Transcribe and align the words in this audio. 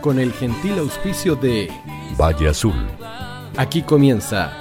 con 0.00 0.18
el 0.18 0.32
gentil 0.32 0.78
auspicio 0.78 1.36
de 1.36 1.70
Valle 2.18 2.48
Azul. 2.48 2.74
Aquí 3.56 3.82
comienza 3.82 4.52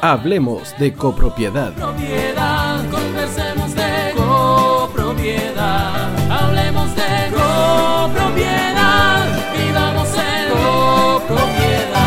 Hablemos 0.00 0.74
de 0.78 0.92
copropiedad. 0.92 1.72
Propiedad, 1.74 2.84
conversemos 2.90 3.74
de 3.74 4.12
copropiedad. 4.14 6.30
Hablemos 6.30 6.94
de 6.94 7.30
copropiedad. 7.32 9.26
Vivamos 9.56 10.08
en 10.14 10.50
copropiedad. 10.52 12.04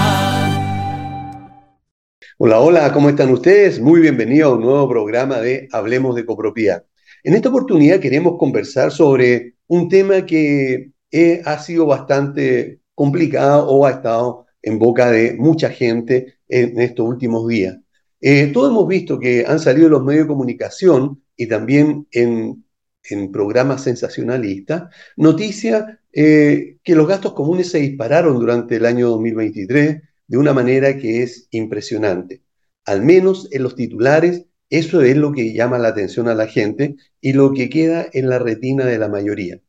Hola, 2.37 2.59
hola, 2.59 2.93
¿cómo 2.93 3.09
están 3.09 3.31
ustedes? 3.31 3.79
Muy 3.79 4.01
bienvenidos 4.01 4.51
a 4.51 4.55
un 4.55 4.61
nuevo 4.61 4.87
programa 4.87 5.37
de 5.37 5.67
Hablemos 5.71 6.15
de 6.15 6.23
copropiedad. 6.25 6.83
En 7.23 7.33
esta 7.33 7.49
oportunidad 7.49 7.99
queremos 7.99 8.37
conversar 8.37 8.91
sobre 8.91 9.55
un 9.67 9.89
tema 9.89 10.23
que 10.25 10.91
eh, 11.11 11.41
ha 11.45 11.59
sido 11.59 11.85
bastante 11.85 12.81
complicado 12.95 13.67
o 13.69 13.85
ha 13.85 13.91
estado 13.91 14.45
en 14.61 14.79
boca 14.79 15.11
de 15.11 15.33
mucha 15.33 15.69
gente 15.69 16.39
en 16.47 16.79
estos 16.81 17.07
últimos 17.07 17.47
días. 17.47 17.77
Eh, 18.19 18.47
todos 18.47 18.71
hemos 18.71 18.87
visto 18.87 19.19
que 19.19 19.45
han 19.47 19.59
salido 19.59 19.89
los 19.89 20.03
medios 20.03 20.25
de 20.25 20.29
comunicación 20.29 21.23
y 21.35 21.47
también 21.47 22.07
en, 22.11 22.65
en 23.09 23.31
programas 23.31 23.83
sensacionalistas 23.83 24.83
noticias 25.15 25.85
eh, 26.11 26.77
que 26.83 26.95
los 26.95 27.07
gastos 27.07 27.33
comunes 27.33 27.69
se 27.69 27.79
dispararon 27.79 28.39
durante 28.39 28.77
el 28.77 28.85
año 28.85 29.09
2023 29.09 30.01
de 30.27 30.37
una 30.37 30.53
manera 30.53 30.97
que 30.97 31.23
es 31.23 31.47
impresionante. 31.51 32.43
Al 32.85 33.03
menos 33.03 33.47
en 33.51 33.63
los 33.63 33.75
titulares, 33.75 34.45
eso 34.69 35.01
es 35.01 35.15
lo 35.15 35.31
que 35.31 35.53
llama 35.53 35.77
la 35.77 35.89
atención 35.89 36.27
a 36.27 36.35
la 36.35 36.47
gente 36.47 36.95
y 37.21 37.33
lo 37.33 37.53
que 37.53 37.69
queda 37.69 38.07
en 38.11 38.29
la 38.29 38.39
retina 38.39 38.85
de 38.85 38.97
la 38.97 39.09
mayoría. 39.09 39.61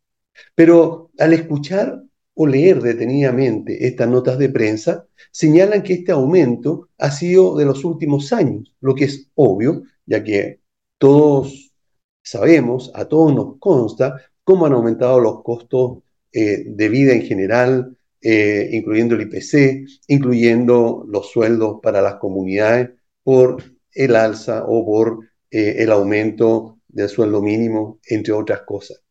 Pero 0.55 1.10
al 1.19 1.33
escuchar 1.33 2.02
o 2.34 2.46
leer 2.46 2.80
detenidamente 2.80 3.87
estas 3.87 4.09
notas 4.09 4.38
de 4.38 4.48
prensa, 4.48 5.06
señalan 5.33 5.83
que 5.83 5.95
este 5.95 6.13
aumento 6.13 6.88
ha 6.99 7.10
sido 7.10 7.57
de 7.57 7.65
los 7.65 7.85
últimos 7.85 8.32
años, 8.32 8.73
lo 8.80 8.95
que 8.95 9.04
es 9.04 9.29
obvio, 9.35 9.82
ya 10.07 10.23
que 10.23 10.60
todos 10.98 11.73
sabemos, 12.23 12.93
a 12.95 13.07
todos 13.07 13.35
nos 13.35 13.59
consta 13.59 14.21
cómo 14.45 14.66
han 14.66 14.73
aumentado 14.73 15.21
los 15.21 15.43
costos 15.43 15.98
eh, 16.32 16.65
de 16.66 16.88
vida 16.88 17.13
en 17.13 17.23
general, 17.23 17.96
eh, 18.20 18.68
incluyendo 18.73 19.15
el 19.15 19.23
IPC, 19.23 19.87
incluyendo 20.09 21.04
los 21.09 21.30
sueldos 21.30 21.79
para 21.82 22.02
las 22.02 22.16
comunidades 22.16 22.91
por 23.23 23.63
el 23.93 24.16
alza 24.16 24.65
o 24.66 24.85
por 24.85 25.24
eh, 25.51 25.76
el 25.79 25.91
aumento 25.91 26.79
del 26.88 27.09
sueldo 27.09 27.43
mínimo, 27.43 27.98
entre 28.09 28.32
otras 28.32 28.63
cosas. 28.63 29.02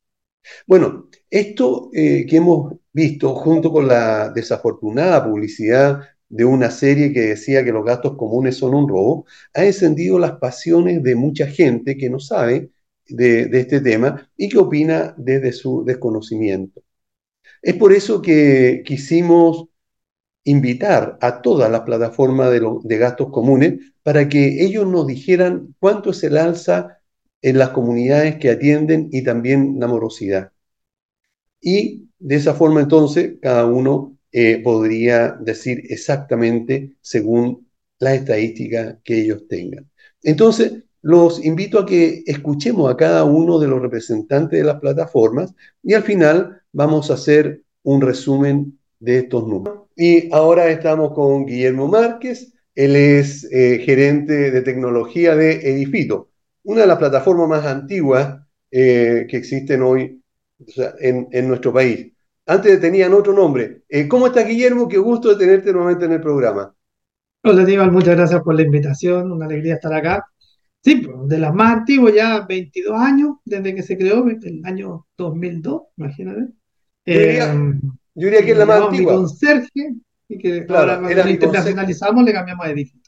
Bueno, 0.66 1.10
esto 1.30 1.90
que 1.92 2.28
hemos 2.32 2.74
visto 2.94 3.36
junto 3.36 3.72
con 3.72 3.88
la 3.88 4.30
desafortunada 4.30 5.24
publicidad 5.24 6.02
de 6.30 6.46
una 6.46 6.72
serie 6.72 7.14
que 7.14 7.22
decía 7.22 7.64
que 7.64 7.72
los 7.72 7.86
gastos 7.86 8.18
comunes 8.18 8.58
son 8.58 8.74
un 8.76 8.88
robo, 8.88 9.26
ha 9.54 9.66
encendido 9.66 10.20
las 10.20 10.34
pasiones 10.34 11.04
de 11.04 11.16
mucha 11.16 11.48
gente 11.48 11.98
que 11.98 12.10
no 12.10 12.20
sabe 12.20 12.72
de, 13.08 13.50
este 13.54 13.82
tema 13.82 14.30
y 14.36 14.50
que 14.50 14.58
opina 14.58 15.14
desde 15.18 15.54
su 15.54 15.84
desconocimiento. 15.86 16.84
Es 17.62 17.76
por 17.76 17.94
eso 17.94 18.22
que 18.22 18.84
quisimos 18.86 19.68
invitar 20.44 21.18
a 21.22 21.42
todas 21.42 21.72
las 21.72 21.82
plataformas 21.82 22.52
de, 22.52 22.62
de 22.84 22.98
gastos 22.98 23.32
comunes 23.32 23.94
para 24.04 24.30
que 24.30 24.66
ellos 24.66 24.88
nos 24.88 25.08
dijeran 25.08 25.76
cuánto 25.80 26.12
es 26.12 26.24
el 26.24 26.38
alza 26.38 27.00
en 27.42 27.58
las 27.58 27.70
comunidades 27.72 28.38
que 28.38 28.50
atienden 28.50 29.10
y 29.12 29.24
también 29.24 29.78
la 29.80 29.88
morosidad. 29.88 30.52
Y 31.62 32.10
de 32.20 32.36
esa 32.36 32.54
forma 32.54 32.82
entonces 32.82 33.36
cada 33.42 33.66
uno 33.66 34.18
eh, 34.32 34.62
podría 34.64 35.38
decir 35.40 35.84
exactamente 35.90 36.96
según 37.02 37.68
la 38.00 38.14
estadística 38.14 39.00
que 39.04 39.22
ellos 39.22 39.48
tengan. 39.48 39.90
Entonces, 40.24 40.84
los 41.02 41.44
invito 41.46 41.80
a 41.80 41.86
que 41.86 42.24
escuchemos 42.26 42.92
a 42.92 42.98
cada 42.98 43.24
uno 43.24 43.60
de 43.60 43.68
los 43.68 43.82
representantes 43.82 44.60
de 44.60 44.66
las 44.66 44.80
plataformas 44.80 45.54
y 45.82 45.94
al 45.94 46.04
final 46.04 46.62
vamos 46.74 47.10
a 47.10 47.14
hacer 47.14 47.64
un 47.84 48.02
resumen 48.02 48.78
de 49.00 49.20
estos 49.20 49.48
números. 49.48 49.84
Y 49.96 50.32
ahora 50.34 50.70
estamos 50.70 51.14
con 51.14 51.46
Guillermo 51.46 51.88
Márquez, 51.88 52.54
él 52.76 52.96
es 52.96 53.48
eh, 53.52 53.80
gerente 53.84 54.52
de 54.52 54.62
tecnología 54.62 55.36
de 55.36 55.54
Edifito, 55.72 56.30
una 56.64 56.82
de 56.82 56.88
las 56.88 56.98
plataformas 56.98 57.48
más 57.48 57.66
antiguas 57.66 58.40
eh, 58.70 59.26
que 59.30 59.38
existen 59.38 59.82
hoy 59.82 60.22
en, 61.00 61.48
nuestro 61.48 61.74
país. 61.74 62.14
Antes 62.46 62.80
tenían 62.80 63.14
otro 63.14 63.34
nombre. 63.34 63.84
Eh, 63.90 64.08
¿Cómo 64.08 64.28
estás, 64.28 64.48
Guillermo? 64.48 64.88
Qué 64.88 64.98
gusto 64.98 65.30
de 65.30 65.36
tenerte 65.36 65.72
nuevamente 65.72 66.06
en 66.06 66.14
el 66.14 66.22
programa. 66.22 66.74
Hola, 67.44 67.62
Aníbal, 67.62 67.92
muchas 67.92 68.16
gracias 68.16 68.42
por 68.42 68.56
la 68.56 68.62
invitación. 68.62 69.32
Una 69.32 69.46
alegría 69.46 69.76
estar 69.76 69.94
acá. 69.94 70.26
Sí, 70.84 71.06
de 71.26 71.38
las 71.40 71.54
más 71.54 71.78
antiguas, 71.78 72.14
ya 72.14 72.46
22 72.48 72.98
años 72.98 73.36
desde 73.44 73.76
que 73.76 73.84
se 73.84 73.98
creó, 73.98 74.26
el 74.28 74.62
año 74.64 75.06
2002, 75.18 75.82
imagínate. 75.98 76.42
Yo 77.06 77.20
diría, 77.20 77.54
eh, 77.54 77.80
yo 78.16 78.26
diría 78.26 78.46
que 78.46 78.52
es 78.52 78.58
la 78.58 78.66
más 78.66 78.82
antigua. 78.84 79.14
Mi 79.14 79.18
conserje, 79.18 79.96
y 80.30 80.38
que 80.38 80.66
claro, 80.66 80.94
ahora 80.94 81.30
internacionalizamos 81.30 82.24
le 82.24 82.34
cambiamos 82.34 82.66
de 82.66 82.72
edificio. 82.74 83.07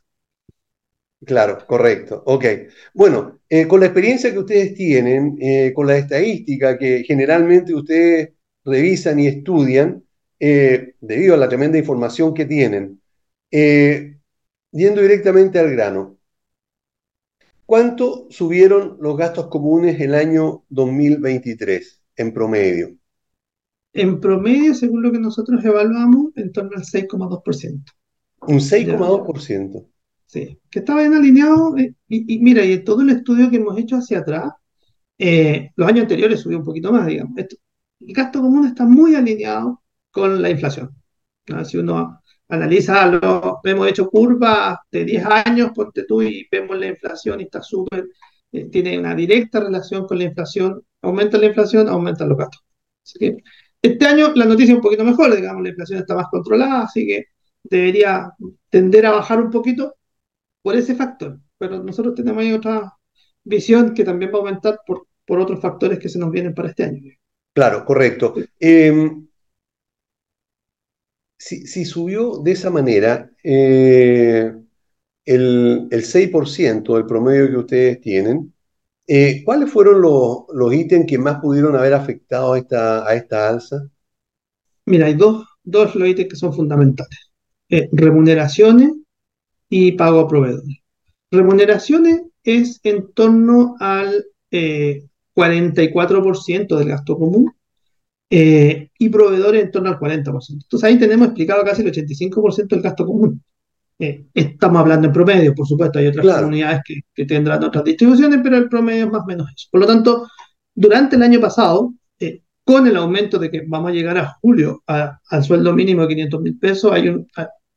Claro, 1.26 1.66
correcto. 1.68 2.24
Ok. 2.26 2.46
Bueno, 2.94 3.40
eh, 3.50 3.68
con 3.68 3.82
la 3.82 3.88
experiencia 3.88 4.32
que 4.32 4.40
ustedes 4.40 4.74
tienen, 4.74 5.38
eh, 5.42 5.74
con 5.74 5.86
la 5.88 5.98
estadística 5.98 6.78
que 6.78 7.04
generalmente 7.06 7.74
ustedes 7.74 8.30
revisan 8.64 9.20
y 9.20 9.28
estudian, 9.28 10.04
eh, 10.40 10.96
debido 11.02 11.34
a 11.34 11.38
la 11.38 11.50
tremenda 11.50 11.78
información 11.78 12.34
que 12.34 12.46
tienen, 12.46 13.02
yendo 13.52 15.02
directamente 15.02 15.60
al 15.60 15.72
grano, 15.72 16.18
¿cuánto 17.66 18.28
subieron 18.30 18.98
los 19.02 19.18
gastos 19.18 19.48
comunes 19.48 20.00
el 20.00 20.16
año 20.16 20.64
2023 20.70 22.02
en 22.16 22.34
promedio? 22.34 22.96
En 23.92 24.22
promedio, 24.22 24.74
según 24.74 25.02
lo 25.02 25.12
que 25.12 25.20
nosotros 25.20 25.66
evaluamos, 25.66 26.32
en 26.36 26.52
torno 26.54 26.78
al 26.78 26.86
6,2%. 26.86 27.92
Un 28.42 28.62
6,2%. 28.62 29.86
Sí, 30.30 30.60
que 30.70 30.80
estaba 30.80 31.02
bien 31.02 31.16
alineado. 31.16 31.76
Eh, 31.78 31.96
y, 32.08 32.40
mira, 32.40 32.64
y 32.64 32.84
todo 32.84 33.02
el 33.02 33.10
estudio 33.10 33.50
que 33.50 33.58
hemos 33.58 33.78
hecho 33.80 33.96
hacia 33.98 34.20
atrás, 34.20 34.54
eh, 35.18 35.72
los 35.76 35.88
años 35.90 36.04
anteriores 36.04 36.42
subió 36.42 36.60
un 36.60 36.64
poquito 36.64 36.92
más, 36.92 37.08
digamos. 37.08 37.36
el 37.38 37.48
gasto 38.14 38.42
común 38.42 38.68
está 38.68 38.86
muy 38.86 39.16
alineado 39.16 39.82
con 40.12 40.42
la 40.42 40.50
inflación. 40.52 40.92
Si 41.66 41.78
uno 41.78 42.22
analiza, 42.48 43.08
lo, 43.08 43.60
hemos 43.64 43.88
hecho 43.88 44.08
curvas 44.10 44.78
de 44.92 45.06
10 45.06 45.26
años, 45.26 45.72
ponte 45.74 46.04
tú, 46.06 46.22
y 46.22 46.48
vemos 46.52 46.78
la 46.78 46.88
inflación 46.88 47.40
y 47.42 47.44
está 47.46 47.64
súper, 47.64 48.08
eh, 48.52 48.66
tiene 48.70 49.00
una 49.00 49.16
directa 49.16 49.60
relación 49.62 50.06
con 50.08 50.20
la 50.20 50.26
inflación. 50.26 50.84
Aumenta 51.02 51.40
la 51.40 51.48
inflación, 51.48 51.90
aumentan 51.90 52.30
los 52.30 52.38
gastos. 52.38 52.64
Este 53.82 54.06
año 54.06 54.32
la 54.36 54.46
noticia 54.46 54.74
es 54.74 54.78
un 54.78 54.84
poquito 54.84 55.04
mejor, 55.04 55.36
digamos, 55.36 55.64
la 55.64 55.70
inflación 55.70 56.00
está 56.00 56.16
más 56.16 56.28
controlada, 56.30 56.84
así 56.84 57.08
que 57.08 57.26
debería 57.64 58.32
tender 58.70 59.06
a 59.08 59.12
bajar 59.12 59.42
un 59.42 59.50
poquito, 59.50 59.96
por 60.62 60.76
ese 60.76 60.96
factor. 60.96 61.40
Pero 61.58 61.84
nosotros 61.84 62.16
tenemos 62.16 62.42
ahí 62.42 62.54
otra 62.54 62.94
visión 63.44 63.94
que 63.94 64.04
también 64.04 64.32
va 64.32 64.38
a 64.38 64.40
aumentar 64.40 64.80
por, 64.86 65.08
por 65.26 65.40
otros 65.40 65.60
factores 65.60 66.00
que 66.00 66.10
se 66.10 66.20
nos 66.20 66.32
vienen 66.32 66.54
para 66.54 66.70
este 66.70 66.84
año. 66.84 67.02
Claro, 67.54 67.84
correcto. 67.86 68.36
Em, 68.60 69.28
si, 71.38 71.86
subió 71.86 72.38
de 72.44 72.52
esa 72.52 72.70
manera 72.70 73.32
eh, 73.44 74.54
el, 75.26 75.88
el, 75.90 76.04
6% 76.04 76.96
del 76.96 77.06
promedio 77.06 77.50
que 77.50 77.58
ustedes 77.58 78.02
tienen, 78.02 78.54
eh, 79.08 79.42
¿cuáles 79.44 79.72
fueron 79.72 80.02
los, 80.02 80.46
los, 80.54 80.74
ítems 80.74 81.08
que 81.08 81.18
más 81.18 81.40
pudieron 81.40 81.76
haber 81.76 81.94
afectado 81.94 82.54
a 82.54 82.60
esta, 82.60 83.08
a 83.08 83.16
esta 83.16 83.50
alza? 83.50 83.90
Mira, 84.86 85.08
hay 85.08 85.16
dos, 85.16 85.46
dos 85.64 85.96
los 85.96 86.08
ítems 86.08 86.30
que 86.30 86.36
son 86.36 86.54
fundamentales. 86.54 87.32
Eh, 87.70 87.90
remuneraciones 87.92 88.92
y 89.70 89.92
pago 89.94 90.20
a 90.20 90.28
proveedores. 90.28 90.80
Remuneraciones 91.32 92.24
es 92.44 92.80
en 92.84 93.12
torno 93.14 93.76
al 93.80 94.26
44% 94.52 96.50
eh, 96.52 96.78
del 96.78 96.88
gasto 96.88 97.18
común 97.18 97.54
eh, 98.30 98.90
y 98.98 99.10
proveedores 99.10 99.64
en 99.64 99.72
torno 99.72 99.90
al 99.90 100.00
40%. 100.00 100.50
Entonces 100.50 100.84
ahí 100.84 100.98
tenemos 100.98 101.28
explicado 101.28 101.64
casi 101.64 101.84
el 101.84 101.92
85% 101.92 102.68
del 102.68 102.82
gasto 102.82 103.06
común. 103.06 103.44
Eh, 104.00 104.26
estamos 104.34 104.80
hablando 104.80 105.08
en 105.08 105.14
promedio, 105.14 105.54
por 105.54 105.68
supuesto, 105.68 106.00
hay 106.00 106.08
otras 106.08 106.42
comunidades 106.42 106.82
que, 106.86 107.26
tendrán 107.26 107.64
otras 107.64 107.84
distribuciones, 107.84 108.40
pero 108.42 108.58
el 108.58 108.70
promedio 108.70 109.06
es 109.06 109.12
más 109.12 109.22
o 109.22 109.26
menos 109.26 109.48
eso. 109.56 109.68
Por 109.72 109.82
lo 109.82 109.88
tanto, 109.88 110.26
durante 110.74 111.18
el 111.18 111.24
año 111.24 111.40
pasado, 111.40 111.94
con 112.64 112.88
el 112.88 112.96
aumento 112.98 113.40
de 113.40 113.50
que 113.50 113.64
vamos 113.68 113.90
a 113.90 113.94
llegar 113.94 114.18
a 114.18 114.38
julio 114.42 114.84
al 114.86 115.44
sueldo 115.44 115.74
mínimo 115.74 116.04
de 116.04 116.10
500 116.10 116.42
mil 116.42 116.60
pesos, 116.60 116.92
hay 116.92 117.10
un, 117.10 117.28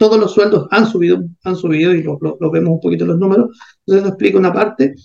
todos 0.03 0.19
los 0.19 0.33
sueldos 0.33 0.67
han 0.73 0.85
subido, 0.85 1.23
han 1.45 1.55
subido 1.55 1.95
y 1.95 2.03
lo, 2.03 2.19
vemos 2.51 2.71
un 2.71 2.81
poquito 2.81 3.05
en 3.05 3.11
los 3.11 3.21
números. 3.21 3.57
Entonces, 3.87 4.03
eso 4.03 4.09
explica 4.09 4.37
una 4.37 4.53
parte. 4.53 4.97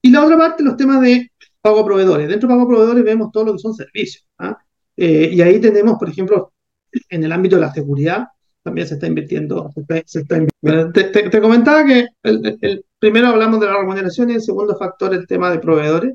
Y 0.00 0.12
la 0.12 0.24
otra 0.24 0.38
parte, 0.38 0.62
los 0.62 0.76
temas 0.76 1.00
de 1.00 1.32
pago 1.60 1.80
a 1.80 1.84
proveedores. 1.84 2.28
Dentro 2.28 2.48
de 2.48 2.54
pago 2.54 2.62
a 2.62 2.68
proveedores 2.68 3.02
vemos 3.02 3.32
todo 3.32 3.46
lo 3.46 3.52
que 3.54 3.58
son 3.58 3.74
servicios. 3.74 4.24
¿ah? 4.38 4.56
Eh, 4.96 5.30
y 5.32 5.40
ahí 5.40 5.60
tenemos, 5.60 5.98
por 5.98 6.08
ejemplo, 6.08 6.52
en 7.08 7.24
el 7.24 7.32
ámbito 7.32 7.56
de 7.56 7.62
la 7.62 7.72
seguridad 7.72 8.28
también 8.62 8.86
se 8.86 8.94
está 8.94 9.08
invirtiendo. 9.08 9.68
Se 9.74 9.80
está, 9.80 10.02
se 10.06 10.20
está 10.20 10.36
invirtiendo. 10.36 10.92
Te, 10.92 11.04
te, 11.04 11.28
te, 11.28 11.40
comentaba 11.40 11.84
que 11.84 12.06
el, 12.22 12.56
el, 12.60 12.84
primero 13.00 13.26
hablamos 13.26 13.58
de 13.58 13.66
la 13.66 13.78
remuneración 13.78 14.30
y 14.30 14.34
el 14.34 14.42
segundo 14.42 14.76
factor 14.76 15.12
el 15.12 15.26
tema 15.26 15.50
de 15.50 15.58
proveedores. 15.58 16.14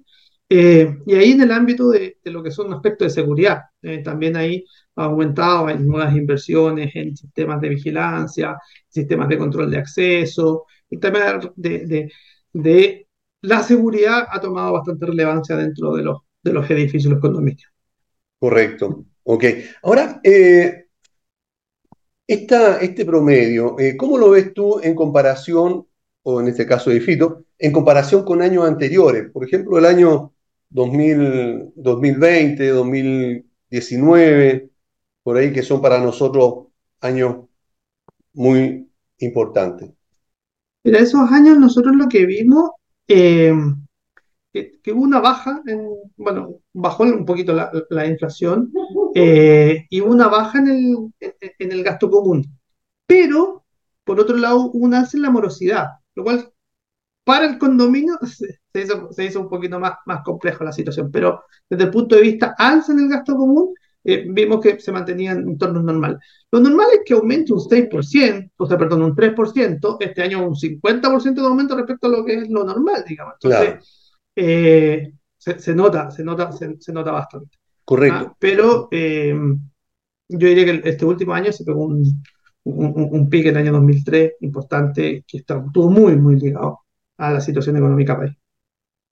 Eh, 0.53 0.97
y 1.05 1.15
ahí 1.15 1.31
en 1.31 1.43
el 1.43 1.51
ámbito 1.53 1.91
de, 1.91 2.17
lo 2.25 2.43
que 2.43 2.51
son 2.51 2.73
aspectos 2.73 3.07
de 3.07 3.21
seguridad, 3.21 3.61
eh, 3.81 3.99
también 3.99 4.35
ahí 4.35 4.65
ha 4.97 5.05
aumentado, 5.05 5.67
hay 5.67 5.79
nuevas 5.79 6.13
inversiones 6.13 6.93
en 6.93 7.15
sistemas 7.15 7.61
de 7.61 7.69
vigilancia, 7.69 8.57
sistemas 8.89 9.29
de 9.29 9.37
control 9.37 9.71
de 9.71 9.77
acceso, 9.77 10.65
el 10.89 10.99
tema 10.99 11.39
de, 11.55 12.11
de, 12.51 13.07
la 13.43 13.63
seguridad 13.63 14.27
ha 14.29 14.41
tomado 14.41 14.73
bastante 14.73 15.05
relevancia 15.05 15.55
dentro 15.55 15.95
de 15.95 16.03
los, 16.03 16.19
de 16.43 16.51
los 16.51 16.69
edificios 16.69 17.13
los 17.13 17.21
condominios. 17.21 17.71
Correcto. 18.37 19.05
Ok. 19.23 19.45
Ahora, 19.83 20.19
eh, 20.21 20.87
esta, 22.27 22.81
este 22.81 23.05
promedio, 23.05 23.77
¿cómo 23.97 24.17
lo 24.17 24.31
ves 24.31 24.53
tú 24.53 24.81
en 24.83 24.95
comparación, 24.95 25.87
o 26.23 26.41
en 26.41 26.49
este 26.49 26.65
caso 26.65 26.89
de 26.89 26.99
en 27.57 27.71
comparación 27.71 28.25
con 28.25 28.41
años 28.41 28.65
anteriores? 28.65 29.31
Por 29.31 29.45
ejemplo, 29.45 29.77
el 29.77 29.85
año 29.85 30.33
2000, 30.71 31.73
2020, 31.75 32.69
2019, 32.69 34.69
por 35.23 35.37
ahí 35.37 35.53
que 35.53 35.63
son 35.63 35.81
para 35.81 35.99
nosotros 35.99 36.67
años 37.01 37.45
muy 38.33 38.89
importantes. 39.19 39.91
Mira, 40.83 40.99
esos 40.99 41.29
años 41.31 41.59
nosotros 41.59 41.95
lo 41.95 42.07
que 42.07 42.25
vimos, 42.25 42.71
eh, 43.07 43.53
que, 44.53 44.91
hubo 44.91 45.01
una 45.01 45.19
baja, 45.19 45.61
en, 45.67 45.87
bueno, 46.17 46.59
bajó 46.73 47.03
un 47.03 47.25
poquito 47.25 47.53
la, 47.53 47.71
la 47.89 48.07
inflación 48.07 48.71
eh, 49.13 49.85
y 49.89 50.01
hubo 50.01 50.11
una 50.11 50.27
baja 50.27 50.59
en 50.59 50.67
el, 50.67 50.95
en 51.59 51.71
el 51.71 51.83
gasto 51.83 52.09
común. 52.09 52.45
Pero, 53.05 53.65
por 54.03 54.19
otro 54.19 54.37
lado, 54.37 54.71
hubo 54.73 54.85
un 54.85 54.93
alza 54.93 55.17
en 55.17 55.23
la 55.23 55.29
morosidad, 55.29 55.87
lo 56.15 56.23
cual 56.23 56.51
para 57.23 57.45
el 57.45 57.57
condominio 57.57 58.17
se, 58.71 58.81
hizo, 58.81 59.11
se 59.11 59.25
hizo 59.25 59.39
un 59.41 59.49
poquito 59.49 59.79
más, 59.79 59.93
más 60.05 60.23
complejo 60.23 60.63
la 60.63 60.71
situación. 60.71 61.11
Pero 61.11 61.43
desde 61.69 61.85
el 61.85 61.91
punto 61.91 62.15
de 62.15 62.21
vista 62.21 62.55
alza 62.57 62.93
en 62.93 62.99
el 62.99 63.09
gasto 63.09 63.35
común, 63.35 63.73
eh, 64.03 64.25
vimos 64.27 64.59
que 64.61 64.79
se 64.79 64.91
mantenía 64.91 65.31
en 65.31 65.49
entornos 65.49 65.83
normal. 65.83 66.19
Lo 66.51 66.59
normal 66.59 66.87
es 66.93 67.01
que 67.05 67.13
aumente 67.13 67.53
un 67.53 67.59
6%, 67.59 68.51
o 68.57 68.65
sea, 68.65 68.77
perdón, 68.77 69.03
un 69.03 69.15
3%, 69.15 69.97
este 69.99 70.21
año 70.23 70.45
un 70.45 70.55
50% 70.55 71.41
de 71.41 71.47
aumento 71.47 71.75
respecto 71.75 72.07
a 72.07 72.09
lo 72.09 72.25
que 72.25 72.35
es 72.35 72.49
lo 72.49 72.63
normal, 72.63 73.03
digamos. 73.07 73.35
Entonces, 73.35 73.69
claro. 73.69 73.81
eh, 74.35 75.13
se, 75.37 75.59
se, 75.59 75.75
nota, 75.75 76.09
se 76.09 76.23
nota, 76.23 76.51
se, 76.51 76.77
se 76.79 76.93
nota 76.93 77.11
bastante. 77.11 77.57
Correcto. 77.85 78.27
Ah, 78.29 78.35
pero 78.39 78.87
eh, 78.91 79.35
yo 80.29 80.47
diría 80.47 80.65
que 80.65 80.89
este 80.89 81.05
último 81.05 81.33
año 81.33 81.51
se 81.51 81.63
pegó 81.63 81.83
un, 81.83 82.23
un, 82.63 83.09
un 83.11 83.29
pique 83.29 83.49
en 83.49 83.55
el 83.57 83.63
año 83.63 83.73
2003 83.73 84.33
importante 84.41 85.23
que 85.27 85.37
estuvo 85.37 85.89
muy, 85.89 86.15
muy 86.15 86.39
ligado 86.39 86.79
a 87.17 87.33
la 87.33 87.41
situación 87.41 87.77
económica 87.77 88.17
país. 88.17 88.35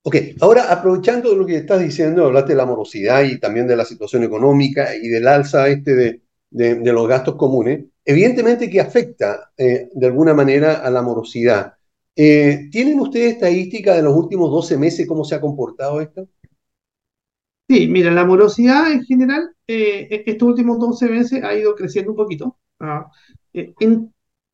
Ok, 0.09 0.15
ahora 0.41 0.73
aprovechando 0.73 1.35
lo 1.35 1.45
que 1.45 1.57
estás 1.57 1.79
diciendo, 1.79 2.25
hablaste 2.25 2.53
de 2.53 2.57
la 2.57 2.65
morosidad 2.65 3.21
y 3.21 3.39
también 3.39 3.67
de 3.67 3.75
la 3.75 3.85
situación 3.85 4.23
económica 4.23 4.95
y 4.95 5.07
del 5.07 5.27
alza 5.27 5.67
este 5.67 5.94
de, 5.94 6.21
de, 6.50 6.94
los 6.94 7.07
gastos 7.07 7.35
comunes, 7.35 7.85
evidentemente 8.03 8.71
que 8.71 8.81
afecta 8.81 9.51
eh, 9.56 9.88
de 9.94 10.07
alguna 10.07 10.33
manera 10.33 10.77
a 10.77 10.89
la 10.89 11.03
morosidad. 11.03 11.75
Eh, 12.15 12.69
¿Tienen 12.71 13.00
ustedes 13.00 13.33
estadística 13.33 13.94
de 13.94 14.01
los 14.01 14.15
últimos 14.15 14.50
12 14.50 14.79
meses 14.79 15.07
cómo 15.07 15.23
se 15.23 15.35
ha 15.35 15.41
comportado 15.41 16.01
esto? 16.01 16.27
Sí, 17.67 17.88
mira, 17.88 18.09
la 18.09 18.25
morosidad 18.25 18.91
en 18.91 19.03
general, 19.03 19.51
eh, 19.67 20.23
estos 20.25 20.47
últimos 20.50 20.79
12 20.79 21.07
meses 21.07 21.44
ha 21.44 21.53
ido 21.53 21.75
creciendo 21.75 22.13
un 22.13 22.17
poquito. 22.17 22.57
Ah, 22.79 23.11
en, 23.53 24.11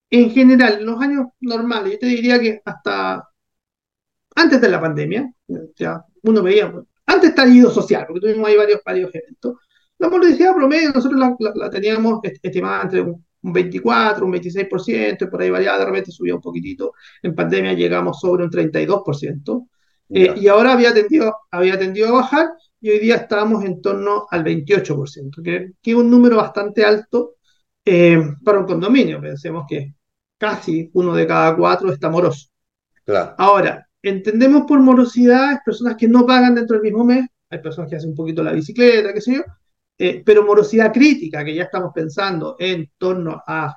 en 0.09 0.31
general, 0.31 0.79
en 0.79 0.85
los 0.85 0.99
años 1.01 1.27
normales, 1.39 1.93
yo 1.93 1.99
te 1.99 2.07
diría 2.07 2.41
que 2.41 2.61
hasta 2.65 3.29
antes 4.35 4.61
de 4.61 4.69
la 4.69 4.81
pandemia, 4.81 5.31
ya 5.75 6.03
uno 6.23 6.43
veía, 6.43 6.73
antes 7.05 7.29
estallido 7.29 7.71
social, 7.71 8.05
porque 8.07 8.21
tuvimos 8.21 8.47
ahí 8.49 8.57
varios, 8.57 8.81
varios 8.85 9.11
eventos, 9.13 9.55
la 9.97 10.09
morosidad 10.09 10.53
promedio 10.53 10.91
nosotros 10.91 11.19
la, 11.19 11.35
la, 11.39 11.51
la, 11.55 11.69
teníamos 11.69 12.19
estimada 12.23 12.83
entre 12.83 13.01
un 13.01 13.23
24, 13.41 14.25
un 14.25 14.33
26%, 14.33 15.29
por 15.29 15.41
ahí 15.41 15.49
variaba, 15.49 15.79
de 15.79 15.85
repente 15.85 16.11
subía 16.11 16.35
un 16.35 16.41
poquitito, 16.41 16.93
en 17.21 17.33
pandemia 17.35 17.73
llegamos 17.73 18.19
sobre 18.19 18.43
un 18.43 18.49
32%, 18.49 19.67
eh, 20.09 20.33
y 20.35 20.47
ahora 20.47 20.73
había 20.73 20.93
tendido, 20.93 21.33
había 21.51 21.77
tendido 21.79 22.09
a 22.09 22.21
bajar, 22.21 22.49
y 22.81 22.89
hoy 22.89 22.99
día 22.99 23.15
estamos 23.15 23.63
en 23.63 23.81
torno 23.81 24.27
al 24.29 24.43
28%, 24.43 25.41
que, 25.43 25.71
que 25.81 25.91
es 25.91 25.97
un 25.97 26.09
número 26.09 26.37
bastante 26.37 26.83
alto 26.83 27.35
eh, 27.85 28.21
para 28.43 28.59
un 28.59 28.65
condominio, 28.65 29.21
pensemos 29.21 29.65
que 29.67 29.93
casi 30.37 30.89
uno 30.93 31.13
de 31.13 31.25
cada 31.25 31.55
cuatro 31.55 31.91
está 31.91 32.09
moroso. 32.09 32.49
Claro. 33.03 33.35
Ahora, 33.37 33.84
entendemos 34.09 34.65
por 34.67 34.79
morosidad 34.79 35.53
es 35.53 35.59
personas 35.65 35.95
que 35.97 36.07
no 36.07 36.25
pagan 36.25 36.55
dentro 36.55 36.75
del 36.75 36.83
mismo 36.83 37.03
mes, 37.03 37.25
hay 37.49 37.59
personas 37.59 37.89
que 37.89 37.95
hacen 37.95 38.11
un 38.11 38.15
poquito 38.15 38.43
la 38.43 38.51
bicicleta, 38.51 39.13
qué 39.13 39.21
sé 39.21 39.35
yo, 39.35 39.43
eh, 39.97 40.21
pero 40.25 40.45
morosidad 40.45 40.93
crítica, 40.93 41.43
que 41.43 41.55
ya 41.55 41.63
estamos 41.63 41.91
pensando 41.93 42.55
en 42.59 42.91
torno 42.97 43.41
a 43.47 43.73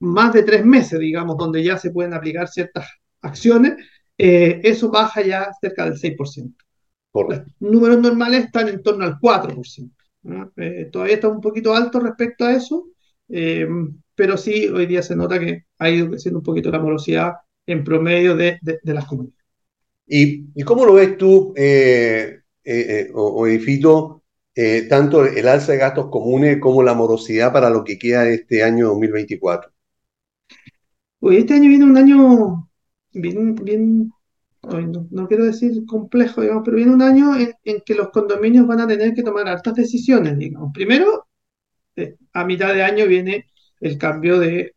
más 0.00 0.32
de 0.32 0.42
tres 0.44 0.64
meses, 0.64 0.98
digamos, 0.98 1.36
donde 1.36 1.62
ya 1.62 1.76
se 1.76 1.90
pueden 1.90 2.14
aplicar 2.14 2.48
ciertas 2.48 2.88
acciones, 3.20 3.74
eh, 4.16 4.60
eso 4.62 4.90
baja 4.90 5.22
ya 5.22 5.50
cerca 5.60 5.84
del 5.84 5.98
6%. 5.98 6.64
Los 7.12 7.42
números 7.58 7.98
normales 7.98 8.44
están 8.44 8.68
en 8.68 8.82
torno 8.82 9.04
al 9.04 9.18
4%. 9.18 9.90
¿no? 10.22 10.52
Eh, 10.56 10.88
todavía 10.92 11.14
está 11.16 11.28
un 11.28 11.40
poquito 11.40 11.74
alto 11.74 12.00
respecto 12.00 12.44
a 12.44 12.52
eso, 12.52 12.86
pero 14.14 14.36
sí, 14.36 14.68
hoy 14.68 14.86
día 14.86 15.02
se 15.02 15.16
nota 15.16 15.38
que 15.38 15.66
ha 15.78 15.90
ido 15.90 16.08
creciendo 16.08 16.38
un 16.38 16.44
poquito 16.44 16.70
la 16.70 16.78
morosidad 16.78 17.34
en 17.66 17.84
promedio 17.84 18.36
de, 18.36 18.58
de, 18.62 18.78
de 18.82 18.94
las 18.94 19.04
comunidades. 19.04 19.37
¿Y, 20.08 20.46
¿Y, 20.54 20.62
cómo 20.62 20.86
lo 20.86 20.94
ves 20.94 21.18
tú, 21.18 21.52
eh, 21.56 22.40
eh, 22.64 23.10
o, 23.14 23.26
o 23.26 23.46
Edifito, 23.46 24.22
eh, 24.54 24.86
tanto 24.88 25.24
el 25.24 25.46
alza 25.46 25.72
de 25.72 25.78
gastos 25.78 26.08
comunes 26.10 26.58
como 26.60 26.82
la 26.82 26.94
morosidad 26.94 27.52
para 27.52 27.70
lo 27.70 27.84
que 27.84 27.98
queda 27.98 28.24
de 28.24 28.34
este 28.34 28.62
año 28.62 28.88
2024? 28.88 29.70
Pues 31.20 31.38
este 31.38 31.54
año 31.54 31.68
viene 31.68 31.84
un 31.84 31.96
año 31.96 32.70
bien, 33.12 33.54
bien 33.56 34.12
no, 35.10 35.28
quiero 35.28 35.44
decir 35.44 35.84
complejo, 35.86 36.42
digamos, 36.42 36.62
pero 36.64 36.76
viene 36.76 36.92
un 36.92 37.02
año 37.02 37.32
en, 37.36 37.80
que 37.84 37.94
los 37.94 38.10
condominios 38.10 38.66
van 38.66 38.80
a 38.80 38.86
tener 38.86 39.14
que 39.14 39.22
tomar 39.22 39.46
hartas 39.48 39.74
decisiones, 39.74 40.36
digamos. 40.36 40.72
Primero, 40.72 41.26
a 42.32 42.44
mitad 42.44 42.74
de 42.74 42.82
año 42.82 43.06
viene 43.06 43.46
el 43.80 43.98
cambio 43.98 44.38
de 44.38 44.74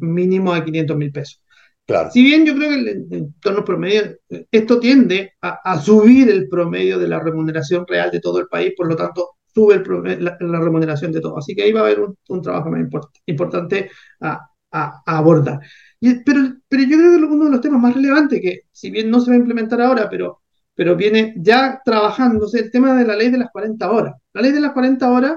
mínimo 0.00 0.54
de 0.54 0.64
500 0.64 0.96
mil 0.96 1.12
pesos. 1.12 1.41
Claro. 1.86 2.10
Si 2.10 2.22
bien 2.22 2.46
yo 2.46 2.54
creo 2.54 2.68
que 2.70 2.74
el 2.76 2.88
entorno 3.10 3.64
promedio, 3.64 4.16
esto 4.50 4.78
tiende 4.78 5.32
a, 5.42 5.58
a, 5.64 5.80
subir 5.80 6.30
el 6.30 6.48
promedio 6.48 6.98
de 6.98 7.08
la 7.08 7.18
remuneración 7.18 7.84
real 7.86 8.10
de 8.10 8.20
todo 8.20 8.38
el 8.38 8.46
país, 8.46 8.72
por 8.76 8.86
lo 8.88 8.96
tanto, 8.96 9.30
sube 9.52 9.74
el 9.74 9.82
promedio, 9.82 10.20
la, 10.20 10.36
la, 10.40 10.60
remuneración 10.60 11.12
de 11.12 11.20
todo. 11.20 11.38
Así 11.38 11.54
que 11.54 11.62
ahí 11.64 11.72
va 11.72 11.80
a 11.80 11.84
haber 11.84 12.00
un, 12.00 12.16
un 12.28 12.42
trabajo 12.42 12.70
más 12.70 12.80
import, 12.80 13.10
importante 13.26 13.90
a, 14.20 14.40
a, 14.70 15.02
a 15.04 15.18
abordar. 15.18 15.60
Y, 16.00 16.22
pero, 16.24 16.40
pero 16.68 16.82
yo 16.84 16.96
creo 16.96 17.18
que 17.18 17.24
uno 17.24 17.44
de 17.46 17.50
los 17.50 17.60
temas 17.60 17.80
más 17.80 17.94
relevantes, 17.94 18.40
que 18.40 18.60
si 18.70 18.90
bien 18.90 19.10
no 19.10 19.20
se 19.20 19.30
va 19.30 19.36
a 19.36 19.40
implementar 19.40 19.80
ahora, 19.80 20.08
pero, 20.08 20.42
pero 20.74 20.96
viene 20.96 21.34
ya 21.36 21.80
trabajándose, 21.84 22.60
el 22.60 22.70
tema 22.70 22.94
de 22.96 23.04
la 23.06 23.16
ley 23.16 23.30
de 23.30 23.38
las 23.38 23.50
40 23.50 23.90
horas. 23.90 24.14
La 24.32 24.42
ley 24.42 24.52
de 24.52 24.60
las 24.60 24.72
40 24.72 25.10
horas. 25.10 25.36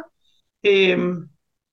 Eh, 0.64 0.98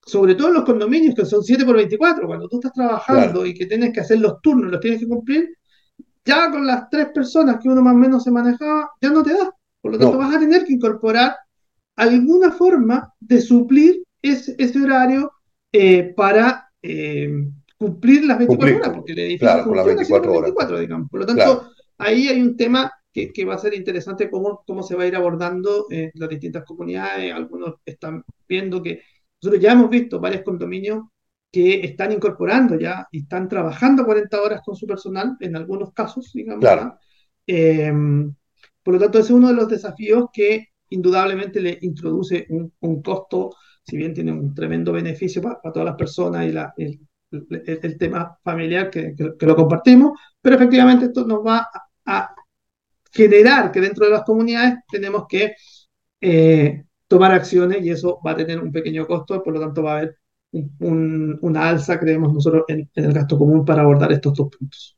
sobre 0.05 0.35
todo 0.35 0.49
en 0.49 0.55
los 0.55 0.65
condominios 0.65 1.15
que 1.15 1.25
son 1.25 1.43
7 1.43 1.65
por 1.65 1.77
24, 1.77 2.27
cuando 2.27 2.49
tú 2.49 2.57
estás 2.57 2.73
trabajando 2.73 3.41
claro. 3.41 3.47
y 3.47 3.55
que 3.55 3.67
tienes 3.67 3.93
que 3.93 4.01
hacer 4.01 4.19
los 4.19 4.41
turnos, 4.41 4.71
los 4.71 4.81
tienes 4.81 5.01
que 5.01 5.07
cumplir, 5.07 5.57
ya 6.25 6.51
con 6.51 6.67
las 6.67 6.89
tres 6.91 7.09
personas 7.15 7.59
que 7.61 7.69
uno 7.69 7.83
más 7.83 7.95
o 7.95 7.99
menos 7.99 8.25
se 8.25 8.31
manejaba, 8.31 8.91
ya 9.01 9.11
no 9.11 9.23
te 9.23 9.33
da. 9.33 9.55
Por 9.81 9.93
lo 9.93 9.99
tanto, 9.99 10.15
no. 10.15 10.19
vas 10.19 10.37
a 10.37 10.39
tener 10.39 10.65
que 10.65 10.73
incorporar 10.73 11.37
alguna 11.97 12.53
forma 12.53 13.13
de 13.21 13.41
suplir 13.41 14.03
ese, 14.21 14.55
ese 14.59 14.81
horario 14.81 15.33
eh, 15.73 16.13
para 16.17 16.69
eh, 16.81 17.49
cumplir 17.77 18.25
las 18.25 18.39
24 18.39 18.47
cumplir. 18.47 18.77
horas, 18.77 18.97
porque 18.97 19.13
el 19.13 19.19
edificio 19.19 19.47
claro, 19.47 19.65
funciona 19.65 19.87
las 19.87 19.97
24 19.97 20.31
horas. 20.31 20.43
24, 20.43 20.79
digamos. 20.79 21.11
Por 21.11 21.21
lo 21.21 21.27
tanto, 21.27 21.43
claro. 21.43 21.71
ahí 21.99 22.29
hay 22.29 22.41
un 22.41 22.57
tema 22.57 22.93
que, 23.13 23.33
que, 23.33 23.45
va 23.45 23.55
a 23.55 23.59
ser 23.59 23.75
interesante 23.75 24.31
cómo, 24.31 24.63
cómo 24.67 24.83
se 24.83 24.95
va 24.95 25.03
a 25.03 25.07
ir 25.07 25.17
abordando 25.17 25.87
en 25.91 26.11
las 26.15 26.29
distintas 26.29 26.65
comunidades. 26.65 27.33
Algunos 27.33 27.75
están 27.85 28.25
viendo 28.49 28.83
que 28.83 29.03
nosotros 29.43 29.61
ya 29.61 29.73
hemos 29.73 29.91
visto 29.91 30.21
varios 30.21 30.43
condominios 30.43 31.05
que 31.51 31.81
están 31.85 32.13
incorporando 32.13 32.79
ya 32.79 33.07
y 33.11 33.23
están 33.23 33.49
trabajando 33.49 34.05
40 34.05 34.41
horas 34.41 34.63
con 34.65 34.77
su 34.77 34.87
personal, 34.87 35.37
en 35.41 35.57
algunos 35.57 35.93
casos, 35.93 36.31
digamos. 36.33 36.61
Claro. 36.61 36.97
Eh, 37.47 37.93
por 38.83 38.95
lo 38.95 39.01
tanto, 39.01 39.19
ese 39.19 39.29
es 39.29 39.35
uno 39.35 39.49
de 39.49 39.55
los 39.55 39.69
desafíos 39.69 40.27
que 40.33 40.69
indudablemente 40.91 41.61
le 41.61 41.79
introduce 41.83 42.47
un, 42.51 42.73
un 42.81 43.03
costo, 43.03 43.51
si 43.85 43.97
bien 43.97 44.15
tiene 44.15 44.33
un 44.33 44.55
tremendo 44.55 44.93
beneficio 44.93 45.43
para, 45.43 45.61
para 45.61 45.73
todas 45.73 45.87
las 45.87 45.97
personas 45.97 46.47
y 46.47 46.53
la, 46.53 46.73
el, 46.77 47.01
el, 47.31 47.81
el, 47.83 47.99
tema 47.99 48.39
familiar 48.43 48.91
que, 48.91 49.15
que, 49.15 49.33
que, 49.39 49.47
lo 49.47 49.57
compartimos, 49.57 50.19
pero 50.41 50.57
efectivamente 50.57 51.07
esto 51.07 51.27
nos 51.27 51.45
va 51.45 51.59
a, 51.59 51.83
a, 52.07 52.35
generar 53.11 53.71
que 53.71 53.81
dentro 53.81 54.07
de 54.07 54.13
las 54.13 54.23
comunidades 54.23 54.79
tenemos 54.91 55.27
que 55.29 55.55
eh, 56.21 56.85
tomar 57.13 57.33
acciones 57.33 57.85
y 57.85 57.91
eso 57.91 58.21
va 58.27 58.33
a 58.33 58.37
tener 58.37 58.59
un 58.61 58.73
pequeño 58.73 59.07
costo, 59.07 59.43
por 59.43 59.53
lo 59.55 59.61
tanto 59.61 59.83
va 59.83 59.95
a 59.95 59.97
haber 59.99 60.17
un- 60.53 60.77
un- 60.81 61.39
una 61.43 61.69
alza, 61.69 61.99
creemos 61.99 62.33
nosotros, 62.33 62.65
en, 62.69 62.89
el 62.95 63.13
gasto 63.13 63.39
común 63.39 63.65
para 63.65 63.83
abordar 63.83 64.13
estos 64.13 64.35
dos 64.35 64.49
puntos. 64.57 64.97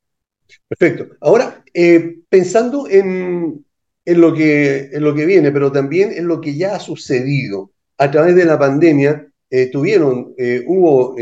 Perfecto. 0.68 1.16
Ahora, 1.20 1.62
eh, 1.72 2.16
pensando 2.28 2.88
en, 2.88 3.64
lo 4.06 4.34
que, 4.34 4.90
en 4.92 5.02
lo 5.02 5.14
que 5.14 5.26
viene, 5.26 5.52
pero 5.52 5.72
también 5.72 6.12
en 6.12 6.26
lo 6.28 6.40
que 6.40 6.56
ya 6.56 6.76
ha 6.76 6.80
sucedido 6.80 7.70
a 7.98 8.10
través 8.10 8.34
de 8.36 8.44
la 8.44 8.58
pandemia, 8.58 9.28
eh, 9.50 9.70
tuvieron, 9.70 10.34
eh, 10.36 10.64
hubo 10.66 11.14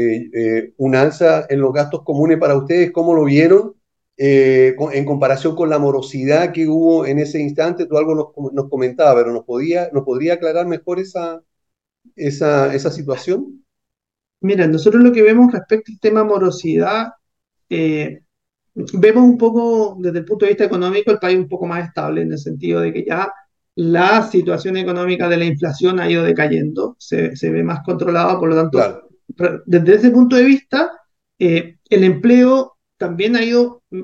una 0.79 1.03
alza 1.03 1.47
en 1.49 1.61
los 1.61 1.73
gastos 1.73 2.03
comunes 2.03 2.39
para 2.39 2.57
ustedes, 2.57 2.91
¿cómo 2.93 3.15
lo 3.15 3.25
vieron? 3.25 3.75
Eh, 4.17 4.77
en 4.93 5.05
comparación 5.07 5.57
con 5.57 5.71
la 5.71 5.79
morosidad 5.79 6.53
que 6.53 6.69
hubo 6.69 7.07
en 7.07 7.19
ese 7.19 7.41
instante, 7.41 7.87
tú 7.87 7.97
algo 7.97 8.15
nos, 8.15 8.53
nos 8.53 8.69
comentaba, 8.69 9.15
pero 9.15 9.33
¿nos 9.33 9.45
podía, 9.45 9.89
nos 9.93 10.05
podría 10.05 10.35
aclarar 10.35 10.67
mejor 10.67 11.01
esa, 11.01 11.43
esa, 12.15 12.75
esa 12.75 12.91
situación? 12.91 13.65
Mira, 14.41 14.67
nosotros 14.67 15.03
lo 15.03 15.13
que 15.13 15.23
vemos 15.23 15.53
respecto 15.53 15.93
al 15.93 16.01
tema 16.01 16.25
morosidad, 16.25 17.13
eh, 17.71 18.21
vemos 18.75 19.25
un 19.25 19.39
poco 19.39 19.97
desde 19.99 20.19
el 20.19 20.25
punto 20.25 20.45
de 20.45 20.51
vista 20.51 20.65
económico 20.65 21.11
el 21.11 21.19
país 21.19 21.39
un 21.39 21.49
poco 21.49 21.67
más 21.67 21.87
estable 21.87 22.23
en 22.23 22.33
el 22.33 22.39
sentido 22.39 22.81
de 22.81 22.93
que 22.93 23.05
ya 23.05 23.33
la 23.75 24.23
situación 24.29 24.77
económica 24.77 25.29
de 25.29 25.39
la 25.39 25.45
inflación 25.47 26.01
ha 26.01 26.11
ido 26.11 26.23
decayendo, 26.23 26.97
se, 26.99 27.35
se 27.37 27.51
ve 27.51 27.63
más 27.63 27.81
controlada, 27.85 28.39
por 28.39 28.51
lo 28.51 28.57
tanto, 28.57 28.79
Claro, 28.79 29.65
desde 29.65 29.95
ese 29.95 30.11
punto 30.11 30.37
de 30.37 30.45
vista, 30.45 30.93
eh, 31.39 31.79
el 31.89 32.05
empleo 32.05 32.72
también 33.03 33.37
ha 33.37 33.45
ido 33.45 33.83
mm, 33.91 33.99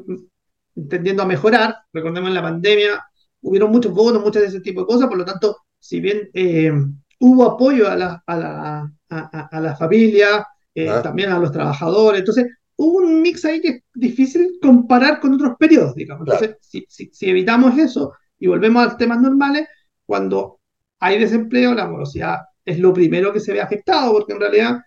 mm, 0.75 0.89
tendiendo 0.89 1.23
a 1.23 1.27
mejorar. 1.27 1.77
Recordemos 1.93 2.29
en 2.29 2.35
la 2.35 2.43
pandemia, 2.43 3.05
hubieron 3.43 3.71
muchos 3.71 3.93
bonos, 3.93 4.23
muchas 4.23 4.43
de 4.43 4.49
ese 4.49 4.61
tipo 4.61 4.81
de 4.83 4.87
cosas, 4.87 5.09
por 5.09 5.19
lo 5.19 5.25
tanto, 5.25 5.57
si 5.79 6.01
bien 6.01 6.31
eh, 6.35 6.73
hubo 7.21 7.45
apoyo 7.45 7.89
a 7.89 7.97
la, 7.97 8.23
a 8.27 8.37
la, 8.37 8.93
a, 9.11 9.61
la 9.61 9.77
familia, 9.77 10.47
eh, 10.75 11.01
ah, 11.01 11.03
también 11.03 11.31
a 11.31 11.39
los 11.39 11.53
trabajadores, 11.53 12.21
entonces 12.21 12.47
hubo 12.77 12.99
un 12.99 13.23
mix 13.23 13.45
ahí 13.45 13.61
que 13.61 13.69
es 13.69 13.83
difícil 13.95 14.59
comparar 14.63 15.21
con 15.21 15.35
otros 15.35 15.55
periodos, 15.59 15.95
digamos. 15.95 16.23
claro, 16.25 16.29
Entonces, 16.31 16.57
si, 16.61 16.85
si, 16.89 17.11
si 17.13 17.31
evitamos 17.31 17.77
eso 17.79 18.13
y 18.39 18.47
volvemos 18.47 18.87
a 18.87 18.97
temas 18.97 19.21
normales, 19.21 19.67
cuando 20.07 20.61
hay 21.01 21.19
desempleo, 21.19 21.75
la 21.75 21.87
morosidad 21.89 22.39
es 22.65 22.79
lo 22.79 22.93
primero 22.93 23.33
que 23.33 23.41
se 23.41 23.53
ve 23.53 23.61
afectado, 23.61 24.13
porque 24.13 24.33
en 24.35 24.41
realidad, 24.41 24.79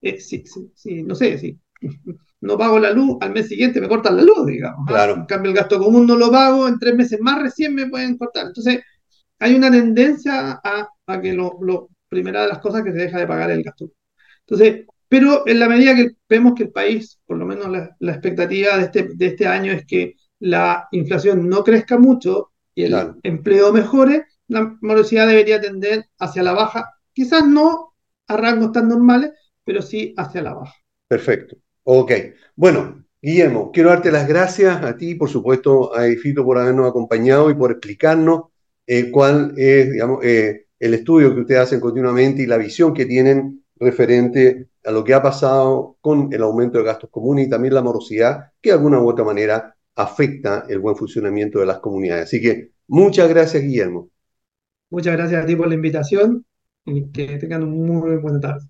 eh, 0.00 0.20
si, 0.20 0.44
si- 0.46 0.70
si- 0.74 1.02
no 1.02 1.14
sé, 1.14 1.38
si 1.38 1.58
no 2.42 2.58
pago 2.58 2.78
la 2.78 2.90
luz, 2.90 3.16
al 3.20 3.32
mes 3.32 3.48
siguiente 3.48 3.80
me 3.80 3.88
cortan 3.88 4.16
la 4.16 4.22
luz, 4.22 4.46
digamos. 4.46 4.86
¿ah? 4.88 5.10
En 5.14 5.24
claro, 5.24 5.26
cambio, 5.26 5.50
el 5.50 5.56
gasto 5.56 5.78
común 5.78 6.06
no 6.06 6.16
lo 6.16 6.30
pago, 6.30 6.68
en 6.68 6.78
tres 6.78 6.94
meses 6.94 7.20
más 7.20 7.40
recién 7.42 7.74
me 7.74 7.88
pueden 7.88 8.16
cortar. 8.18 8.46
Entonces, 8.46 8.80
hay 9.38 9.54
una 9.54 9.70
tendencia 9.70 10.60
a, 10.62 10.88
a 11.06 11.20
que 11.20 11.32
lo, 11.32 11.58
lo- 11.62 11.88
primera 12.08 12.42
de 12.42 12.48
las 12.48 12.58
cosas 12.58 12.82
que 12.82 12.92
se 12.92 12.98
deja 12.98 13.18
de 13.20 13.26
pagar 13.26 13.50
el 13.52 13.62
gasto. 13.62 13.90
Entonces, 14.40 14.86
pero 15.08 15.46
en 15.46 15.58
la 15.58 15.68
medida 15.68 15.94
que 15.94 16.10
vemos 16.28 16.54
que 16.54 16.64
el 16.64 16.72
país, 16.72 17.20
por 17.26 17.38
lo 17.38 17.46
menos 17.46 17.68
la, 17.70 17.96
la 18.00 18.12
expectativa 18.12 18.76
de 18.78 18.84
este, 18.84 19.08
de 19.14 19.26
este 19.26 19.46
año 19.46 19.72
es 19.72 19.86
que 19.86 20.14
la 20.40 20.88
inflación 20.92 21.48
no 21.48 21.64
crezca 21.64 21.98
mucho 21.98 22.52
y 22.74 22.84
el 22.84 22.94
claro. 22.96 23.20
empleo 23.22 23.72
mejore, 23.72 24.26
la 24.48 24.76
morosidad 24.80 25.26
debería 25.28 25.60
tender 25.60 26.06
hacia 26.18 26.42
la 26.42 26.52
baja, 26.52 26.90
quizás 27.12 27.46
no 27.46 27.94
a 28.28 28.36
rangos 28.36 28.72
tan 28.72 28.88
normales, 28.88 29.32
pero 29.64 29.82
sí 29.82 30.14
hacia 30.16 30.42
la 30.42 30.54
baja. 30.54 30.74
Perfecto. 31.08 31.56
Ok. 31.92 32.12
Bueno, 32.54 33.04
Guillermo, 33.20 33.72
quiero 33.72 33.88
darte 33.88 34.12
las 34.12 34.28
gracias 34.28 34.80
a 34.84 34.96
ti, 34.96 35.16
por 35.16 35.28
supuesto, 35.28 35.92
a 35.92 36.06
Edifito 36.06 36.44
por 36.44 36.56
habernos 36.56 36.88
acompañado 36.88 37.50
y 37.50 37.54
por 37.54 37.72
explicarnos 37.72 38.42
eh, 38.86 39.10
cuál 39.10 39.54
es, 39.56 39.90
digamos, 39.90 40.24
eh, 40.24 40.66
el 40.78 40.94
estudio 40.94 41.34
que 41.34 41.40
ustedes 41.40 41.62
hacen 41.62 41.80
continuamente 41.80 42.42
y 42.42 42.46
la 42.46 42.58
visión 42.58 42.94
que 42.94 43.06
tienen 43.06 43.64
referente 43.74 44.68
a 44.84 44.92
lo 44.92 45.02
que 45.02 45.14
ha 45.14 45.20
pasado 45.20 45.96
con 46.00 46.32
el 46.32 46.42
aumento 46.44 46.78
de 46.78 46.84
gastos 46.84 47.10
comunes 47.10 47.48
y 47.48 47.50
también 47.50 47.74
la 47.74 47.82
morosidad, 47.82 48.52
que 48.62 48.70
de 48.70 48.76
alguna 48.76 49.00
u 49.00 49.08
otra 49.08 49.24
manera 49.24 49.74
afecta 49.96 50.66
el 50.68 50.78
buen 50.78 50.94
funcionamiento 50.94 51.58
de 51.58 51.66
las 51.66 51.80
comunidades. 51.80 52.26
Así 52.26 52.40
que 52.40 52.70
muchas 52.86 53.28
gracias, 53.28 53.64
Guillermo. 53.64 54.10
Muchas 54.90 55.16
gracias 55.16 55.42
a 55.42 55.46
ti 55.46 55.56
por 55.56 55.66
la 55.66 55.74
invitación 55.74 56.46
y 56.84 57.10
que 57.10 57.36
tengan 57.38 57.64
una 57.64 58.00
muy 58.00 58.16
buena 58.18 58.38
tarde. 58.38 58.64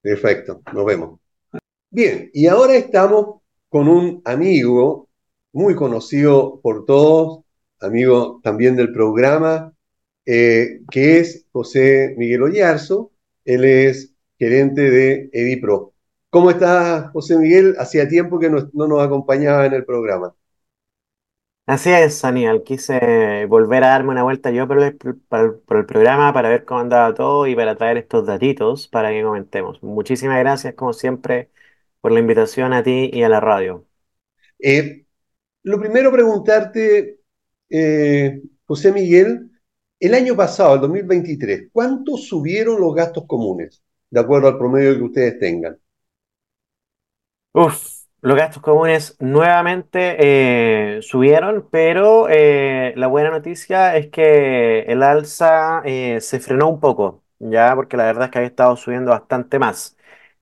Perfecto, 0.00 0.62
nos 0.72 0.86
vemos. 0.86 1.23
Bien, 1.94 2.28
y 2.34 2.46
ahora 2.48 2.74
estamos 2.74 3.40
con 3.68 3.88
un 3.88 4.20
amigo 4.24 5.08
muy 5.52 5.76
conocido 5.76 6.60
por 6.60 6.84
todos, 6.86 7.44
amigo 7.80 8.40
también 8.42 8.74
del 8.76 8.92
programa, 8.92 9.72
eh, 10.26 10.80
que 10.90 11.20
es 11.20 11.46
José 11.52 12.14
Miguel 12.18 12.42
Oyarzo. 12.42 13.12
Él 13.44 13.64
es 13.64 14.12
gerente 14.38 14.90
de 14.90 15.30
Edipro. 15.32 15.94
¿Cómo 16.30 16.50
estás, 16.50 17.10
José 17.12 17.38
Miguel? 17.38 17.76
Hacía 17.78 18.08
tiempo 18.08 18.40
que 18.40 18.50
no, 18.50 18.68
no 18.72 18.88
nos 18.88 19.00
acompañaba 19.02 19.64
en 19.66 19.74
el 19.74 19.84
programa. 19.84 20.34
Así 21.66 21.90
es, 21.90 22.22
Aníbal. 22.26 22.62
Quise 22.62 23.46
volver 23.46 23.84
a 23.84 23.88
darme 23.88 24.10
una 24.10 24.22
vuelta 24.22 24.50
yo 24.50 24.68
por 24.68 24.78
el, 24.82 24.98
el 25.30 25.86
programa 25.86 26.32
para 26.34 26.50
ver 26.50 26.64
cómo 26.66 26.80
andaba 26.80 27.14
todo 27.14 27.46
y 27.46 27.56
para 27.56 27.74
traer 27.76 27.96
estos 27.96 28.26
datitos 28.26 28.86
para 28.88 29.10
que 29.10 29.22
comentemos. 29.22 29.82
Muchísimas 29.82 30.38
gracias, 30.40 30.74
como 30.74 30.92
siempre, 30.92 31.50
por 32.04 32.12
la 32.12 32.20
invitación 32.20 32.74
a 32.74 32.82
ti 32.82 33.08
y 33.14 33.22
a 33.22 33.30
la 33.30 33.40
radio. 33.40 33.86
Eh, 34.58 35.06
lo 35.62 35.80
primero 35.80 36.12
preguntarte, 36.12 37.20
eh, 37.70 38.42
José 38.66 38.92
Miguel, 38.92 39.50
el 39.98 40.12
año 40.12 40.36
pasado, 40.36 40.74
el 40.74 40.82
2023, 40.82 41.70
¿cuánto 41.72 42.18
subieron 42.18 42.78
los 42.78 42.94
gastos 42.94 43.24
comunes, 43.26 43.82
de 44.10 44.20
acuerdo 44.20 44.48
al 44.48 44.58
promedio 44.58 44.98
que 44.98 45.02
ustedes 45.02 45.38
tengan? 45.38 45.78
Uf, 47.54 48.04
los 48.20 48.36
gastos 48.36 48.62
comunes 48.62 49.16
nuevamente 49.18 50.16
eh, 50.98 51.00
subieron, 51.00 51.66
pero 51.70 52.28
eh, 52.28 52.92
la 52.96 53.06
buena 53.06 53.30
noticia 53.30 53.96
es 53.96 54.08
que 54.10 54.80
el 54.80 55.02
alza 55.02 55.80
eh, 55.86 56.20
se 56.20 56.38
frenó 56.38 56.68
un 56.68 56.80
poco, 56.80 57.24
ya, 57.38 57.74
porque 57.74 57.96
la 57.96 58.04
verdad 58.04 58.26
es 58.26 58.30
que 58.30 58.38
había 58.40 58.48
estado 58.50 58.76
subiendo 58.76 59.12
bastante 59.12 59.58
más. 59.58 59.93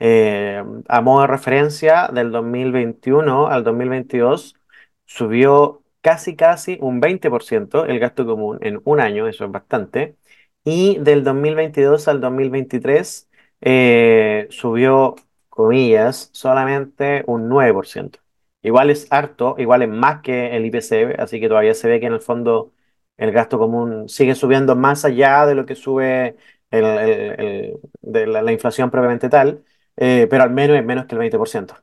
Eh, 0.04 0.60
a 0.88 1.00
modo 1.00 1.20
de 1.22 1.26
referencia, 1.28 2.08
del 2.12 2.32
2021 2.32 3.46
al 3.46 3.62
2022 3.62 4.56
subió 5.04 5.84
casi, 6.00 6.34
casi 6.34 6.76
un 6.80 7.00
20% 7.00 7.84
el 7.84 8.00
gasto 8.00 8.26
común 8.26 8.58
en 8.62 8.80
un 8.84 8.98
año, 9.00 9.28
eso 9.28 9.44
es 9.44 9.52
bastante, 9.52 10.16
y 10.64 10.98
del 10.98 11.22
2022 11.22 12.08
al 12.08 12.20
2023 12.20 13.28
eh, 13.60 14.48
subió 14.50 15.14
comillas, 15.48 16.30
solamente 16.32 17.22
un 17.28 17.48
9%. 17.48 18.18
Igual 18.62 18.90
es 18.90 19.06
harto, 19.12 19.54
igual 19.58 19.82
es 19.82 19.88
más 19.88 20.20
que 20.22 20.56
el 20.56 20.66
IPC, 20.66 21.14
así 21.20 21.38
que 21.40 21.48
todavía 21.48 21.74
se 21.74 21.88
ve 21.88 22.00
que 22.00 22.06
en 22.06 22.14
el 22.14 22.20
fondo 22.20 22.72
el 23.16 23.30
gasto 23.32 23.56
común 23.58 24.08
sigue 24.08 24.34
subiendo 24.34 24.74
más 24.76 25.04
allá 25.04 25.46
de 25.46 25.54
lo 25.54 25.64
que 25.66 25.74
sube 25.76 26.36
de 26.70 28.26
la, 28.26 28.42
la 28.42 28.52
inflación 28.52 28.90
propiamente 28.90 29.28
tal, 29.28 29.64
eh, 29.96 30.26
pero 30.30 30.42
al 30.44 30.50
menos 30.50 30.76
es 30.78 30.84
menos 30.84 31.06
que 31.06 31.14
el 31.14 31.18
20%. 31.20 31.76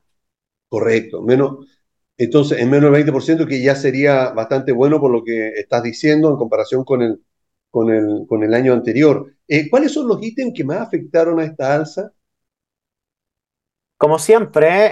Correcto, 0.70 1.22
menos, 1.24 1.66
entonces 2.18 2.60
en 2.60 2.70
menos 2.70 2.86
del 2.86 2.94
20%, 2.94 3.48
que 3.48 3.62
ya 3.62 3.76
sería 3.76 4.30
bastante 4.32 4.72
bueno 4.72 5.00
por 5.00 5.12
lo 5.12 5.24
que 5.24 5.50
estás 5.52 5.82
diciendo 5.84 6.30
en 6.30 6.38
comparación 6.38 6.84
con 6.86 7.02
el, 7.02 7.24
con 7.72 7.90
el, 7.92 8.26
con 8.28 8.44
el 8.44 8.54
año 8.54 8.74
anterior. 8.74 9.34
Eh, 9.48 9.70
¿cuáles 9.70 9.94
son 9.94 10.08
los 10.08 10.22
ítems 10.24 10.54
que 10.56 10.64
más 10.64 10.82
afectaron 10.82 11.40
a 11.40 11.46
esta 11.46 11.74
alza? 11.76 12.14
Como 13.98 14.18
siempre, 14.20 14.92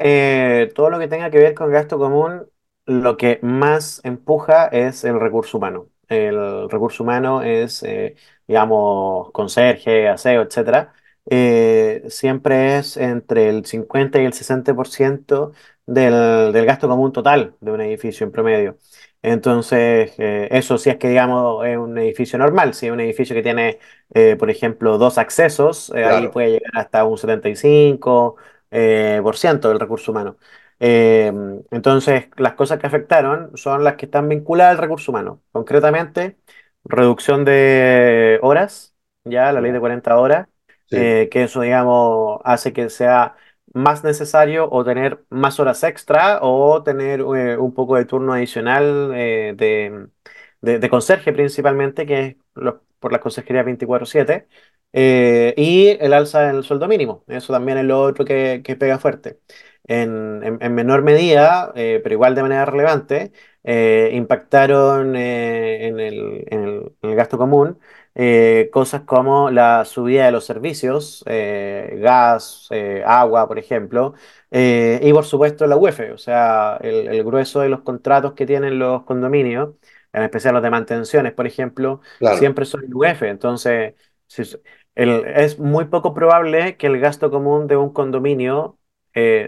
eh, 0.64 0.68
todo 0.76 0.90
lo 0.90 1.00
que 1.00 1.08
tenga 1.08 1.32
que 1.32 1.38
ver 1.38 1.54
con 1.56 1.72
gasto 1.72 1.98
común, 1.98 2.46
lo 2.86 3.16
que 3.18 3.40
más 3.42 4.02
empuja 4.04 4.68
es 4.68 5.04
el 5.06 5.20
recurso 5.20 5.58
humano. 5.58 5.90
El 6.10 6.70
recurso 6.70 7.04
humano 7.04 7.42
es, 7.42 7.84
eh, 7.84 8.16
digamos, 8.48 9.32
conserje, 9.32 10.10
aseo, 10.10 10.42
etcétera. 10.42 10.94
Eh, 11.30 12.04
siempre 12.10 12.78
es 12.78 12.98
entre 12.98 13.50
el 13.50 13.66
50 13.66 14.22
y 14.22 14.26
el 14.26 14.34
60% 14.34 15.52
del, 15.86 16.54
del 16.54 16.66
gasto 16.66 16.88
común 16.88 17.12
total 17.12 17.56
de 17.60 17.72
un 17.72 17.82
edificio 17.82 18.26
en 18.26 18.32
promedio. 18.32 18.78
Entonces, 19.22 20.14
eh, 20.20 20.48
eso 20.52 20.78
sí 20.78 20.90
es 20.90 20.98
que, 20.98 21.10
digamos, 21.10 21.66
es 21.66 21.78
un 21.78 21.98
edificio 21.98 22.38
normal. 22.40 22.74
Si 22.74 22.86
es 22.88 22.92
un 22.94 23.00
edificio 23.02 23.36
que 23.36 23.44
tiene, 23.44 23.80
eh, 24.14 24.36
por 24.38 24.50
ejemplo, 24.50 24.98
dos 24.98 25.18
accesos, 25.18 25.92
eh, 25.96 26.06
ahí 26.06 26.28
puede 26.28 26.52
llegar 26.52 26.72
hasta 26.76 27.04
un 27.06 27.18
75 27.18 28.38
eh, 28.72 29.20
por 29.24 29.36
ciento 29.38 29.70
del 29.70 29.80
recurso 29.80 30.12
humano. 30.12 30.38
Entonces, 30.80 32.30
las 32.38 32.54
cosas 32.54 32.80
que 32.80 32.88
afectaron 32.88 33.52
son 33.58 33.84
las 33.84 33.96
que 33.96 34.06
están 34.06 34.30
vinculadas 34.30 34.72
al 34.74 34.78
recurso 34.78 35.12
humano. 35.12 35.42
Concretamente, 35.52 36.38
reducción 36.84 37.46
de 37.46 38.40
horas, 38.42 38.96
ya 39.24 39.52
la 39.52 39.62
ley 39.62 39.72
de 39.72 39.80
ya, 39.80 39.80
40 39.80 40.18
horas, 40.18 40.48
eh, 40.92 41.30
que 41.32 41.44
eso, 41.44 41.62
digamos, 41.62 42.40
hace 42.44 42.74
que 42.74 42.90
sea 42.90 43.36
más 43.74 44.04
necesario 44.04 44.70
o 44.72 44.84
tener 44.86 45.26
más 45.30 45.60
horas 45.60 45.84
extra 45.84 46.40
o 46.42 46.84
tener 46.84 47.20
eh, 47.22 47.58
un 47.58 47.74
poco 47.74 47.96
de 47.96 48.06
turno 48.06 48.34
adicional 48.34 49.12
eh, 49.16 49.54
de, 49.56 50.08
de, 50.62 50.80
conserje 50.90 51.34
principalmente, 51.34 52.06
que 52.06 52.20
es 52.26 52.36
lo- 52.56 52.84
por 53.00 53.12
la 53.12 53.20
consejería 53.20 53.64
24/7. 53.64 54.48
Eh, 54.94 55.54
y 55.58 55.90
el 56.04 56.14
alza 56.14 56.50
en 56.50 56.56
el 56.56 56.64
sueldo 56.64 56.88
mínimo. 56.88 57.24
Eso 57.28 57.54
también 57.54 57.78
es 57.78 57.84
lo 57.86 58.02
otro 58.02 58.26
que, 58.26 58.62
pega 58.76 58.98
fuerte. 59.00 59.40
En, 59.84 60.42
en- 60.44 60.58
en 60.62 60.76
menor 60.76 61.02
medida, 61.04 61.72
pero 61.76 62.14
igual 62.14 62.36
de 62.36 62.42
manera 62.42 62.66
relevante, 62.66 63.32
impactaron 64.14 65.16
en 65.16 66.00
el, 66.00 66.46
el- 66.48 66.94
en 67.02 67.10
el 67.10 67.16
gasto 67.16 67.38
común 67.38 67.80
eh, 68.20 68.70
cosas 68.74 69.04
como 69.04 69.52
la 69.52 69.86
subida 69.86 70.26
de 70.26 70.32
los 70.34 70.46
servicios, 70.46 71.24
eh, 71.28 71.98
gas, 72.02 72.68
eh, 72.72 73.04
agua, 73.06 73.48
por 73.48 73.60
ejemplo, 73.60 74.16
eh, 74.52 75.00
y 75.04 75.14
por 75.14 75.26
supuesto 75.26 75.68
la 75.68 75.78
UEF, 75.78 76.14
o 76.14 76.18
sea, 76.18 76.78
el, 76.82 77.08
el 77.10 77.24
grueso 77.24 77.60
de 77.62 77.70
los 77.70 77.82
contratos 77.82 78.34
que 78.34 78.46
tienen 78.48 78.80
los 78.80 79.04
condominios, 79.04 79.76
en 80.14 80.24
especial 80.24 80.54
los 80.56 80.64
de 80.64 80.70
mantenciones, 80.72 81.34
por 81.34 81.46
ejemplo, 81.48 82.02
Claro, 82.20 82.44
siempre 82.44 82.66
son 82.66 82.84
UEF. 82.94 83.24
Entonces, 83.30 83.94
si 84.28 84.42
s- 84.44 84.62
el- 84.96 85.26
es 85.28 85.60
muy 85.60 85.86
poco 85.86 86.14
probable 86.14 86.78
que 86.78 86.88
el 86.88 87.00
gasto 87.00 87.30
común 87.32 87.68
de 87.68 87.78
un 87.78 87.94
condominio 87.94 88.80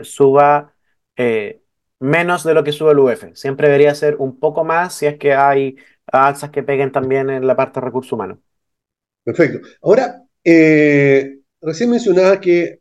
suba 0.03 0.73
menos 1.99 2.43
de 2.43 2.53
lo 2.53 2.63
que 2.63 2.71
sube 2.71 2.91
el 2.91 2.99
UF. 2.99 3.35
Siempre 3.35 3.67
debería 3.67 3.95
ser 3.95 4.15
un 4.19 4.39
poco 4.39 4.63
más 4.63 4.93
si 4.95 5.05
es 5.05 5.17
que 5.17 5.33
hay 5.33 5.77
alzas 6.11 6.49
que 6.51 6.63
peguen 6.63 6.91
también 6.91 7.29
en 7.29 7.45
la 7.47 7.55
parte 7.55 7.79
de 7.79 7.85
recursos 7.85 8.13
humanos. 8.13 8.39
Perfecto. 9.29 9.67
Ahora, 9.83 10.23
eh, 10.43 11.39
recién 11.61 11.91
mencionaba 11.91 12.41
que 12.41 12.79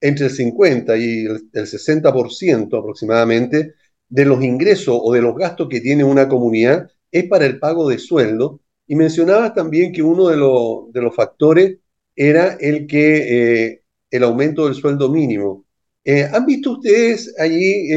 entre 0.00 0.26
el 0.26 0.30
50 0.30 0.96
y 0.96 1.26
el, 1.26 1.48
el 1.52 1.66
60% 1.66 2.78
aproximadamente 2.78 3.74
de 4.08 4.24
los 4.24 4.42
ingresos 4.44 4.96
o 5.02 5.12
de 5.12 5.22
los 5.22 5.34
gastos 5.34 5.68
que 5.68 5.80
tiene 5.80 6.04
una 6.04 6.28
comunidad 6.28 6.88
es 7.10 7.24
para 7.24 7.46
el 7.46 7.58
pago 7.58 7.88
de 7.88 7.98
sueldo. 7.98 8.60
Y 8.86 8.94
mencionabas 8.94 9.54
también 9.54 9.92
que 9.92 10.02
uno 10.02 10.28
de, 10.28 10.36
los 10.36 11.14
factores 11.16 11.78
era 12.14 12.56
el 12.60 12.86
que 12.86 13.64
eh, 13.66 13.82
el 14.10 14.22
aumento 14.22 14.66
del 14.66 14.74
sueldo 14.74 15.10
mínimo. 15.10 15.66
Eh, 16.04 16.28
¿han 16.32 16.46
visto 16.46 16.72
ustedes 16.72 17.34
allí 17.38 17.88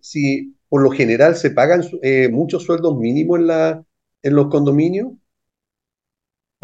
si 0.00 0.56
por 0.68 0.82
lo 0.82 0.90
general 0.90 1.36
se 1.36 1.50
pagan 1.50 1.82
muchos 2.30 2.64
sueldos 2.64 2.96
mínimos 2.98 3.38
en 4.22 4.34
los 4.34 4.48
condominios? 4.48 5.12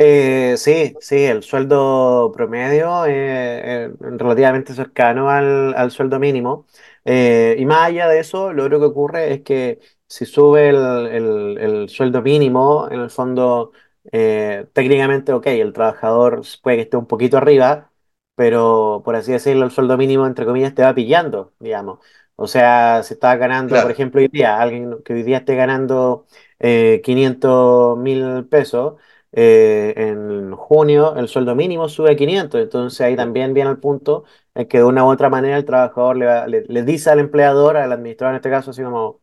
Eh, 0.02 0.54
sí, 0.56 0.94
sí, 1.00 1.16
el 1.24 1.42
sueldo 1.42 2.32
promedio 2.34 3.04
eh, 3.04 3.84
eh, 3.86 3.92
relativamente 4.00 4.72
cercano 4.72 5.28
al, 5.28 5.74
al 5.74 5.90
sueldo 5.90 6.18
mínimo. 6.18 6.66
Eh, 7.04 7.54
y 7.58 7.66
más 7.66 7.88
allá 7.88 8.08
de 8.08 8.18
eso, 8.20 8.52
lo 8.54 8.64
otro 8.64 8.78
que 8.80 8.86
ocurre 8.86 9.32
es 9.34 9.42
que 9.42 9.78
si 10.08 10.24
sube 10.24 10.70
el, 10.70 10.76
el- 11.08 11.58
el 11.58 11.88
sueldo 11.90 12.22
mínimo, 12.22 12.88
en 12.90 13.00
el 13.00 13.10
fondo, 13.10 13.72
eh, 14.10 14.66
técnicamente, 14.72 15.32
ok, 15.34 15.46
el 15.48 15.72
trabajador 15.74 16.42
puede 16.62 16.76
que 16.78 16.82
esté 16.84 16.96
un 16.96 17.06
poquito 17.06 17.36
arriba, 17.36 17.92
pero 18.34 19.02
por 19.04 19.16
así 19.16 19.32
decirlo, 19.32 19.64
el 19.66 19.70
sueldo 19.70 19.96
mínimo, 19.98 20.26
entre 20.26 20.46
comillas, 20.46 20.74
te 20.74 20.82
va 20.82 20.94
pillando, 20.94 21.52
digamos. 21.58 21.98
O 22.36 22.46
sea, 22.46 23.02
si 23.02 23.14
estás 23.14 23.38
ganando, 23.38 23.80
por 23.82 23.90
ejemplo, 23.90 24.20
hoy 24.20 24.28
día, 24.28 24.58
alguien 24.60 25.02
que 25.04 25.12
hoy 25.12 25.22
día 25.22 25.38
esté 25.38 25.56
ganando 25.56 26.26
eh, 26.58 27.02
500 27.04 27.98
mil 27.98 28.46
pesos 28.48 28.94
eh, 29.32 29.94
en 29.96 30.52
junio 30.56 31.16
el 31.16 31.28
sueldo 31.28 31.54
mínimo 31.54 31.88
sube 31.88 32.12
a 32.12 32.16
500, 32.16 32.60
entonces 32.60 33.00
ahí 33.02 33.16
también 33.16 33.54
viene 33.54 33.70
el 33.70 33.78
punto 33.78 34.24
en 34.54 34.66
que 34.68 34.78
de 34.78 34.84
una 34.84 35.04
u 35.04 35.08
otra 35.10 35.28
manera 35.30 35.56
el 35.56 35.64
trabajador 35.64 36.16
le, 36.16 36.26
va- 36.26 36.46
le- 36.46 36.64
le 36.66 36.82
dice 36.82 37.10
al 37.10 37.20
empleador, 37.20 37.76
al 37.76 37.92
administrador 37.92 38.34
en 38.34 38.36
este 38.36 38.50
caso, 38.50 38.70
así 38.72 38.82
como, 38.82 39.20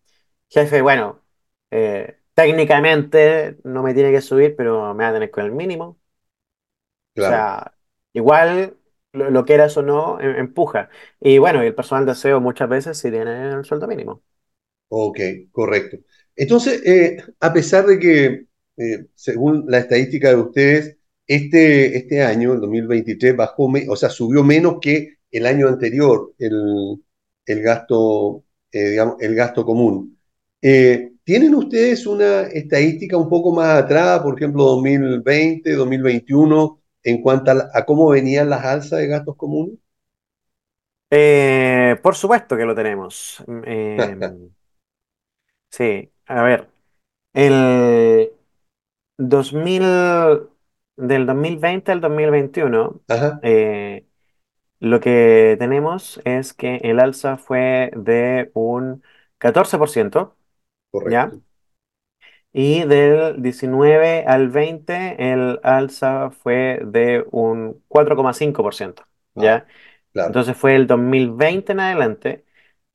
jefe, 0.49 0.81
bueno, 0.81 1.21
eh, 1.71 2.19
técnicamente 2.33 3.57
no 3.63 3.83
me 3.83 3.93
tiene 3.93 4.11
que 4.11 4.21
subir, 4.21 4.55
pero 4.55 4.93
me 4.93 5.03
va 5.03 5.09
a 5.09 5.13
tener 5.13 5.31
con 5.31 5.45
el 5.45 5.51
mínimo. 5.51 5.99
O 7.17 7.19
sea, 7.19 7.73
igual 8.13 8.77
lo, 9.13 9.29
lo 9.31 9.45
quieras 9.45 9.75
o 9.77 9.81
no, 9.81 10.19
em- 10.21 10.35
empuja. 10.37 10.89
Y 11.19 11.37
bueno, 11.39 11.61
el 11.61 11.75
personal 11.75 12.05
de 12.05 12.11
aseo 12.13 12.39
muchas 12.41 12.69
veces 12.69 12.97
sí 12.97 13.11
tiene 13.11 13.49
el 13.53 13.65
sueldo 13.65 13.87
mínimo. 13.87 14.23
Ok, 14.89 15.19
correcto. 15.51 15.97
Entonces, 16.35 16.81
eh, 16.85 17.17
a 17.39 17.51
pesar 17.53 17.85
de 17.85 17.99
que, 17.99 18.46
eh, 18.77 19.07
según 19.15 19.65
la 19.67 19.79
estadística 19.79 20.29
de 20.29 20.35
ustedes, 20.35 20.97
este, 21.27 21.97
este 21.97 22.23
año, 22.23 22.53
el 22.53 22.61
2023, 22.61 23.35
bajó, 23.35 23.69
o 23.89 23.95
sea, 23.95 24.09
subió 24.09 24.43
menos 24.43 24.77
que 24.81 25.17
el 25.31 25.45
año 25.45 25.67
anterior 25.67 26.33
el, 26.39 27.01
el 27.45 27.61
gasto, 27.61 28.43
eh, 28.71 28.89
digamos, 28.91 29.15
el 29.21 29.35
gasto 29.35 29.65
común. 29.65 30.17
Eh, 30.61 31.11
¿tienen 31.23 31.53
ustedes 31.55 32.05
una 32.07 32.43
estadística 32.43 33.17
un 33.17 33.29
poco 33.29 33.53
más 33.53 33.83
atrás, 33.83 34.21
por 34.21 34.35
ejemplo, 34.35 34.63
2020, 34.63 35.73
2021, 35.73 36.81
en 37.03 37.21
cuanto 37.21 37.51
a, 37.51 37.53
la- 37.55 37.69
a 37.73 37.85
cómo 37.85 38.09
venían 38.09 38.49
las 38.49 38.63
alzas 38.65 38.99
de 38.99 39.07
gastos 39.07 39.35
comunes? 39.37 39.77
Eh, 41.09 41.95
por 42.03 42.15
supuesto 42.15 42.57
que 42.57 42.65
lo 42.65 42.75
tenemos. 42.75 43.43
Em, 43.65 44.49
sí, 45.71 46.11
a 46.27 46.41
ver. 46.43 46.69
El 47.33 48.31
2000, 49.17 49.81
del 50.95 51.25
2020 51.25 51.91
al 51.91 52.01
2021, 52.01 53.01
Ajá, 53.07 53.41
eh, 53.41 54.07
lo 54.79 54.99
que 55.01 55.57
tenemos 55.59 56.21
es 56.25 56.53
que 56.53 56.77
el 56.77 56.99
alza 56.99 57.37
fue 57.37 57.91
de 57.95 58.51
un 58.55 59.03
14%, 59.39 60.37
¿ya? 61.05 61.31
correcto. 61.31 61.41
Y 62.53 62.85
del 62.85 63.41
19 63.41 64.23
al 64.25 64.49
20 64.49 65.31
el 65.33 65.59
alza 65.63 66.31
fue 66.31 66.79
de 66.85 67.25
un 67.31 67.83
4,5%, 67.87 69.03
Ah, 69.35 69.41
¿ya? 69.43 69.67
claro. 70.13 70.35
Entonces 70.35 70.57
fue 70.57 70.75
el 70.75 70.87
2020 70.87 71.73
en 71.73 71.79
adelante 71.81 72.45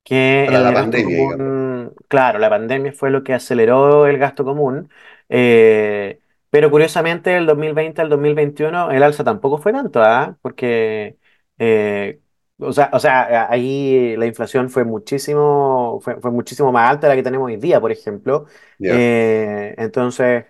que 0.03 0.45
Para 0.45 0.59
la 0.61 0.71
gasto 0.71 1.01
pandemia, 1.01 1.17
digamos. 1.17 1.41
común, 1.41 1.93
claro, 2.09 2.39
la 2.39 2.49
pandemia 2.49 2.93
fue 2.93 3.11
lo 3.11 3.23
que 3.23 3.33
aceleró 3.33 4.07
el 4.07 4.17
gasto 4.19 4.45
común, 4.45 4.89
eh, 5.35 6.19
pero 6.51 6.69
curiosamente 6.69 7.35
el 7.35 7.47
2020 7.47 7.99
al 8.01 8.09
2021 8.09 8.91
el 8.91 9.01
alza 9.01 9.23
tampoco 9.23 9.57
fue 9.57 9.71
tanto, 9.73 10.01
¿ah? 10.03 10.37
Porque, 10.41 11.17
eh, 11.57 12.21
o 12.59 12.71
sea, 12.71 12.91
o 12.93 12.99
sea, 12.99 13.51
ahí 13.51 14.15
la 14.17 14.27
inflación 14.27 14.69
fue 14.69 14.83
muchísimo, 14.83 15.99
fue, 16.01 16.21
fue 16.21 16.29
muchísimo 16.31 16.71
más 16.71 16.91
alta 16.91 17.07
de 17.07 17.13
la 17.13 17.15
que 17.17 17.23
tenemos 17.23 17.47
hoy 17.47 17.57
día, 17.57 17.81
por 17.81 17.91
ejemplo. 17.91 18.45
Eh, 18.85 19.73
entonces... 19.77 20.45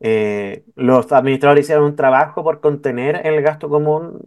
Eh, 0.00 0.64
los 0.74 1.10
administradores 1.12 1.64
hicieron 1.64 1.84
un 1.84 1.96
trabajo 1.96 2.42
por 2.44 2.60
contener 2.60 3.26
el 3.26 3.40
gasto 3.42 3.68
común 3.70 4.20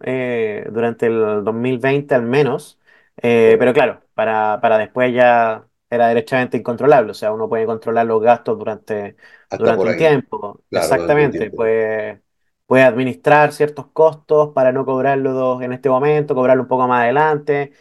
durante 0.71 1.05
el 1.07 1.43
2020 1.43 2.15
al 2.15 2.23
menos, 2.23 2.79
pero 3.17 3.73
claro, 3.73 4.01
para, 4.15 4.59
para 4.61 4.77
después 4.79 5.13
ya 5.13 5.67
era 5.89 6.07
derechamente 6.09 6.57
incontrolable, 6.57 7.11
o 7.11 7.13
sea, 7.13 7.31
uno 7.33 7.49
puede 7.49 7.65
controlar 7.65 8.05
los 8.05 8.21
gastos 8.21 8.57
durante, 8.57 9.15
Hasta 9.49 9.75
durante 9.75 9.87
un 9.87 9.95
tiempo, 9.95 10.63
Claro, 10.69 10.95
exactamente, 11.19 11.29
tiempo. 11.29 11.51
puede, 11.51 12.21
puede 12.65 12.83
administrar 12.83 13.53
ciertos 13.53 13.87
costos 13.91 14.53
para 14.53 14.71
no 14.71 14.85
cobrarlos 14.85 15.61
en 15.61 15.73
este 15.73 15.89
momento, 15.89 16.35
cobrarlo 16.35 16.63
un 16.63 16.69
poco 16.69 16.87
más 16.87 17.03
adelante, 17.03 17.71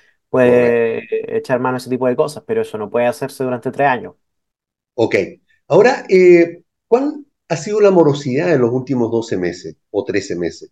Correcto. 0.44 0.86
puede 0.86 1.36
echar 1.36 1.60
mano 1.60 1.76
a 1.76 1.78
ese 1.78 1.90
tipo 1.90 2.06
de 2.06 2.16
cosas, 2.16 2.44
pero 2.46 2.62
eso 2.62 2.78
no 2.78 2.90
puede 2.90 3.06
hacerse 3.06 3.44
durante 3.44 3.70
tres 3.72 3.88
años. 3.88 4.14
Ok. 4.94 5.14
Ahora, 5.68 6.04
eh, 6.08 6.62
¿cuál 6.88 7.24
ha 7.48 7.56
sido 7.56 7.80
la 7.80 7.90
morosidad 7.90 8.52
en 8.52 8.60
los 8.60 8.72
últimos 8.72 9.10
12 9.10 9.36
meses 9.36 9.76
o 9.90 10.04
13 10.04 10.36
meses? 10.36 10.70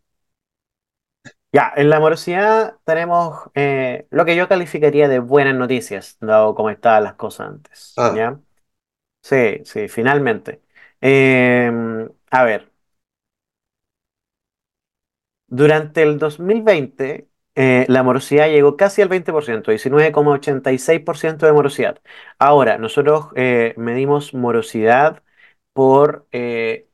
Ya, 1.54 1.72
en 1.76 1.88
la 1.88 2.00
morosidad 2.00 2.78
tenemos 2.84 3.50
eh, 3.54 4.08
lo 4.10 4.24
que 4.24 4.34
yo 4.36 4.48
calificaría 4.48 5.08
de 5.08 5.20
buenas 5.20 5.54
noticias, 5.54 6.18
dado 6.20 6.54
cómo 6.56 6.70
estaban 6.70 7.04
las 7.04 7.14
cosas 7.14 7.48
antes, 7.48 7.94
Ah, 7.96 8.14
¿ya? 8.16 8.40
Sí, 9.22 9.60
sí, 9.64 9.88
finalmente. 9.88 10.62
Eh, 11.00 11.70
a 12.30 12.44
ver, 12.44 12.72
durante 15.46 16.02
el 16.02 16.18
2020 16.18 17.28
eh, 17.56 17.86
la 17.88 18.02
morosidad 18.02 18.48
llegó 18.48 18.76
casi 18.76 19.02
al 19.02 19.08
20%, 19.08 19.70
19,86% 19.70 21.46
de 21.46 21.52
morosidad. 21.52 22.00
Ahora, 22.38 22.78
nosotros 22.78 23.26
eh, 23.36 23.74
medimos 23.76 24.34
morosidad 24.34 25.22
por 25.72 26.26
eh, 26.32 26.88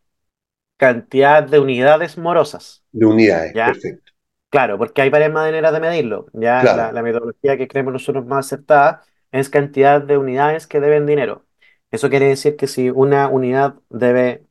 cantidad 0.78 1.44
de 1.44 1.60
unidades 1.60 2.18
morosas, 2.18 2.84
de 2.92 3.06
unidades, 3.06 3.52
¿ya? 3.54 3.72
perfecto. 3.72 4.09
Claro, 4.50 4.78
porque 4.78 5.02
hay 5.02 5.10
varias 5.10 5.30
maneras 5.32 5.72
de 5.72 5.78
medirlo. 5.80 6.26
Ya 6.32 6.68
la, 6.72 6.90
Claro, 6.90 6.92
la 6.92 7.02
metodología 7.02 7.56
que 7.56 7.68
creemos 7.68 7.92
nosotros 7.92 8.26
más 8.26 8.46
acertada 8.46 9.02
es 9.30 9.48
cantidad 9.48 10.00
de 10.02 10.18
unidades 10.18 10.66
que 10.66 10.80
deben 10.80 11.06
dinero. 11.06 11.46
Eso 11.92 12.10
quiere 12.10 12.26
decir 12.26 12.56
que 12.56 12.66
si 12.66 12.90
una 12.90 13.28
unidad 13.28 13.76
debe 13.90 14.44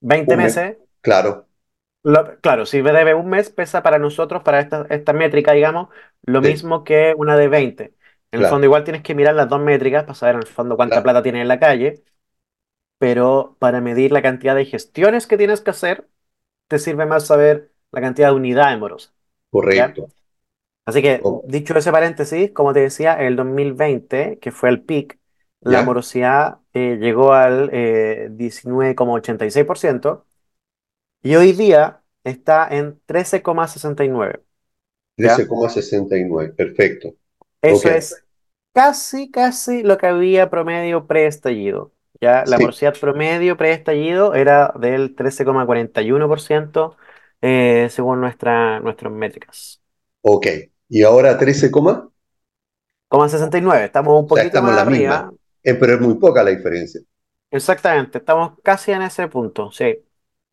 20 0.00 0.36
un 0.36 0.40
mes, 0.42 0.56
meses, 0.56 0.78
claro, 1.00 1.48
lo- 2.02 2.40
claro, 2.40 2.66
si 2.66 2.80
debe 2.82 3.14
un 3.14 3.28
mes, 3.28 3.50
pesa 3.50 3.82
para 3.82 3.98
nosotros, 3.98 4.42
para 4.42 4.60
esta, 4.60 4.86
esta 4.90 5.12
métrica, 5.12 5.52
digamos, 5.52 5.88
lo 6.22 6.40
sí, 6.40 6.42
mismo 6.42 6.84
que 6.84 7.14
una 7.16 7.36
de 7.36 7.48
20. 7.48 7.94
En 8.32 8.40
el 8.40 8.44
fondo, 8.46 8.64
igual 8.66 8.84
tienes 8.84 9.02
que 9.02 9.14
mirar 9.14 9.34
las 9.34 9.48
dos 9.48 9.60
métricas 9.60 10.04
para 10.04 10.14
saber 10.14 10.36
en 10.36 10.40
el 10.42 10.46
fondo 10.46 10.76
cuánta 10.76 11.02
claro, 11.02 11.02
plata 11.02 11.22
tienes 11.22 11.42
en 11.42 11.48
la 11.48 11.60
calle, 11.60 12.02
pero 12.98 13.56
para 13.60 13.80
medir 13.80 14.12
la 14.12 14.22
cantidad 14.22 14.54
de 14.56 14.66
gestiones 14.66 15.26
que 15.26 15.36
tienes 15.38 15.60
que 15.60 15.70
hacer, 15.70 16.08
te 16.68 16.78
sirve 16.80 17.06
más 17.06 17.26
saber 17.28 17.71
la 17.92 18.00
cantidad 18.00 18.28
de 18.30 18.34
unidades 18.36 18.78
morosas. 18.78 19.14
Correcto. 19.50 20.08
Así 20.84 21.00
que, 21.02 21.22
Oh. 21.24 21.42
dicho 21.42 21.76
ese 21.78 21.92
paréntesis, 21.92 22.50
como 22.52 22.72
te 22.72 22.80
decía, 22.80 23.14
el 23.14 23.36
2020, 23.36 24.38
que 24.40 24.50
fue 24.50 24.68
el 24.70 24.82
peak, 24.82 25.18
la 25.60 25.82
¿Ya? 25.82 25.86
morosidad 25.86 26.58
eh, 26.72 26.96
llegó 27.00 27.32
al 27.34 27.70
eh, 27.72 28.28
19,86% 28.32 30.26
y 31.22 31.36
hoy 31.36 31.52
día 31.52 32.02
está 32.24 32.68
en 32.70 33.00
13,69%. 33.06 34.46
¿ya? 35.16 35.36
13,69. 35.36 36.52
Perfecto. 36.54 37.14
Eso 37.60 37.90
es 37.90 38.24
casi, 38.74 39.30
casi 39.30 39.82
lo 39.82 39.98
que 39.98 40.06
había 40.06 40.50
promedio 40.50 41.06
preestallido. 41.06 41.92
Ya, 42.20 42.44
la 42.46 42.58
Sí. 42.58 42.64
morosidad 42.64 42.98
promedio 43.00 43.56
preestallido 43.56 44.34
era 44.34 44.72
del 44.78 45.14
13,41% 45.14 46.96
eh, 47.42 47.88
según 47.90 48.20
nuestra, 48.20 48.80
nuestras 48.80 49.12
métricas. 49.12 49.82
Ok. 50.22 50.46
Y 50.88 51.02
ahora 51.02 51.38
13, 51.38 51.70
coma. 51.70 52.08
Como 53.08 53.28
69, 53.28 53.84
estamos 53.84 54.18
un 54.18 54.24
O 54.24 54.34
sea, 54.34 54.42
poquito 54.42 54.46
estamos 54.48 54.70
más 54.70 54.80
en 54.80 54.84
la 54.84 54.90
misma. 54.90 55.34
Eh, 55.62 55.74
pero 55.74 55.94
es 55.94 56.00
muy 56.00 56.14
poca 56.14 56.42
la 56.42 56.50
diferencia. 56.50 57.00
Exactamente, 57.50 58.18
estamos 58.18 58.58
casi 58.62 58.92
en 58.92 59.02
ese 59.02 59.28
punto, 59.28 59.70
sí. 59.70 59.96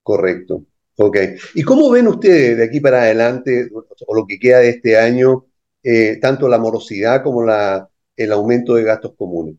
Correcto. 0.04 0.66
Ok. 0.98 1.18
¿Y 1.56 1.64
cómo 1.64 1.90
ven 1.90 2.08
ustedes 2.08 2.58
de 2.58 2.64
aquí 2.66 2.82
para 2.82 3.04
adelante, 3.04 3.70
o 4.08 4.16
lo 4.16 4.26
que 4.28 4.38
queda 4.38 4.60
de 4.60 4.70
este 4.70 4.98
año, 4.98 5.46
eh, 5.84 6.18
tanto 6.20 6.50
la 6.50 6.58
morosidad 6.58 7.24
como 7.24 7.44
la, 7.44 7.90
el 8.18 8.32
aumento 8.34 8.76
de 8.76 8.84
gastos 8.84 9.14
comunes? 9.18 9.56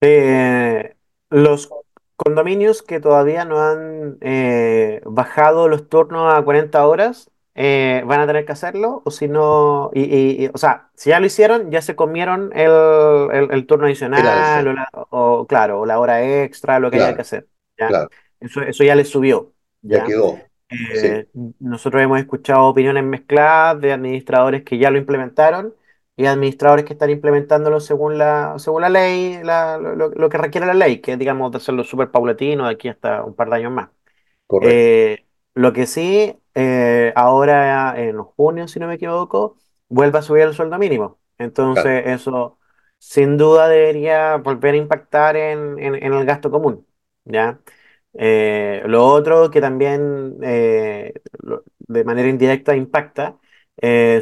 Eh, 0.00 0.94
los 1.30 1.68
condominios 2.16 2.82
que 2.82 3.00
todavía 3.00 3.44
no 3.44 3.60
han 3.60 4.18
eh, 4.20 5.00
bajado 5.06 5.68
los 5.68 5.88
turnos 5.88 6.32
a 6.34 6.42
40 6.42 6.86
horas 6.86 7.30
eh, 7.56 8.02
van 8.06 8.20
a 8.20 8.26
tener 8.26 8.44
que 8.46 8.52
hacerlo, 8.52 9.02
o 9.04 9.10
si 9.12 9.28
no, 9.28 9.90
y, 9.94 10.02
y- 10.02 10.44
y- 10.46 10.50
o 10.52 10.58
sea, 10.58 10.90
si 10.96 11.10
ya 11.10 11.20
lo 11.20 11.26
hicieron, 11.26 11.70
ya 11.70 11.82
se 11.82 11.94
comieron 11.96 12.50
el, 12.54 12.70
el- 13.32 13.52
el 13.52 13.66
turno 13.66 13.86
adicional, 13.86 14.66
o, 14.68 14.72
la- 14.72 14.88
o, 15.10 15.46
claro, 15.46 15.80
o 15.80 15.86
la 15.86 16.00
hora 16.00 16.42
extra, 16.44 16.78
lo 16.80 16.90
que 16.90 16.96
haya 16.98 17.14
que 17.14 17.20
hacer, 17.22 17.48
¿ya? 17.78 17.96
claro. 17.96 18.10
Eso, 18.40 18.62
eso 18.62 18.82
ya 18.84 18.94
les 18.96 19.08
subió, 19.08 19.52
Ya 19.82 20.02
¿ya? 20.02 20.02
quedó. 20.02 20.50
Sí, 20.92 21.16
Eh, 21.16 21.28
nosotros 21.60 22.02
hemos 22.02 22.18
escuchado 22.20 22.64
opiniones 22.66 23.04
mezcladas 23.04 23.80
de 23.80 23.92
administradores 23.92 24.64
que 24.64 24.78
ya 24.78 24.90
lo 24.90 24.98
implementaron 24.98 25.74
y 26.16 26.26
administradores 26.26 26.84
que 26.84 26.92
están 26.94 27.10
implementándolo 27.10 27.80
según 27.80 28.18
la, 28.18 28.54
según 28.58 28.82
la 28.82 28.88
ley, 28.90 29.40
la- 29.42 29.78
lo, 29.78 30.28
que 30.28 30.38
requiere 30.38 30.66
la 30.66 30.74
ley, 30.74 31.00
que 31.00 31.12
es, 31.12 31.18
digamos, 31.18 31.50
de 31.52 31.58
hacerlo 31.58 31.84
súper 31.84 32.10
paulatino 32.10 32.66
de 32.66 32.72
aquí 32.74 32.88
hasta 32.88 33.24
un 33.24 33.34
par 33.34 33.50
de 33.50 33.56
años 33.56 33.72
más. 33.72 33.90
correcto. 34.46 34.86
Eh, 34.86 35.26
lo 35.54 35.72
que 35.72 35.86
sí, 35.86 36.36
eh, 36.54 37.12
ahora 37.16 38.00
en 38.00 38.18
junio, 38.22 38.68
si 38.68 38.78
no 38.80 38.86
me 38.88 38.94
equivoco, 38.94 39.58
vuelve 39.88 40.18
a 40.18 40.22
subir 40.22 40.42
el 40.44 40.54
sueldo 40.54 40.78
mínimo. 40.78 41.20
Claro, 41.72 41.94
Entonces, 41.94 42.04
eso 42.06 42.58
sin 42.98 43.36
duda 43.36 43.68
debería 43.68 44.36
volver 44.36 44.74
a 44.74 44.76
impactar 44.78 45.36
en, 45.36 45.78
en- 45.78 45.94
en 45.96 46.12
el 46.14 46.24
gasto 46.26 46.50
común, 46.50 46.86
¿ya? 47.24 47.60
Eh, 48.14 48.82
lo 48.86 49.06
otro 49.06 49.50
que 49.50 49.60
también 49.60 50.38
lo- 51.42 51.64
de 51.78 52.04
manera 52.04 52.28
indirecta 52.28 52.76
impacta 52.76 53.38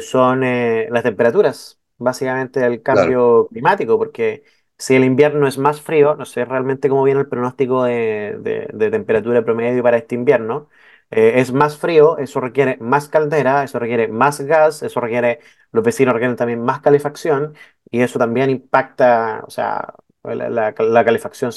son 0.01 0.41
las 0.41 1.03
temperaturas, 1.03 1.79
básicamente 2.03 2.65
el 2.65 2.81
claro, 2.87 3.13
cambio 3.13 3.47
climático, 3.51 3.97
porque 3.97 4.43
si 4.77 4.95
el 4.95 5.03
invierno 5.05 5.47
es 5.47 5.57
más 5.57 5.81
frío, 5.81 6.15
no 6.15 6.25
sé 6.25 6.45
realmente 6.45 6.89
cómo 6.89 7.03
viene 7.03 7.21
el 7.21 7.27
pronóstico 7.29 7.83
de, 7.83 8.37
de- 8.41 8.67
de 8.73 8.91
temperatura 8.91 9.43
promedio 9.45 9.83
para 9.83 9.97
este 9.97 10.15
invierno, 10.15 10.69
eh, 11.11 11.33
es 11.39 11.51
más 11.53 11.77
frío, 11.77 12.17
eso 12.17 12.39
requiere 12.39 12.77
más 12.79 13.07
caldera, 13.09 13.63
eso 13.63 13.79
requiere 13.79 14.07
más 14.07 14.41
gas, 14.41 14.83
eso 14.83 14.99
requiere, 14.99 15.39
los 15.71 15.83
vecinos 15.83 16.13
requieren 16.13 16.35
también 16.35 16.61
más 16.63 16.81
calefacción 16.81 17.55
y 17.91 18.01
eso 18.01 18.19
también 18.19 18.49
impacta, 18.49 19.43
o 19.47 19.49
sea, 19.51 19.93
la, 20.23 20.49
la- 20.49 20.73
la 20.77 21.05
calefacción 21.05 21.51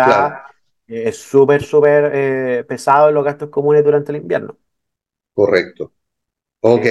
claro, 0.00 0.28
centralizada 0.28 0.54
eh, 0.86 1.04
es 1.08 1.18
súper, 1.18 1.62
súper 1.62 2.10
eh, 2.14 2.64
pesado 2.68 3.08
en 3.08 3.14
los 3.14 3.24
gastos 3.24 3.50
comunes 3.50 3.84
durante 3.84 4.12
el 4.12 4.18
invierno. 4.18 4.58
correcto. 5.34 5.92
Ok. 6.62 6.86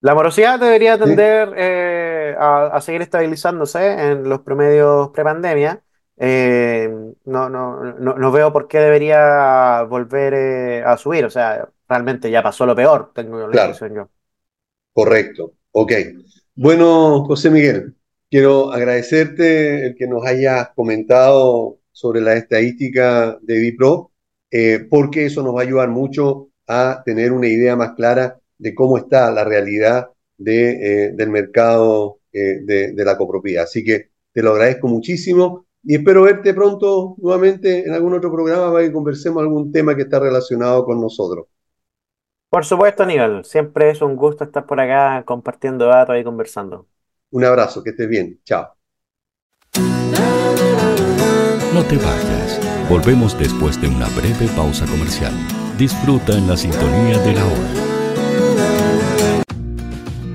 La 0.00 0.14
morosidad 0.14 0.60
debería 0.60 0.98
Sí, 1.02 1.10
tender 1.16 1.52
eh, 1.56 2.05
a, 2.38 2.66
a 2.66 2.80
seguir 2.80 3.02
estabilizándose 3.02 4.10
en 4.10 4.28
los 4.28 4.40
promedios 4.40 5.10
prepandemia. 5.10 5.82
Eh, 6.18 6.88
no, 7.26 7.48
no, 7.50 7.94
no, 7.94 8.14
no 8.14 8.32
veo 8.32 8.52
por 8.52 8.68
qué 8.68 8.78
debería 8.78 9.82
volver 9.82 10.34
eh, 10.34 10.82
a 10.84 10.96
subir. 10.96 11.24
O 11.24 11.30
sea, 11.30 11.68
realmente 11.88 12.30
ya 12.30 12.42
pasó 12.42 12.66
lo 12.66 12.74
peor, 12.74 13.12
tengo 13.14 13.38
la 13.38 13.48
claro. 13.50 13.68
impresión 13.68 13.94
yo. 13.94 14.08
Correcto, 14.92 15.52
ok. 15.72 15.92
Bueno, 16.54 17.24
José 17.26 17.50
Miguel, 17.50 17.94
quiero 18.30 18.72
agradecerte 18.72 19.88
el 19.88 19.94
que 19.94 20.06
nos 20.06 20.24
hayas 20.24 20.70
comentado 20.74 21.78
sobre 21.92 22.22
la 22.22 22.34
estadística 22.34 23.38
de 23.42 23.58
Bipro, 23.58 24.12
eh, 24.50 24.86
porque 24.88 25.26
eso 25.26 25.42
nos 25.42 25.54
va 25.54 25.60
a 25.60 25.64
ayudar 25.64 25.90
mucho 25.90 26.48
a 26.66 27.02
tener 27.04 27.32
una 27.32 27.46
idea 27.48 27.76
más 27.76 27.92
clara 27.92 28.38
de 28.58 28.74
cómo 28.74 28.96
está 28.96 29.30
la 29.30 29.44
realidad 29.44 30.08
de, 30.38 30.70
eh, 30.70 31.12
del 31.12 31.30
mercado 31.30 32.15
eh, 32.36 32.60
de, 32.62 32.92
de 32.92 33.04
la 33.04 33.16
copropiedad. 33.16 33.64
Así 33.64 33.84
que 33.84 34.10
te 34.32 34.42
lo 34.42 34.52
agradezco 34.52 34.88
muchísimo 34.88 35.66
y 35.82 35.94
espero 35.94 36.22
verte 36.22 36.52
pronto 36.52 37.14
nuevamente 37.18 37.86
en 37.86 37.94
algún 37.94 38.14
otro 38.14 38.30
programa 38.30 38.72
para 38.72 38.84
que 38.84 38.92
conversemos 38.92 39.40
algún 39.40 39.72
tema 39.72 39.94
que 39.94 40.02
está 40.02 40.18
relacionado 40.18 40.84
con 40.84 41.00
nosotros. 41.00 41.46
Por 42.50 42.64
supuesto, 42.64 43.02
Aníbal, 43.02 43.44
siempre 43.44 43.90
es 43.90 44.02
un 44.02 44.16
gusto 44.16 44.44
estar 44.44 44.66
por 44.66 44.80
acá 44.80 45.24
compartiendo 45.24 45.86
datos 45.86 46.16
y 46.18 46.24
conversando. 46.24 46.86
Un 47.30 47.44
abrazo, 47.44 47.82
que 47.82 47.90
estés 47.90 48.08
bien. 48.08 48.40
Chao. 48.44 48.68
No 51.74 51.84
te 51.84 51.96
vayas. 51.96 52.60
Volvemos 52.88 53.38
después 53.38 53.80
de 53.80 53.88
una 53.88 54.08
breve 54.10 54.48
pausa 54.56 54.86
comercial. 54.86 55.34
Disfruta 55.76 56.32
en 56.32 56.48
la 56.48 56.56
sintonía 56.56 57.18
de 57.18 57.32
la 57.34 57.44
hora. 57.44 57.85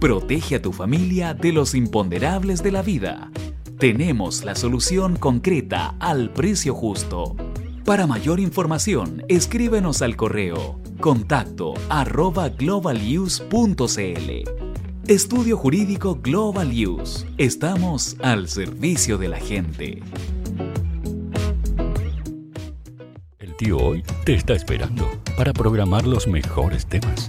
Protege 0.00 0.54
a 0.54 0.62
tu 0.62 0.72
familia 0.72 1.34
de 1.34 1.50
los 1.50 1.74
imponderables 1.74 2.62
de 2.62 2.70
la 2.70 2.82
vida. 2.82 3.32
Tenemos 3.78 4.44
la 4.44 4.54
solución 4.54 5.16
concreta 5.16 5.96
al 5.98 6.30
precio 6.32 6.72
justo. 6.72 7.34
Para 7.84 8.06
mayor 8.06 8.38
información, 8.38 9.24
escríbenos 9.26 10.00
al 10.02 10.14
correo 10.14 10.80
contacto. 11.00 11.74
Estudio 15.08 15.56
Jurídico 15.56 16.20
Global 16.22 16.70
Use. 16.70 17.26
Estamos 17.36 18.16
al 18.20 18.46
servicio 18.46 19.18
de 19.18 19.28
la 19.28 19.40
gente. 19.40 20.00
El 23.40 23.56
tío 23.56 23.78
hoy 23.78 24.04
te 24.24 24.34
está 24.34 24.52
esperando 24.52 25.10
para 25.36 25.52
programar 25.52 26.06
los 26.06 26.28
mejores 26.28 26.86
temas. 26.86 27.28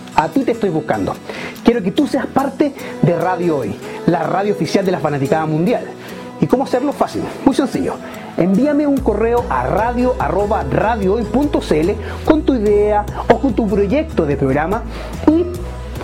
a 0.15 0.27
ti 0.29 0.43
te 0.43 0.51
estoy 0.51 0.69
buscando. 0.69 1.13
Quiero 1.63 1.81
que 1.81 1.91
tú 1.91 2.07
seas 2.07 2.25
parte 2.25 2.73
de 3.01 3.15
Radio 3.15 3.57
Hoy, 3.57 3.75
la 4.07 4.23
radio 4.23 4.53
oficial 4.53 4.85
de 4.85 4.91
la 4.91 4.99
fanaticada 4.99 5.45
mundial. 5.45 5.85
¿Y 6.39 6.47
cómo 6.47 6.63
hacerlo? 6.63 6.91
Fácil, 6.91 7.21
muy 7.45 7.55
sencillo. 7.55 7.95
Envíame 8.37 8.87
un 8.87 8.97
correo 8.97 9.45
a 9.49 9.67
radio 9.67 10.15
arroba 10.17 10.63
radiohoy.cl 10.63 11.91
con 12.25 12.41
tu 12.43 12.55
idea 12.55 13.05
o 13.29 13.39
con 13.39 13.53
tu 13.53 13.67
proyecto 13.67 14.25
de 14.25 14.37
programa 14.37 14.81
y 15.27 15.45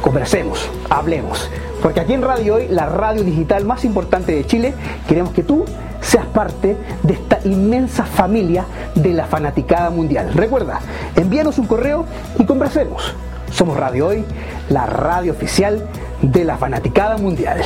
conversemos, 0.02 0.70
hablemos. 0.90 1.50
Porque 1.82 2.00
aquí 2.00 2.14
en 2.14 2.22
Radio 2.22 2.56
Hoy, 2.56 2.68
la 2.70 2.88
radio 2.88 3.24
digital 3.24 3.66
más 3.66 3.86
importante 3.86 4.34
de 4.34 4.46
Chile, 4.46 4.74
queremos 5.08 5.34
que 5.34 5.44
tú 5.44 5.66
seas 6.02 6.26
parte 6.28 6.78
de 7.04 7.14
esta 7.14 7.40
inmensa 7.44 8.04
familia 8.04 8.66
de 8.96 9.14
la 9.14 9.26
fanaticada 9.26 9.90
mundial. 9.90 10.32
Recuerda, 10.34 10.80
envíanos 11.16 11.58
un 11.58 11.66
correo 11.66 12.06
y 12.38 12.46
conversemos. 12.46 13.16
Somos 13.58 13.76
Radio 13.76 14.10
Hoy, 14.10 14.24
la 14.70 14.86
radio 14.86 15.32
oficial 15.32 15.90
de 16.22 16.44
la 16.44 16.60
fanaticada 16.60 17.18
mundial. 17.18 17.60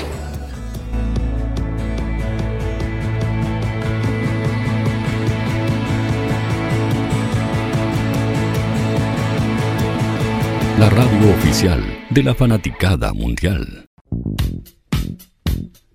La 10.79 10.89
radio 10.89 11.29
oficial 11.35 11.83
de 12.09 12.23
la 12.23 12.33
fanaticada 12.35 13.11
mundial. 13.11 13.85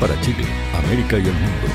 Para 0.00 0.14
Chile, 0.20 0.44
América 0.74 1.18
y 1.18 1.26
el 1.26 1.32
mundo, 1.32 1.66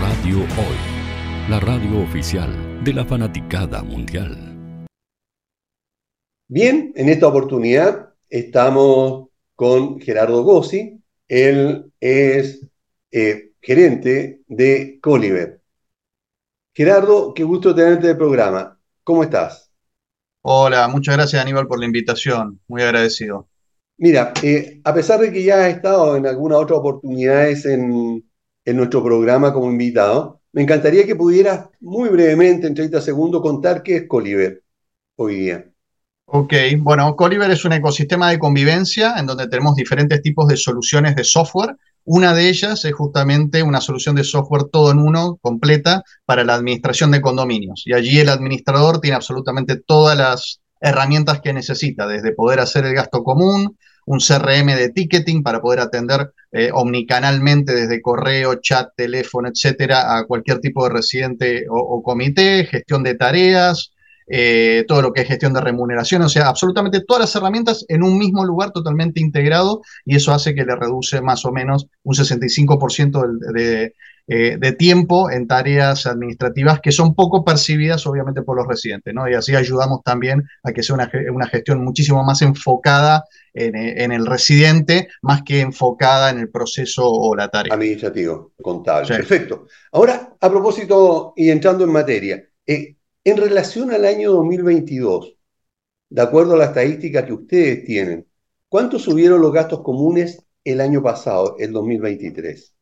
Radio 0.00 0.38
Hoy, 0.38 1.50
la 1.50 1.60
radio 1.60 2.02
oficial 2.02 2.82
de 2.82 2.94
la 2.94 3.04
fanaticada 3.04 3.82
mundial. 3.82 4.86
Bien, 6.48 6.90
en 6.96 7.10
esta 7.10 7.28
oportunidad 7.28 8.14
estamos 8.30 9.28
con 9.54 10.00
Gerardo 10.00 10.42
Gossi. 10.42 11.02
Él 11.28 11.92
es 12.00 12.66
eh, 13.10 13.52
gerente 13.60 14.40
de 14.46 14.98
Coliver. 15.02 15.60
Gerardo, 16.72 17.34
qué 17.34 17.44
gusto 17.44 17.74
tenerte 17.74 18.06
en 18.06 18.12
el 18.12 18.16
programa. 18.16 18.80
¿Cómo 19.04 19.22
estás? 19.22 19.70
Hola, 20.40 20.88
muchas 20.88 21.14
gracias 21.14 21.42
Aníbal 21.42 21.66
por 21.66 21.78
la 21.78 21.84
invitación. 21.84 22.58
Muy 22.68 22.80
agradecido. 22.80 23.50
Mira, 24.02 24.32
eh, 24.42 24.80
a 24.82 24.94
pesar 24.94 25.20
de 25.20 25.30
que 25.30 25.44
ya 25.44 25.62
has 25.62 25.74
estado 25.74 26.16
en 26.16 26.26
algunas 26.26 26.58
otras 26.58 26.78
oportunidades 26.78 27.66
en, 27.66 28.24
en, 28.64 28.76
nuestro 28.78 29.04
programa 29.04 29.52
como 29.52 29.70
invitado, 29.70 30.40
me 30.52 30.62
encantaría 30.62 31.04
que 31.04 31.16
pudieras 31.16 31.68
muy 31.80 32.08
brevemente, 32.08 32.66
en 32.66 32.74
30 32.74 33.02
segundos, 33.02 33.42
contar 33.42 33.82
qué 33.82 33.96
es 33.96 34.08
Coliver 34.08 34.62
hoy 35.16 35.34
día. 35.34 35.66
Ok, 36.24 36.54
bueno, 36.78 37.14
Coliver 37.14 37.50
es 37.50 37.62
un 37.66 37.74
ecosistema 37.74 38.30
de 38.30 38.38
convivencia 38.38 39.16
en 39.18 39.26
donde 39.26 39.48
tenemos 39.48 39.74
diferentes 39.74 40.22
tipos 40.22 40.48
de 40.48 40.56
soluciones 40.56 41.14
de 41.14 41.24
software. 41.24 41.76
Una 42.04 42.32
de 42.32 42.48
ellas 42.48 42.82
es 42.86 42.94
justamente 42.94 43.62
una 43.62 43.82
solución 43.82 44.16
de 44.16 44.24
software 44.24 44.64
todo 44.72 44.92
en 44.92 44.98
uno, 44.98 45.38
completa, 45.42 46.02
para 46.24 46.42
la 46.44 46.54
administración 46.54 47.10
de 47.10 47.20
condominios. 47.20 47.82
Y 47.84 47.92
allí 47.92 48.18
el 48.18 48.30
administrador 48.30 48.98
tiene 48.98 49.16
absolutamente 49.16 49.76
todas 49.76 50.16
las 50.16 50.62
herramientas 50.80 51.42
que 51.42 51.52
necesita, 51.52 52.06
desde 52.06 52.32
poder 52.32 52.60
hacer 52.60 52.86
el 52.86 52.94
gasto 52.94 53.22
común, 53.22 53.76
un 54.10 54.18
CRM 54.18 54.74
de 54.74 54.88
ticketing 54.88 55.40
para 55.44 55.60
poder 55.60 55.78
atender 55.78 56.32
eh, 56.50 56.70
omnicanalmente 56.74 57.72
desde 57.72 58.02
correo, 58.02 58.56
chat, 58.56 58.88
teléfono, 58.96 59.48
etcétera, 59.48 60.18
a 60.18 60.24
cualquier 60.24 60.58
tipo 60.58 60.82
de 60.82 60.90
residente 60.90 61.66
o, 61.70 62.02
comité, 62.02 62.64
gestión 62.64 63.04
de 63.04 63.14
tareas, 63.14 63.92
eh, 64.26 64.84
todo 64.88 65.00
lo 65.00 65.12
que 65.12 65.20
es 65.20 65.28
gestión 65.28 65.52
de 65.52 65.60
remuneración, 65.60 66.22
o 66.22 66.28
sea, 66.28 66.48
absolutamente 66.48 67.02
todas 67.06 67.20
las 67.20 67.36
herramientas 67.36 67.84
en 67.88 68.02
un 68.02 68.18
mismo 68.18 68.44
lugar 68.44 68.72
totalmente 68.72 69.20
integrado 69.20 69.80
y 70.04 70.16
eso 70.16 70.32
hace 70.32 70.56
que 70.56 70.64
le 70.64 70.74
reduce 70.74 71.20
más 71.20 71.44
o 71.44 71.52
menos 71.52 71.86
un 72.02 72.14
65% 72.16 73.52
de, 73.52 73.62
de 73.62 73.94
eh, 74.32 74.58
de 74.60 74.70
tiempo 74.70 75.28
en 75.28 75.48
tareas 75.48 76.06
administrativas 76.06 76.78
que 76.78 76.92
son 76.92 77.16
poco 77.16 77.44
percibidas 77.44 78.06
obviamente 78.06 78.42
por 78.42 78.56
los 78.56 78.64
residentes, 78.64 79.12
¿no? 79.12 79.28
Y 79.28 79.34
así 79.34 79.56
ayudamos 79.56 80.04
también 80.04 80.44
a 80.62 80.70
que 80.70 80.84
sea 80.84 80.94
una, 80.94 81.48
gestión 81.48 81.82
muchísimo 81.82 82.22
más 82.22 82.40
enfocada 82.40 83.24
en, 83.52 84.12
el 84.12 84.24
residente, 84.26 85.08
más 85.22 85.42
que 85.42 85.58
enfocada 85.58 86.30
en 86.30 86.38
el 86.38 86.48
proceso 86.48 87.10
o 87.10 87.34
la 87.34 87.48
tarea. 87.48 87.74
Administrativo, 87.74 88.52
contable. 88.62 89.08
Perfecto. 89.08 89.66
Ahora, 89.90 90.32
a 90.40 90.48
propósito 90.48 91.32
y 91.34 91.50
entrando 91.50 91.82
en 91.82 91.90
materia, 91.90 92.44
eh, 92.64 92.94
en 93.24 93.36
relación 93.36 93.90
al 93.90 94.04
año 94.04 94.30
2022, 94.30 95.34
de 96.08 96.22
acuerdo 96.22 96.54
a 96.54 96.58
la 96.58 96.66
estadística 96.66 97.26
que 97.26 97.32
ustedes 97.32 97.84
tienen, 97.84 98.28
¿cuánto 98.68 99.00
subieron 99.00 99.40
los 99.40 99.52
gastos 99.52 99.82
comunes 99.82 100.46
el 100.62 100.80
año 100.80 101.02
pasado, 101.02 101.56
el 101.58 101.72
2023? 101.72 102.76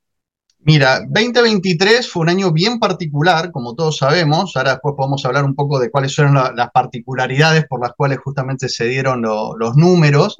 Mira, 0.60 1.00
2023 1.08 2.10
fue 2.10 2.22
un 2.22 2.28
año 2.28 2.52
bien 2.52 2.78
particular, 2.78 3.52
como 3.52 3.74
todos 3.74 3.98
sabemos. 3.98 4.56
Ahora 4.56 4.72
después 4.72 4.94
podemos 4.96 5.24
hablar 5.24 5.44
un 5.44 5.54
poco 5.54 5.78
de 5.78 5.90
cuáles 5.90 6.14
fueron 6.14 6.34
las 6.34 6.70
particularidades 6.72 7.64
por 7.66 7.80
las 7.80 7.92
cuales 7.96 8.18
justamente 8.18 8.68
se 8.68 8.84
dieron 8.86 9.22
los 9.22 9.76
números. 9.76 10.36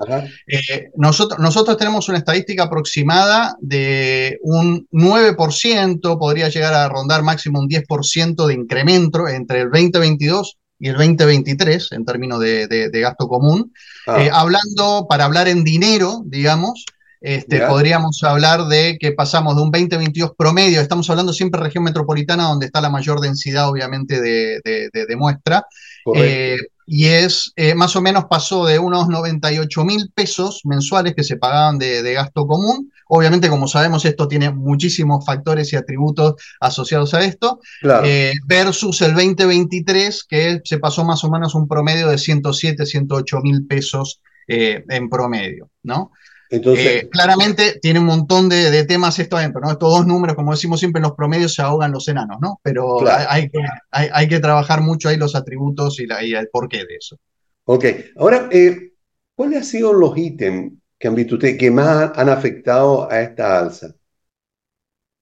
Eh, 0.47 0.91
nosotros, 0.97 1.39
nosotros 1.39 1.77
tenemos 1.77 2.09
una 2.09 2.19
estadística 2.19 2.65
aproximada 2.65 3.57
de 3.61 4.39
un 4.43 4.87
9%, 4.91 6.19
podría 6.19 6.49
llegar 6.49 6.75
a 6.75 6.89
rondar 6.89 7.23
máximo 7.23 7.61
un 7.61 7.69
10% 7.69 8.47
de 8.47 8.55
incremento 8.55 9.29
entre 9.29 9.61
el 9.63 9.71
2022 9.71 10.59
y 10.81 10.89
el 10.89 10.97
2023 10.97 11.93
en 11.93 12.05
términos 12.05 12.41
de, 12.41 12.91
gasto 12.93 13.29
común. 13.29 13.73
Ah. 14.07 14.23
Eh, 14.23 14.31
hablando, 14.33 15.07
para 15.09 15.25
hablar 15.25 15.49
en 15.49 15.65
dinero, 15.65 16.23
digamos, 16.25 16.85
este, 17.21 17.61
podríamos 17.67 18.23
hablar 18.23 18.67
de 18.67 18.97
que 18.99 19.13
pasamos 19.13 19.57
de 19.57 19.63
un 19.63 19.73
2022 19.73 20.33
promedio, 20.37 20.81
estamos 20.81 21.11
hablando 21.11 21.33
siempre 21.33 21.61
de 21.61 21.67
región 21.67 21.83
metropolitana 21.83 22.45
donde 22.45 22.67
está 22.67 22.81
la 22.81 22.91
mayor 22.91 23.21
densidad 23.21 23.69
obviamente 23.69 24.21
de, 24.21 25.17
muestra, 25.17 25.67
eh, 26.15 26.59
y 26.87 27.07
es 27.07 27.53
eh, 27.57 27.75
más 27.75 27.97
o 27.97 28.01
menos 28.01 28.27
pasó 28.31 28.65
de 28.65 28.79
unos 28.79 29.09
98 29.09 29.85
mil 29.85 30.13
pesos 30.15 30.61
mensuales 30.65 31.15
que 31.15 31.25
se 31.25 31.37
pagaban 31.37 31.77
de, 31.79 32.13
gasto 32.13 32.47
común, 32.47 32.93
obviamente 33.09 33.49
como 33.49 33.67
sabemos 33.67 34.05
esto 34.05 34.29
tiene 34.29 34.51
muchísimos 34.51 35.27
factores 35.27 35.73
y 35.73 35.77
atributos 35.77 36.35
asociados 36.61 37.15
a 37.15 37.25
esto, 37.25 37.59
eh, 38.05 38.33
versus 38.47 39.03
el 39.03 39.15
2023 39.15 40.23
que 40.23 40.61
se 40.63 40.79
pasó 40.79 41.05
más 41.05 41.25
o 41.25 41.31
menos 41.31 41.57
un 41.57 41.67
promedio 41.67 42.09
de 42.09 42.19
107, 42.19 42.87
108 42.87 43.41
mil 43.41 43.67
pesos 43.67 44.21
en 44.51 45.11
promedio, 45.11 45.69
¿no? 45.83 46.11
Entonces, 46.51 46.87
eh, 46.87 47.09
claramente 47.11 47.79
tiene 47.81 47.99
un 47.99 48.07
montón 48.07 48.49
de, 48.49 48.85
temas 48.85 49.19
esto 49.19 49.37
adentro, 49.37 49.61
¿no? 49.61 49.71
Estos 49.71 49.91
dos 49.91 50.07
números, 50.07 50.35
como 50.35 50.53
decimos 50.53 50.79
siempre, 50.79 50.99
en 50.99 51.05
los 51.05 51.13
promedios 51.13 51.55
se 51.55 51.63
ahogan 51.63 51.93
los 51.93 52.09
enanos, 52.09 52.39
¿no? 52.41 52.61
Pero 52.63 53.07
hay, 53.07 53.51
que, 53.51 53.59
hay, 53.91 54.29
que 54.29 54.41
trabajar 54.41 54.81
mucho 54.81 55.09
ahí 55.09 55.17
los 55.17 55.35
atributos 55.35 56.01
y, 56.01 56.07
la, 56.07 56.21
el 56.21 56.49
porqué 56.49 56.79
de 56.79 56.97
eso. 56.99 57.19
Ok, 57.65 57.85
ahora, 58.17 58.49
eh, 58.51 58.93
¿cuáles 59.35 59.59
han 59.59 59.65
sido 59.65 59.93
los 59.93 60.17
ítems 60.17 60.73
que 60.99 61.09
han 61.09 61.15
visto 61.15 61.35
ustedes 61.35 61.59
que 61.59 61.71
más 61.71 62.13
han 62.17 62.29
afectado 62.29 63.11
a 63.11 63.21
esta 63.21 63.59
alza? 63.59 63.95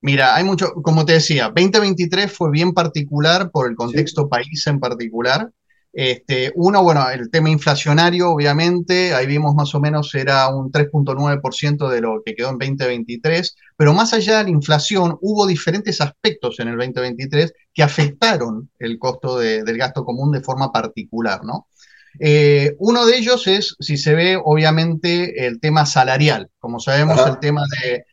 Mira, 0.00 0.36
hay 0.36 0.44
mucho, 0.44 0.72
como 0.74 1.04
te 1.04 1.14
decía, 1.14 1.50
2023 1.54 2.30
fue 2.30 2.50
bien 2.52 2.72
particular 2.72 3.50
por 3.50 3.68
el 3.68 3.74
contexto 3.74 4.28
país 4.28 4.64
en 4.68 4.78
particular. 4.78 5.50
Este, 5.98 6.52
uno, 6.56 6.82
bueno, 6.82 7.08
el 7.08 7.30
tema 7.30 7.48
inflacionario, 7.48 8.28
obviamente, 8.30 9.14
ahí 9.14 9.24
vimos 9.26 9.54
más 9.54 9.74
o 9.74 9.80
menos 9.80 10.14
era 10.14 10.46
un 10.54 10.70
3.9% 10.70 11.88
de 11.88 12.02
lo 12.02 12.22
que 12.22 12.34
quedó 12.34 12.50
en 12.50 12.58
2023, 12.58 13.56
pero 13.78 13.94
más 13.94 14.12
allá 14.12 14.36
de 14.36 14.44
la 14.44 14.50
inflación, 14.50 15.16
hubo 15.22 15.46
diferentes 15.46 16.02
aspectos 16.02 16.60
en 16.60 16.68
el 16.68 16.76
2023 16.76 17.50
que 17.72 17.82
afectaron 17.82 18.68
el 18.78 18.98
costo 18.98 19.38
del 19.38 19.78
gasto 19.78 20.04
común 20.04 20.32
de 20.32 20.42
forma 20.42 20.70
particular, 20.70 21.42
¿no? 21.44 21.68
Eh, 22.20 22.76
uno 22.78 23.06
de 23.06 23.16
ellos 23.16 23.46
es, 23.46 23.74
si 23.80 23.96
se 23.96 24.14
ve, 24.14 24.38
obviamente, 24.42 25.46
el 25.46 25.60
tema 25.60 25.86
salarial. 25.86 26.50
Como 26.58 26.78
sabemos, 26.78 27.26
el 27.26 27.38
tema 27.38 27.62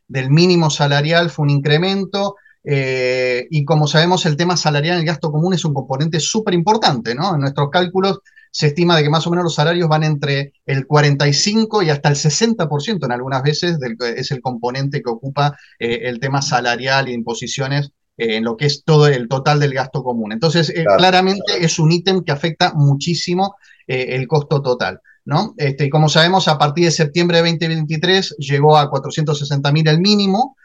del 0.07 0.29
mínimo 0.29 0.69
salarial 0.69 1.29
fue 1.29 1.43
un 1.43 1.49
incremento, 1.49 2.37
eh, 2.63 3.47
y 3.49 3.65
como 3.65 3.87
sabemos, 3.87 4.25
el 4.25 4.37
tema 4.37 4.55
salarial 4.55 4.95
en 4.95 5.01
el 5.01 5.05
gasto 5.05 5.31
común 5.31 5.53
es 5.53 5.65
un 5.65 5.73
componente 5.73 6.19
súper 6.19 6.53
importante, 6.53 7.13
¿no? 7.13 7.35
En 7.35 7.41
nuestros 7.41 7.69
cálculos 7.69 8.19
se 8.51 8.67
estima 8.67 8.95
de 8.95 9.03
que 9.03 9.09
más 9.09 9.25
o 9.27 9.31
menos 9.31 9.43
los 9.43 9.55
salarios 9.55 9.89
van 9.89 10.03
entre 10.03 10.53
el 10.65 10.85
45 10.85 11.83
y 11.83 11.89
hasta 11.89 12.09
el 12.09 12.15
60% 12.15 13.03
en 13.03 13.11
algunas 13.11 13.41
veces 13.41 13.77
es 14.15 14.31
el 14.31 14.41
componente 14.41 15.01
que 15.01 15.09
ocupa 15.09 15.57
eh, 15.79 16.01
el 16.03 16.19
tema 16.19 16.41
salarial 16.41 17.07
e 17.07 17.13
imposiciones 17.13 17.91
eh, 18.15 18.37
en 18.37 18.43
lo 18.43 18.55
que 18.55 18.67
es 18.67 18.83
todo 18.85 19.07
el 19.07 19.27
total 19.27 19.59
del 19.59 19.73
gasto 19.73 20.03
común. 20.03 20.31
Entonces, 20.31 20.71
claramente 20.97 21.65
es 21.65 21.79
un 21.79 21.91
ítem 21.91 22.23
que 22.23 22.31
afecta 22.31 22.73
muchísimo 22.75 23.55
el 23.87 24.27
costo 24.27 24.61
total. 24.61 25.01
¿no? 25.25 25.55
Este, 25.57 25.85
y 25.85 25.89
como 25.89 26.07
sabemos, 26.07 26.47
a 26.47 26.57
partir 26.57 26.85
de 26.85 26.91
septiembre 26.91 27.41
de 27.41 27.49
2023 27.49 28.35
llegó 28.37 28.77
a 28.77 28.89
460 28.89 29.71
mil 29.71 29.87
el 29.87 29.99
mínimo. 29.99 30.55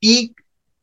Y 0.00 0.32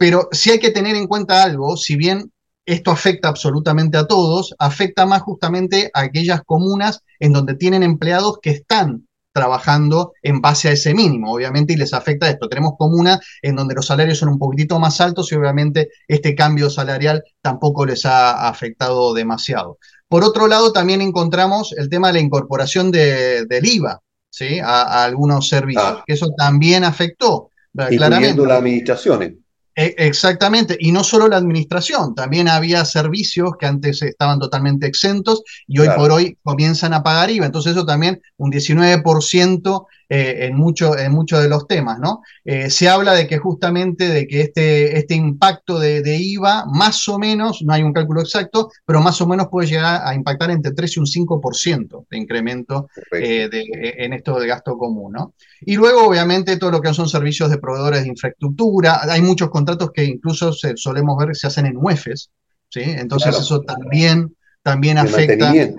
pero 0.04 0.28
sí 0.34 0.52
hay 0.52 0.60
que 0.60 0.72
tener 0.72 0.98
en 0.98 1.08
cuenta 1.08 1.44
algo, 1.44 1.78
si 1.78 1.96
bien 1.96 2.30
esto 2.66 2.92
afecta 2.92 3.30
absolutamente 3.30 3.96
a 3.96 4.06
todos, 4.06 4.54
afecta 4.60 5.06
más 5.06 5.22
justamente 5.22 5.90
a 5.94 6.02
aquellas 6.02 6.42
comunas 6.46 7.00
en 7.22 7.32
donde 7.32 7.54
tienen 7.56 7.84
empleados 7.84 8.40
que 8.42 8.50
están 8.50 9.08
trabajando 9.32 10.12
en 10.22 10.42
base 10.42 10.68
a 10.68 10.74
ese 10.74 10.94
mínimo, 10.94 11.32
obviamente, 11.34 11.72
y 11.72 11.78
les 11.78 11.94
afecta 11.94 12.30
esto. 12.30 12.50
Tenemos 12.50 12.74
comunas 12.78 13.22
en 13.42 13.56
donde 13.56 13.76
los 13.76 13.86
salarios 13.86 14.18
son 14.18 14.28
un 14.28 14.40
poquitito 14.40 14.78
más 14.78 15.00
altos 15.00 15.32
y 15.32 15.36
obviamente 15.36 15.88
este 16.10 16.36
cambio 16.36 16.70
salarial 16.70 17.24
tampoco 17.42 17.86
les 17.86 18.06
ha 18.06 18.50
afectado 18.50 19.14
demasiado. 19.14 19.78
Por 20.10 20.26
otro 20.26 20.50
lado, 20.50 20.74
también 20.74 21.00
encontramos 21.00 21.74
el 21.78 21.88
tema 21.88 22.08
de 22.08 22.16
la 22.16 22.20
incorporación 22.20 22.92
del 22.92 23.66
IVA 23.66 24.02
¿sí? 24.30 24.60
a, 24.60 25.06
algunos 25.06 25.48
servicios, 25.48 25.86
ah. 25.86 26.04
que 26.06 26.12
eso 26.12 26.34
también 26.36 26.84
afectó. 26.84 27.52
Claramente. 27.74 28.46
las 28.46 28.58
administraciones. 28.60 29.36
E, 29.76 29.96
exactamente, 29.98 30.78
y 30.80 30.92
no 30.92 31.04
solo 31.04 31.28
la 31.28 31.38
administración, 31.38 32.14
también 32.14 32.48
había 32.48 32.86
servicios 32.86 33.54
que 33.60 33.66
antes 33.66 34.02
estaban 34.04 34.40
totalmente 34.40 34.86
exentos 34.86 35.42
y 35.68 35.80
hoy 35.80 35.90
por 35.96 36.12
hoy 36.12 36.38
comienzan 36.44 36.94
a 36.94 37.02
pagar 37.02 37.32
IVA. 37.32 37.48
Entonces 37.48 37.72
eso 37.72 37.86
también, 37.86 38.22
un 38.38 38.52
19% 38.52 39.88
eh, 40.16 40.46
en 40.46 40.56
muchos 40.56 40.96
en 41.00 41.12
mucho 41.12 41.42
de 41.42 41.50
los 41.50 41.66
temas, 41.66 41.98
¿no? 41.98 42.22
Eh, 42.46 42.70
se 42.70 42.88
habla 42.88 43.16
de 43.16 43.26
que 43.26 43.40
justamente 43.40 44.10
de 44.10 44.28
que 44.28 44.42
este, 44.42 44.96
este 45.00 45.16
impacto 45.16 45.80
de, 45.80 46.04
IVA, 46.16 46.66
más 46.68 47.08
o 47.08 47.18
menos, 47.18 47.64
no 47.64 47.74
hay 47.74 47.82
un 47.82 47.94
cálculo 47.94 48.22
exacto, 48.22 48.70
pero 48.86 49.02
más 49.02 49.20
o 49.22 49.28
menos 49.28 49.48
puede 49.50 49.70
llegar 49.70 50.04
a 50.06 50.14
impactar 50.14 50.52
entre 50.52 50.74
3 50.74 50.98
y 50.98 51.00
un 51.00 51.08
5% 51.08 52.06
de 52.12 52.18
incremento 52.20 52.90
eh, 53.12 53.50
en 53.98 54.14
esto 54.14 54.40
de 54.40 54.46
gasto 54.46 54.78
común, 54.78 55.14
¿no? 55.14 55.34
Y 55.62 55.78
luego, 55.78 56.08
obviamente, 56.08 56.58
todo 56.58 56.70
lo 56.70 56.82
que 56.82 56.94
son 56.94 57.10
servicios 57.10 57.50
de 57.50 57.58
proveedores 57.58 58.04
de 58.04 58.10
infraestructura, 58.10 59.02
hay 59.12 59.24
muchos 59.24 59.50
contratos 59.50 59.90
que 59.92 60.04
incluso 60.04 60.54
solemos 60.54 61.18
ver 61.18 61.30
que 61.30 61.34
se 61.34 61.48
hacen 61.48 61.66
en 61.66 61.78
UEFs, 61.78 62.30
¿sí? 62.70 62.82
Entonces 62.84 63.36
eso 63.36 63.62
también 63.62 64.36
también 64.64 64.98
afecta. 64.98 65.54
Eh, 65.54 65.76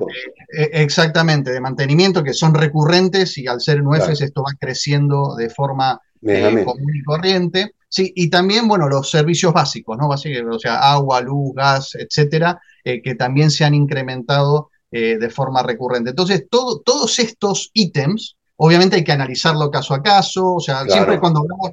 eh, 0.56 0.70
exactamente, 0.72 1.50
de 1.50 1.60
mantenimiento, 1.60 2.22
que 2.22 2.34
son 2.34 2.54
recurrentes 2.54 3.36
y 3.38 3.46
al 3.46 3.60
ser 3.60 3.82
nueces 3.82 4.20
esto 4.20 4.42
va 4.42 4.52
creciendo 4.60 5.34
de 5.36 5.48
forma 5.48 6.00
eh, 6.22 6.62
común 6.64 6.94
y 6.94 7.02
corriente. 7.02 7.72
Sí, 7.88 8.12
y 8.14 8.28
también, 8.28 8.68
bueno, 8.68 8.88
los 8.88 9.10
servicios 9.10 9.52
básicos, 9.52 9.96
¿no? 9.96 10.08
O 10.08 10.58
sea, 10.58 10.92
agua, 10.92 11.20
luz, 11.20 11.54
gas, 11.54 11.94
etcétera, 11.94 12.60
que 12.82 13.14
también 13.14 13.50
se 13.50 13.64
han 13.64 13.74
incrementado 13.74 14.70
de 14.90 15.30
forma 15.30 15.62
recurrente. 15.62 16.10
Entonces, 16.10 16.46
todo, 16.50 16.80
todos 16.80 17.18
estos 17.18 17.70
ítems 17.72 18.36
Obviamente 18.56 18.94
hay 18.94 19.02
que 19.02 19.10
analizarlo 19.10 19.68
caso 19.68 19.94
a 19.94 20.02
caso, 20.02 20.54
o 20.54 20.60
sea, 20.60 20.84
siempre 20.84 21.18
cuando 21.18 21.40
hablamos, 21.40 21.72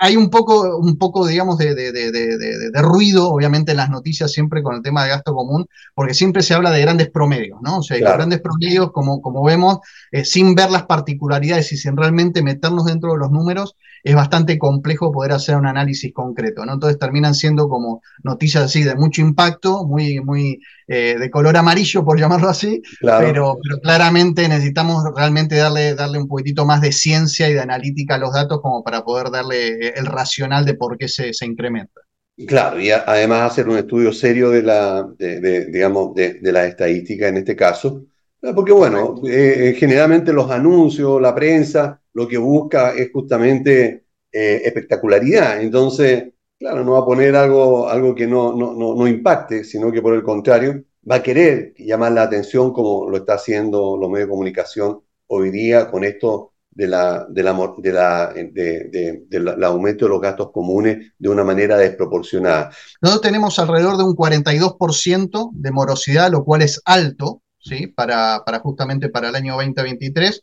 hay 0.00 0.16
un 0.16 0.28
poco, 0.28 0.76
un 0.76 0.98
poco 0.98 1.24
digamos, 1.24 1.56
de, 1.56 2.72
ruido, 2.74 3.30
obviamente, 3.30 3.70
en 3.70 3.76
las 3.76 3.88
noticias 3.88 4.32
siempre 4.32 4.62
con 4.62 4.74
el 4.74 4.82
tema 4.82 5.04
de 5.04 5.10
gasto 5.10 5.32
común, 5.34 5.66
porque 5.94 6.14
siempre 6.14 6.42
se 6.42 6.54
habla 6.54 6.72
de 6.72 6.80
grandes 6.80 7.10
promedios, 7.10 7.60
¿no? 7.62 7.78
O 7.78 7.82
sea, 7.82 7.96
grandes 7.98 8.40
promedios, 8.40 8.90
como, 8.90 9.22
como 9.22 9.44
vemos, 9.44 9.78
eh, 10.10 10.24
sin 10.24 10.56
ver 10.56 10.70
las 10.70 10.84
particularidades 10.86 11.72
y 11.72 11.76
sin 11.76 11.96
realmente 11.96 12.42
meternos 12.42 12.86
dentro 12.86 13.12
de 13.12 13.18
los 13.18 13.30
números, 13.30 13.76
es 14.02 14.14
bastante 14.14 14.58
complejo 14.58 15.12
poder 15.12 15.32
hacer 15.32 15.56
un 15.56 15.66
análisis 15.66 16.12
concreto, 16.12 16.64
¿no? 16.64 16.74
Entonces 16.74 16.98
terminan 16.98 17.34
siendo 17.34 17.68
como 17.68 18.02
noticias 18.22 18.64
así 18.64 18.82
de 18.82 18.94
mucho 18.94 19.20
impacto, 19.20 19.84
muy, 19.84 20.20
muy 20.20 20.60
eh, 20.88 21.16
de 21.18 21.30
color 21.30 21.56
amarillo, 21.56 22.04
por 22.04 22.18
llamarlo 22.18 22.48
así, 22.48 22.82
pero, 23.00 23.58
pero, 23.62 23.80
claramente 23.82 24.48
necesitamos 24.48 25.04
realmente 25.16 25.56
darle, 25.56 25.94
darle 25.94 26.18
un 26.18 26.28
poquitito 26.28 26.64
más 26.64 26.80
de 26.80 26.92
ciencia 26.92 27.48
y 27.48 27.54
de 27.54 27.60
analítica 27.60 28.16
a 28.16 28.18
los 28.18 28.32
datos 28.32 28.60
como 28.60 28.82
para 28.82 29.02
poder 29.04 29.30
darle 29.30 29.88
el 29.88 30.06
racional 30.06 30.64
de 30.64 30.74
por 30.74 30.98
qué 30.98 31.08
se, 31.08 31.32
se 31.32 31.46
incrementa. 31.46 32.00
Claro, 32.46 32.80
y 32.80 32.90
además 32.90 33.52
hacer 33.52 33.68
un 33.68 33.76
estudio 33.76 34.12
serio 34.12 34.50
de 34.50 34.62
la, 34.62 35.06
de, 35.18 35.66
digamos, 35.66 36.14
de, 36.14 36.38
la 36.42 36.66
estadística 36.66 37.28
en 37.28 37.36
este 37.36 37.54
caso, 37.54 38.06
porque 38.54 38.72
bueno, 38.72 39.20
eh, 39.24 39.74
generalmente 39.78 40.32
los 40.32 40.50
anuncios, 40.50 41.20
la 41.20 41.34
prensa, 41.34 42.00
lo 42.12 42.26
que 42.26 42.38
busca 42.38 42.92
es 42.92 43.12
justamente 43.12 44.06
eh, 44.32 44.62
espectacularidad. 44.64 45.60
Entonces, 45.60 46.32
claro, 46.58 46.84
no 46.84 46.92
va 46.92 47.00
a 47.00 47.04
poner 47.04 47.36
algo, 47.36 47.88
algo 47.88 48.14
que 48.14 48.26
no, 48.26 48.54
no, 48.54 48.74
no, 48.74 49.06
impacte, 49.06 49.62
sino 49.62 49.92
que 49.92 50.02
por 50.02 50.14
el 50.14 50.22
contrario, 50.24 50.84
va 51.08 51.16
a 51.16 51.22
querer 51.22 51.74
llamar 51.76 52.12
la 52.12 52.22
atención 52.22 52.72
como 52.72 53.08
lo 53.08 53.16
está 53.18 53.34
haciendo 53.34 53.96
los 53.96 54.10
medios 54.10 54.28
de 54.28 54.30
comunicación 54.30 55.00
hoy 55.28 55.50
día 55.50 55.90
con 55.90 56.04
esto 56.04 56.52
de 56.70 56.88
la, 56.88 57.26
de 57.28 57.42
la, 57.42 57.74
de 57.78 57.92
la, 57.92 58.32
de, 58.32 59.24
del 59.28 59.64
aumento 59.64 60.06
de 60.06 60.10
los 60.10 60.20
gastos 60.20 60.50
comunes 60.50 61.12
de 61.18 61.28
una 61.28 61.44
manera 61.44 61.76
desproporcionada. 61.76 62.70
Nosotros 63.00 63.22
tenemos 63.22 63.58
alrededor 63.58 63.98
de 63.98 64.04
un 64.04 64.16
42% 64.16 65.50
de 65.52 65.70
morosidad, 65.70 66.30
lo 66.30 66.44
cual 66.44 66.62
es 66.62 66.80
alto, 66.84 67.41
¿sí? 67.62 67.86
Para, 67.86 68.42
para 68.44 68.60
justamente 68.60 69.08
para 69.08 69.28
el 69.28 69.36
año 69.36 69.54
2023 69.54 70.42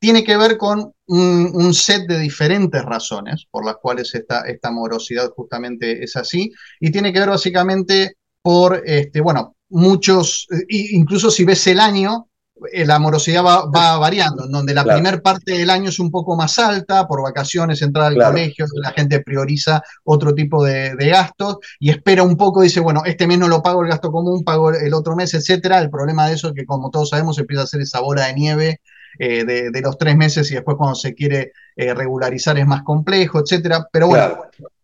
tiene 0.00 0.24
que 0.24 0.36
ver 0.36 0.56
con 0.56 0.92
un, 1.06 1.74
set 1.74 2.06
de 2.08 2.18
diferentes 2.18 2.82
razones 2.82 3.46
por 3.50 3.66
las 3.66 3.76
cuales 3.76 4.14
esta, 4.14 4.40
esta 4.42 4.70
morosidad 4.70 5.30
justamente 5.36 6.02
es 6.02 6.16
así, 6.16 6.50
y 6.80 6.90
tiene 6.90 7.12
que 7.12 7.20
ver 7.20 7.28
básicamente 7.28 8.16
por, 8.42 8.82
este, 8.86 9.20
bueno, 9.20 9.56
muchos, 9.68 10.46
incluso 10.68 11.30
si 11.30 11.44
ves 11.44 11.66
el 11.66 11.80
año, 11.80 12.29
eh, 12.29 12.29
la 12.72 12.98
morosidad 12.98 13.42
va, 13.42 13.98
variando, 13.98 14.44
en 14.44 14.52
donde 14.52 14.74
la 14.74 14.84
primera 14.84 15.20
parte 15.20 15.52
del 15.52 15.70
año 15.70 15.88
es 15.88 15.98
un 15.98 16.10
poco 16.10 16.36
más 16.36 16.58
alta, 16.58 17.06
por 17.06 17.22
vacaciones, 17.22 17.82
entrada 17.82 18.08
al 18.08 18.16
colegio, 18.16 18.66
la 18.74 18.92
gente 18.92 19.20
prioriza 19.20 19.82
otro 20.04 20.34
tipo 20.34 20.64
de, 20.64 20.94
gastos 20.96 21.58
y 21.78 21.90
espera 21.90 22.22
un 22.22 22.36
poco, 22.36 22.62
dice, 22.62 22.80
bueno, 22.80 23.02
este 23.04 23.26
mes 23.26 23.38
no 23.38 23.48
lo 23.48 23.62
pago 23.62 23.82
el 23.82 23.88
gasto 23.88 24.12
común, 24.12 24.44
pago 24.44 24.70
el 24.70 24.94
otro 24.94 25.16
mes, 25.16 25.34
etcétera. 25.34 25.80
El 25.80 25.90
problema 25.90 26.28
de 26.28 26.34
eso 26.34 26.48
es 26.48 26.54
que, 26.54 26.64
como 26.64 26.90
todos 26.90 27.10
sabemos, 27.10 27.38
empieza 27.38 27.62
a 27.62 27.64
hacer 27.64 27.80
esa 27.80 28.00
bola 28.00 28.26
de 28.26 28.34
nieve 28.34 28.80
eh, 29.18 29.44
de, 29.44 29.80
los 29.80 29.98
tres 29.98 30.16
meses 30.16 30.50
y 30.50 30.54
después 30.54 30.76
cuando 30.76 30.94
se 30.94 31.14
quiere 31.14 31.52
eh, 31.76 31.94
regularizar 31.94 32.58
es 32.58 32.66
más 32.66 32.82
complejo, 32.82 33.40
etcétera. 33.40 33.88
Pero 33.90 34.08
bueno, 34.08 34.38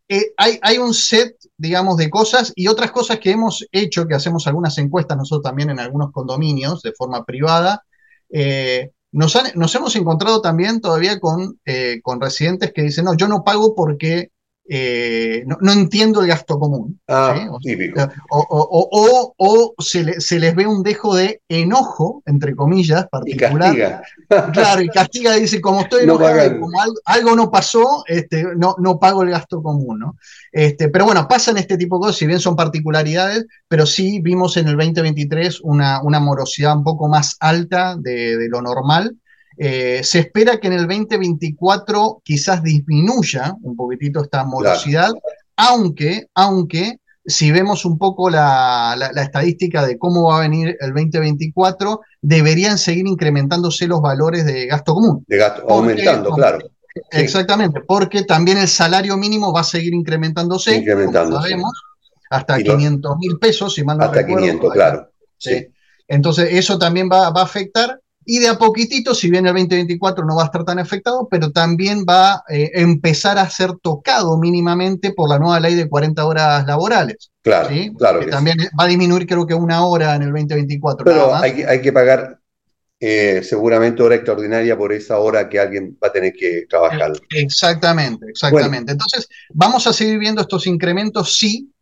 eh, 0.09 0.33
hay, 0.37 0.79
un 0.79 0.95
set, 0.95 1.37
digamos, 1.57 1.97
de 1.97 2.09
cosas 2.11 2.53
y 2.55 2.69
otras 2.69 2.93
cosas 2.93 3.19
que 3.19 3.33
hemos 3.33 3.67
hecho, 3.73 4.07
que 4.07 4.15
hacemos 4.15 4.47
algunas 4.47 4.79
encuestas 4.79 5.17
nosotros 5.17 5.43
también 5.43 5.71
en 5.71 5.81
algunos 5.81 6.13
condominios 6.13 6.83
de 6.83 6.93
forma 6.93 7.25
privada. 7.25 7.83
nos, 9.13 9.39
nos, 9.55 9.75
hemos 9.75 9.97
encontrado 9.97 10.41
también 10.41 10.81
todavía 10.81 11.19
con, 11.19 11.59
con 12.03 12.21
residentes 12.21 12.73
que 12.73 12.83
dicen, 12.83 13.07
no, 13.07 13.15
yo 13.15 13.27
no 13.29 13.43
pago 13.43 13.75
porque 13.75 14.31
eh, 14.69 15.45
no, 15.47 15.73
entiendo 15.73 16.21
el 16.23 16.29
gasto 16.29 16.59
común. 16.59 16.99
Ah, 17.07 17.49
o, 18.31 19.35
o, 19.37 19.75
se, 19.79 20.21
se, 20.21 20.41
les 20.41 20.55
ve 20.57 20.67
un 20.67 20.83
dejo 20.83 21.15
de 21.15 21.41
enojo, 21.49 22.23
entre 22.27 22.57
comillas, 22.57 23.07
particular. 23.09 23.75
Y 23.75 23.81
castiga. 23.81 24.53
Claro, 24.53 24.83
y 24.83 24.89
castiga, 24.89 25.35
dice, 25.35 25.61
como 25.61 25.83
estoy 25.83 26.05
enojado, 26.05 26.61
como 26.61 26.79
algo, 27.05 27.37
no 27.37 27.51
pasó, 27.51 28.05
este, 28.07 28.45
no, 28.57 28.75
no 28.79 28.99
pago 28.99 29.23
el 29.23 29.31
gasto 29.31 29.63
común. 29.63 30.01
¿no? 30.01 30.17
Este, 30.51 30.89
pero 30.89 31.05
bueno, 31.05 31.29
pasan 31.29 31.59
este 31.59 31.77
tipo 31.77 31.97
de 31.97 32.01
cosas, 32.01 32.17
si 32.17 32.27
bien 32.27 32.41
son 32.41 32.57
particularidades, 32.57 33.47
pero 33.69 33.87
sí 33.87 34.21
vimos 34.21 34.57
en 34.57 34.69
el 34.69 34.77
2023 34.77 35.61
una, 35.61 36.03
una 36.03 36.19
morosidad 36.19 36.77
un 36.77 36.85
poco 36.85 37.09
más 37.09 37.37
alta 37.41 37.97
de, 37.97 38.37
de 38.37 38.49
lo 38.49 38.63
normal. 38.63 39.17
Eh, 39.59 40.03
se 40.05 40.19
espera 40.19 40.59
que 40.59 40.67
en 40.67 40.75
el 40.75 40.87
2024 40.87 42.21
quizás 42.23 42.63
disminuya 42.63 43.55
un 43.63 43.75
poquitito 43.75 44.23
esta 44.23 44.45
morosidad, 44.45 45.13
aunque, 45.57 46.27
aunque 46.35 46.99
si 47.25 47.51
vemos 47.51 47.85
un 47.85 47.99
poco 47.99 48.31
la, 48.31 48.97
estadística 49.17 49.85
de 49.85 49.99
cómo 49.99 50.29
va 50.29 50.39
a 50.39 50.41
venir 50.43 50.77
el 50.81 50.93
2024, 50.93 52.01
deberían 52.21 52.79
seguir 52.79 53.07
incrementándose 53.07 53.87
los 53.87 54.01
valores 54.01 54.45
de 54.45 54.67
gasto 54.67 54.95
común. 54.95 55.25
De 55.27 55.39
gasto, 55.39 55.65
aumentando, 55.69 56.31
claro. 56.33 56.59
Exactamente, 57.11 57.81
porque 57.81 58.23
también 58.23 58.59
el 58.59 58.69
salario 58.69 59.17
mínimo 59.17 59.53
va 59.53 59.61
a 59.61 59.65
seguir 59.65 59.93
incrementándose, 59.93 60.77
incrementándose. 60.77 61.43
sabemos, 61.43 61.73
hasta 62.31 62.63
500 62.63 63.17
mil 63.19 63.39
pesos, 63.39 63.75
si 63.75 63.85
mal 63.85 63.99
no 63.99 64.05
hasta 64.05 64.27
500, 64.27 64.73
claro. 64.73 65.11
Sí. 65.37 65.67
Entonces, 66.09 66.49
eso 66.53 66.79
también 66.79 67.09
va, 67.13 67.31
va 67.31 67.41
a 67.41 67.45
afectar 67.45 68.01
y 68.29 68.41
de 68.41 68.49
a 68.49 68.59
poquitito, 68.59 69.15
si 69.15 69.31
bien 69.31 69.47
el 69.47 69.55
2024 69.55 70.25
no 70.27 70.35
va 70.35 70.43
a 70.43 70.47
estar 70.47 70.65
tan 70.65 70.81
afectado, 70.81 71.29
pero 71.31 71.53
también 71.53 72.05
va 72.09 72.33
a 72.33 72.45
eh, 72.51 72.73
empezar 72.75 73.39
a 73.39 73.49
ser 73.49 73.75
tocado 73.81 74.37
mínimamente 74.37 75.13
por 75.13 75.29
la 75.29 75.39
nueva 75.39 75.61
ley 75.61 75.77
de 75.77 75.89
40 75.89 76.27
horas 76.27 76.67
laborales. 76.67 77.31
Claro, 77.43 77.69
claro. 77.97 78.21
Que 78.21 78.27
también 78.27 78.59
va 78.79 78.85
a 78.85 78.89
disminuir 78.89 79.27
creo 79.27 79.47
que 79.47 79.55
una 79.55 79.87
hora 79.87 80.17
en 80.17 80.23
el 80.23 80.33
2024. 80.33 81.05
Pero 81.05 81.35
hay, 81.35 81.63
hay, 81.63 81.81
que 81.81 81.93
pagar 81.93 82.41
eh, 82.99 83.43
seguramente 83.45 84.03
hora 84.03 84.17
extraordinaria 84.17 84.77
por 84.77 84.93
esa 84.93 85.19
hora 85.19 85.49
que 85.49 85.61
alguien 85.61 85.97
va 86.03 86.09
a 86.09 86.13
tener 86.13 86.33
que 86.33 86.65
trabajar. 86.69 87.13
Exactamente, 87.31 88.27
exactamente. 88.29 88.91
Entonces, 88.91 89.29
vamos 89.55 89.87
a 89.87 89.93
seguir 89.93 90.19
viendo 90.19 90.41
estos 90.41 90.67
incrementos, 90.67 91.37
sí, 91.37 91.73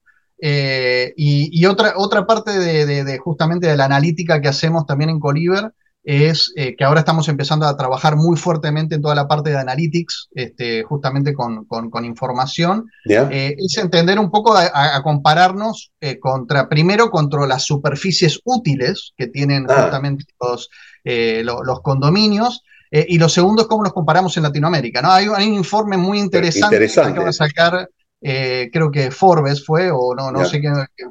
eh, 0.47 1.14
y, 1.16 1.64
otra, 1.64 1.95
otra 1.97 2.26
parte 2.26 2.51
de, 2.51 3.18
justamente 3.18 3.66
de 3.66 3.78
la 3.78 3.86
analítica 3.86 4.42
que 4.42 4.49
hacemos 4.49 4.84
también 4.84 5.09
en 5.09 5.18
Coliver 5.18 5.72
es 6.05 6.52
eh, 6.55 6.76
que 6.76 6.84
ahora 6.84 7.00
estamos 7.00 7.28
empezando 7.28 7.66
a 7.66 7.76
trabajar 7.76 8.16
muy 8.16 8.36
fuertemente 8.36 8.94
en 8.94 9.02
toda 9.02 9.14
la 9.14 9.26
parte 9.26 9.50
de 9.50 9.59
analytics, 9.59 10.28
este, 10.34 10.82
justamente 10.82 11.32
con, 11.32 11.66
información. 12.05 12.90
Eh, 13.09 13.57
es 13.59 13.78
entender 13.78 14.18
un 14.18 14.30
poco, 14.30 14.55
a, 14.55 15.02
compararnos 15.02 15.92
eh, 16.00 16.18
contra, 16.18 16.68
primero 16.68 17.11
contra 17.11 17.46
las 17.46 17.64
superficies 17.64 18.40
útiles 18.44 19.14
que 19.16 19.28
tienen 19.28 19.66
ah. 19.68 19.82
justamente 19.82 20.24
los, 20.40 20.68
los 21.05 21.80
condominios. 21.80 22.62
y 22.90 23.18
lo 23.18 23.28
segundo 23.28 23.62
es 23.62 23.68
cómo 23.68 23.82
nos 23.82 23.94
comparamos 23.94 24.36
en 24.36 24.42
Latinoamérica. 24.42 25.00
¿no? 25.00 25.11
Hay, 25.11 25.26
un 25.26 25.55
informe 25.55 25.96
muy 25.96 26.20
interesante, 26.20 26.76
interesante. 26.76 27.14
que 27.14 27.24
va 27.24 27.30
a 27.30 27.32
sacar 27.32 27.88
eh, 28.27 28.70
creo 28.72 28.91
que 28.91 29.11
Forbes 29.11 29.66
fue, 29.66 29.91
o 29.91 30.14
no, 30.14 30.33
no 30.33 30.47
sé 30.47 30.62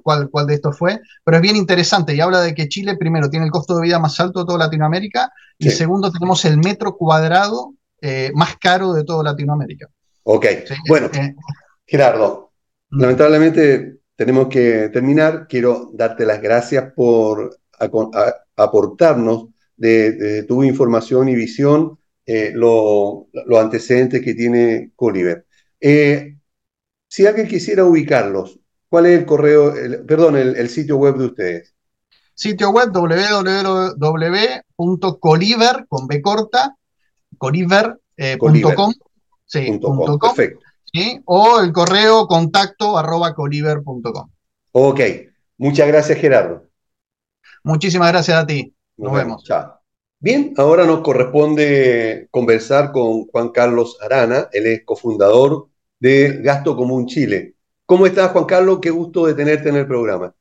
cuál, 0.01 0.31
cuál 0.31 0.47
de 0.47 0.55
estos 0.55 0.75
fue, 0.75 0.99
pero 1.23 1.37
es 1.37 1.43
bien 1.43 1.55
interesante 1.55 2.15
y 2.15 2.19
habla 2.19 2.41
de 2.41 2.55
que 2.55 2.67
Chile, 2.67 2.97
primero, 2.97 3.29
tiene 3.29 3.45
el 3.45 3.51
costo 3.51 3.75
de 3.75 3.83
vida 3.83 3.99
más 3.99 4.19
alto 4.19 4.39
de 4.39 4.45
toda 4.47 4.57
Latinoamérica 4.57 5.31
y 5.59 5.69
segundo, 5.69 6.11
tenemos 6.11 6.43
el 6.45 6.57
metro 6.57 6.97
cuadrado 6.97 7.75
eh, 8.01 8.31
más 8.33 8.57
caro 8.57 8.93
de 8.93 9.03
toda 9.03 9.23
Latinoamérica. 9.25 9.85
Ok, 10.23 10.47
bueno, 10.87 11.11
eh, 11.13 11.35
Gerardo, 11.85 12.51
mm. 12.89 12.99
lamentablemente 12.99 13.97
tenemos 14.15 14.47
que 14.47 14.89
terminar. 14.89 15.45
Quiero 15.47 15.91
darte 15.93 16.25
las 16.25 16.41
gracias 16.41 16.93
por 16.95 17.59
aportarnos 18.55 19.49
de, 19.77 20.45
tu 20.47 20.63
información 20.63 21.29
y 21.29 21.35
visión 21.35 21.99
los 22.25 23.27
antecedentes 23.59 24.19
que 24.23 24.33
tiene 24.33 24.93
Coliver. 24.95 25.45
Si 27.13 27.27
alguien 27.27 27.47
quisiera 27.47 27.85
ubicarlos, 27.85 28.59
¿cuál 28.89 29.05
es 29.05 29.19
el 29.19 29.27
correo, 29.27 29.71
perdón, 30.07 30.35
el, 30.35 30.67
sitio 30.67 30.97
web 30.97 31.15
de 31.15 31.25
ustedes? 31.25 31.75
Sitio 32.33 32.71
web 32.71 32.89
www.coliver, 32.91 34.25
con 35.87 36.07
B 36.07 36.23
corta, 36.23 36.75
coliver.com. 37.37 37.93
Eh, 38.17 38.37
sí, 39.45 39.79
perfecto. 40.19 40.59
O 41.25 41.59
el 41.59 41.71
correo 41.71 42.25
contacto 42.25 42.97
arroba 42.97 43.35
coliver.com. 43.35 44.31
Ok, 44.71 44.99
muchas 45.59 45.87
gracias 45.87 46.17
Gerardo. 46.17 46.63
Muchísimas 47.63 48.11
gracias 48.11 48.39
a 48.39 48.47
ti. 48.47 48.73
Nos, 48.97 49.13
vemos. 49.13 49.43
Chao. 49.43 49.79
Bien, 50.17 50.55
ahora 50.57 50.87
nos 50.87 51.01
corresponde 51.01 52.27
conversar 52.31 52.91
con 52.91 53.27
Juan 53.27 53.49
Carlos 53.49 53.99
Arana, 54.01 54.49
él 54.51 54.65
es 54.65 54.83
cofundador 54.83 55.67
de 56.03 56.41
Gasto 56.41 56.75
Común 56.75 57.05
Chile. 57.05 57.55
¿Cómo 57.85 58.05
estás, 58.05 58.31
Juan 58.31 58.43
Carlos? 58.43 58.79
Qué 58.81 58.89
gusto 58.89 59.25
de 59.25 59.35
tenerte 59.35 59.69
en 59.69 59.77
el 59.77 59.87
programa. 59.87 60.35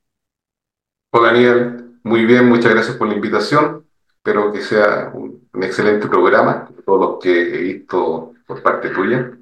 Hola, 1.11 1.33
Daniel. 1.33 2.01
Muy 2.03 2.25
bien, 2.25 2.49
muchas 2.49 2.73
gracias 2.73 2.97
por 2.97 3.07
la 3.07 3.15
invitación. 3.15 3.87
Espero 4.09 4.53
que 4.53 4.61
sea 4.61 5.13
un, 5.15 5.49
excelente 5.63 6.09
programa, 6.09 6.69
todo 6.85 6.99
lo 6.99 7.19
que 7.21 7.31
he 7.31 7.59
visto 7.59 8.35
por 8.45 8.61
parte 8.61 8.89
tuya, 8.89 9.39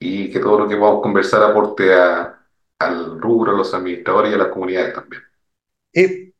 y 0.00 0.28
que 0.30 0.40
todo 0.40 0.58
lo 0.58 0.68
que 0.68 0.74
vamos 0.74 0.98
a 0.98 1.02
conversar 1.02 1.44
aporte 1.44 1.94
al 1.94 3.20
rubro, 3.20 3.52
a 3.52 3.56
los 3.56 3.72
administradores 3.72 4.32
y 4.32 4.34
a 4.34 4.38
las 4.38 4.48
comunidades 4.48 4.92
también. 4.92 5.22
Eh, 5.92 6.32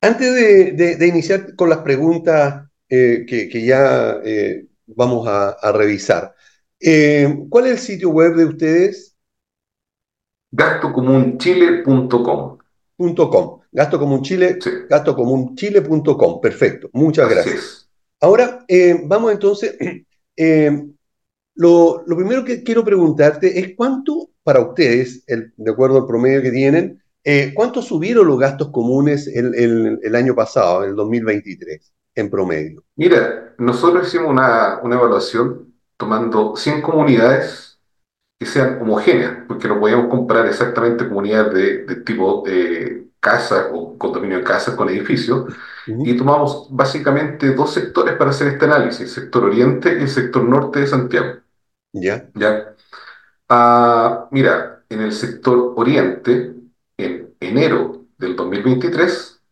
antes 0.00 0.78
de, 0.78 1.06
iniciar 1.06 1.54
con 1.54 1.68
las 1.68 1.80
preguntas 1.80 2.66
eh, 2.88 3.26
que, 3.28 3.62
ya 3.62 4.20
eh, 4.24 4.68
vamos 4.86 5.28
a 5.28 5.70
revisar, 5.70 6.34
eh, 6.80 7.46
¿Cuál 7.48 7.66
es 7.66 7.72
el 7.72 7.78
sitio 7.78 8.10
web 8.10 8.34
de 8.34 8.46
ustedes? 8.46 9.16
Gastocomunchile.com. 10.50 12.58
.com. 13.16 13.60
Gasto 13.72 13.98
Común 13.98 14.22
Chile, 14.22 14.58
gastocomunchile.com. 14.88 16.40
Perfecto, 16.40 16.90
muchas 16.92 17.30
gracias. 17.30 17.88
Ahora, 18.20 18.64
eh, 18.68 19.00
vamos 19.06 19.32
entonces, 19.32 19.76
eh, 20.36 20.86
lo, 21.54 22.04
primero 22.04 22.44
que 22.44 22.62
quiero 22.62 22.84
preguntarte 22.84 23.58
es 23.58 23.74
cuánto 23.76 24.30
para 24.42 24.60
ustedes, 24.60 25.24
de 25.26 25.70
acuerdo 25.70 25.98
al 25.98 26.06
promedio 26.06 26.42
que 26.42 26.50
tienen, 26.50 27.02
cuánto 27.54 27.80
subieron 27.80 28.26
los 28.26 28.38
gastos 28.38 28.70
comunes 28.70 29.28
el, 29.28 29.98
el, 30.02 30.14
año 30.14 30.34
pasado, 30.34 30.84
el 30.84 30.96
2023, 30.96 31.92
en 32.16 32.30
promedio. 32.30 32.82
Mira, 32.96 33.54
nosotros 33.58 34.08
hicimos 34.08 34.30
una, 34.30 34.80
una 34.82 34.96
evaluación 34.96 35.69
tomando 36.00 36.56
100 36.56 36.80
comunidades 36.80 37.78
que 38.40 38.46
sean 38.46 38.80
homogéneas, 38.80 39.44
porque 39.46 39.68
no 39.68 39.78
podíamos 39.78 40.08
comparar 40.08 40.46
exactamente 40.46 41.06
comunidades 41.06 41.52
de, 41.52 41.84
de 41.84 41.96
tipo 41.96 42.42
eh, 42.46 43.04
casa 43.20 43.68
o 43.70 43.98
condominio 43.98 44.38
de 44.38 44.44
casas 44.44 44.74
con 44.74 44.88
edificios, 44.88 45.52
y 45.86 46.16
tomamos 46.16 46.68
básicamente 46.70 47.52
dos 47.54 47.74
sectores 47.74 48.16
para 48.16 48.30
hacer 48.30 48.48
este 48.48 48.64
análisis, 48.64 49.00
el 49.00 49.08
sector 49.08 49.44
oriente 49.44 49.92
y 49.92 50.02
el 50.02 50.08
sector 50.08 50.42
norte 50.42 50.80
de 50.80 50.86
Santiago. 50.86 51.40
¿Ya? 51.92 52.30
¿Ya? 52.34 52.74
Ah, 53.48 54.28
mira, 54.30 54.84
en 54.88 55.02
el 55.02 55.12
sector 55.12 55.74
oriente, 55.76 56.54
en 56.96 57.34
enero 57.40 58.06
del 58.16 58.36
2023, 58.36 59.42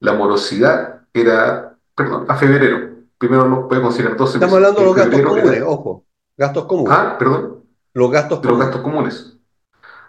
la 0.00 0.12
morosidad 0.12 1.06
era, 1.14 1.78
perdón, 1.94 2.26
a 2.28 2.36
febrero, 2.36 2.89
primero 3.20 3.46
no 3.46 3.68
puede 3.68 3.82
considerar 3.82 4.16
12 4.16 4.38
Estamos 4.38 4.56
hablando 4.56 4.80
de 4.80 4.86
los 4.86 4.96
gastos 4.96 5.20
comunes, 5.20 5.62
ojo, 5.62 6.04
gastos 6.36 6.64
comunes. 6.64 6.92
Ah, 6.96 7.16
perdón. 7.18 7.64
Los 7.92 8.10
gastos 8.10 8.40
de 8.40 8.48
los 8.48 8.58
gastos 8.58 8.80
comunes. 8.80 9.36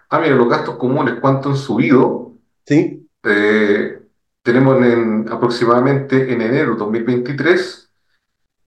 Ah, 0.09 0.19
mira, 0.19 0.35
los 0.35 0.47
gastos 0.47 0.77
comunes, 0.77 1.15
¿cuánto 1.19 1.49
han 1.49 1.57
subido? 1.57 2.33
Sí. 2.65 3.07
Eh, 3.23 4.01
tenemos 4.41 4.81
en, 4.81 5.27
aproximadamente 5.29 6.31
en 6.31 6.41
enero 6.41 6.75
2023 6.75 7.89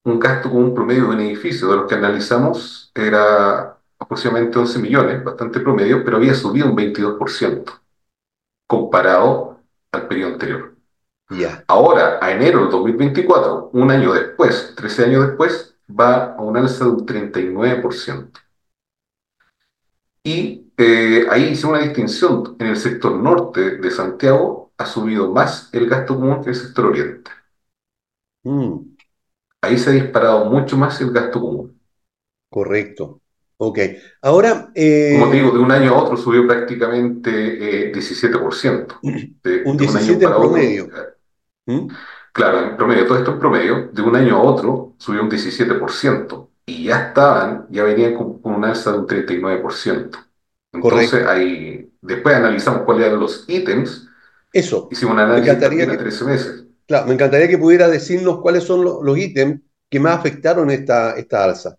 un 0.03 0.19
gasto 0.19 0.51
con 0.51 0.63
un 0.63 0.73
promedio 0.75 1.05
de 1.05 1.09
un 1.09 1.19
edificio 1.21 1.67
de 1.67 1.77
los 1.77 1.87
que 1.87 1.95
analizamos 1.95 2.91
era 2.93 3.79
aproximadamente 3.97 4.59
11 4.59 4.79
millones, 4.79 5.23
bastante 5.23 5.59
promedio, 5.59 6.05
pero 6.05 6.17
había 6.17 6.35
subido 6.35 6.67
un 6.67 6.75
22% 6.75 7.81
comparado 8.67 9.59
al 9.91 10.07
periodo 10.07 10.33
anterior. 10.33 10.74
Ahora, 11.67 12.19
a 12.21 12.31
enero 12.31 12.61
del 12.61 12.69
2024, 12.69 13.71
un 13.73 13.91
año 13.91 14.13
después, 14.13 14.73
13 14.75 15.05
años 15.05 15.27
después, 15.27 15.75
va 15.89 16.35
a 16.35 16.41
un 16.41 16.57
alza 16.57 16.85
de 16.85 16.91
un 16.91 17.05
39%. 17.05 18.39
Y 20.23 20.71
eh, 20.77 21.25
ahí 21.29 21.49
hice 21.49 21.67
una 21.67 21.79
distinción. 21.79 22.55
En 22.59 22.67
el 22.67 22.77
sector 22.77 23.13
norte 23.13 23.77
de 23.77 23.91
Santiago 23.91 24.71
ha 24.77 24.85
subido 24.85 25.31
más 25.31 25.69
el 25.73 25.87
gasto 25.87 26.15
común 26.15 26.43
que 26.43 26.49
el 26.49 26.55
sector 26.55 26.85
oriente. 26.87 27.31
Mm. 28.43 28.95
Ahí 29.61 29.77
se 29.77 29.89
ha 29.89 29.93
disparado 29.93 30.45
mucho 30.45 30.77
más 30.77 30.99
el 31.01 31.11
gasto 31.11 31.39
común. 31.39 31.79
Correcto. 32.49 33.21
Ok. 33.57 33.79
Ahora. 34.21 34.71
Eh, 34.75 35.17
Como 35.19 35.31
te 35.31 35.37
digo, 35.37 35.51
de 35.51 35.59
un 35.59 35.71
año 35.71 35.93
a 35.93 36.03
otro 36.03 36.17
subió 36.17 36.45
prácticamente 36.45 37.89
eh, 37.89 37.91
17%. 37.91 38.99
De, 39.43 39.63
un 39.65 39.77
de 39.77 39.85
17 39.85 40.25
en 40.25 40.31
promedio. 40.31 40.89
¿Mm? 41.65 41.87
Claro, 42.33 42.59
en 42.61 42.77
promedio, 42.77 43.07
todo 43.07 43.17
esto 43.17 43.31
en 43.31 43.39
promedio, 43.39 43.89
de 43.93 44.01
un 44.01 44.15
año 44.15 44.35
a 44.35 44.41
otro 44.41 44.93
subió 44.97 45.21
un 45.21 45.29
17% 45.29 46.49
y 46.65 46.85
ya 46.85 47.07
estaban, 47.07 47.65
ya 47.69 47.83
venían 47.83 48.15
con, 48.15 48.41
con 48.41 48.55
un 48.55 48.65
alza 48.65 48.91
de 48.91 48.99
un 48.99 49.07
39%. 49.07 50.19
Entonces, 50.73 51.09
Correcto. 51.11 51.31
ahí, 51.31 51.91
después 52.01 52.35
analizamos 52.35 52.81
cuáles 52.83 53.07
eran 53.07 53.19
los 53.19 53.45
ítems. 53.47 54.07
Eso. 54.51 54.89
Hicimos 54.91 55.13
un 55.13 55.19
análisis 55.21 55.59
de 55.59 55.69
que- 55.87 55.97
13 55.97 56.25
meses. 56.25 56.65
Claro, 56.87 57.07
me 57.07 57.13
encantaría 57.13 57.47
que 57.47 57.57
pudiera 57.57 57.87
decirnos 57.87 58.39
cuáles 58.41 58.63
son 58.63 58.83
lo- 58.83 59.01
los 59.01 59.17
ítems 59.17 59.61
que 59.89 59.99
más 59.99 60.17
afectaron 60.19 60.69
esta, 60.69 61.15
esta 61.15 61.43
alza. 61.45 61.77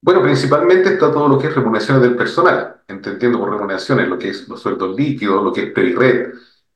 Bueno, 0.00 0.20
principalmente 0.22 0.94
está 0.94 1.12
todo 1.12 1.28
lo 1.28 1.38
que 1.38 1.46
es 1.46 1.54
remuneraciones 1.54 2.02
del 2.02 2.16
personal, 2.16 2.82
entendiendo 2.88 3.38
por 3.38 3.50
remuneraciones 3.50 4.08
lo 4.08 4.18
que 4.18 4.30
es 4.30 4.48
los 4.48 4.60
sueldos 4.60 4.96
líquidos, 4.96 5.44
lo 5.44 5.52
que 5.52 5.64
es 5.68 5.72
perired, 5.72 6.32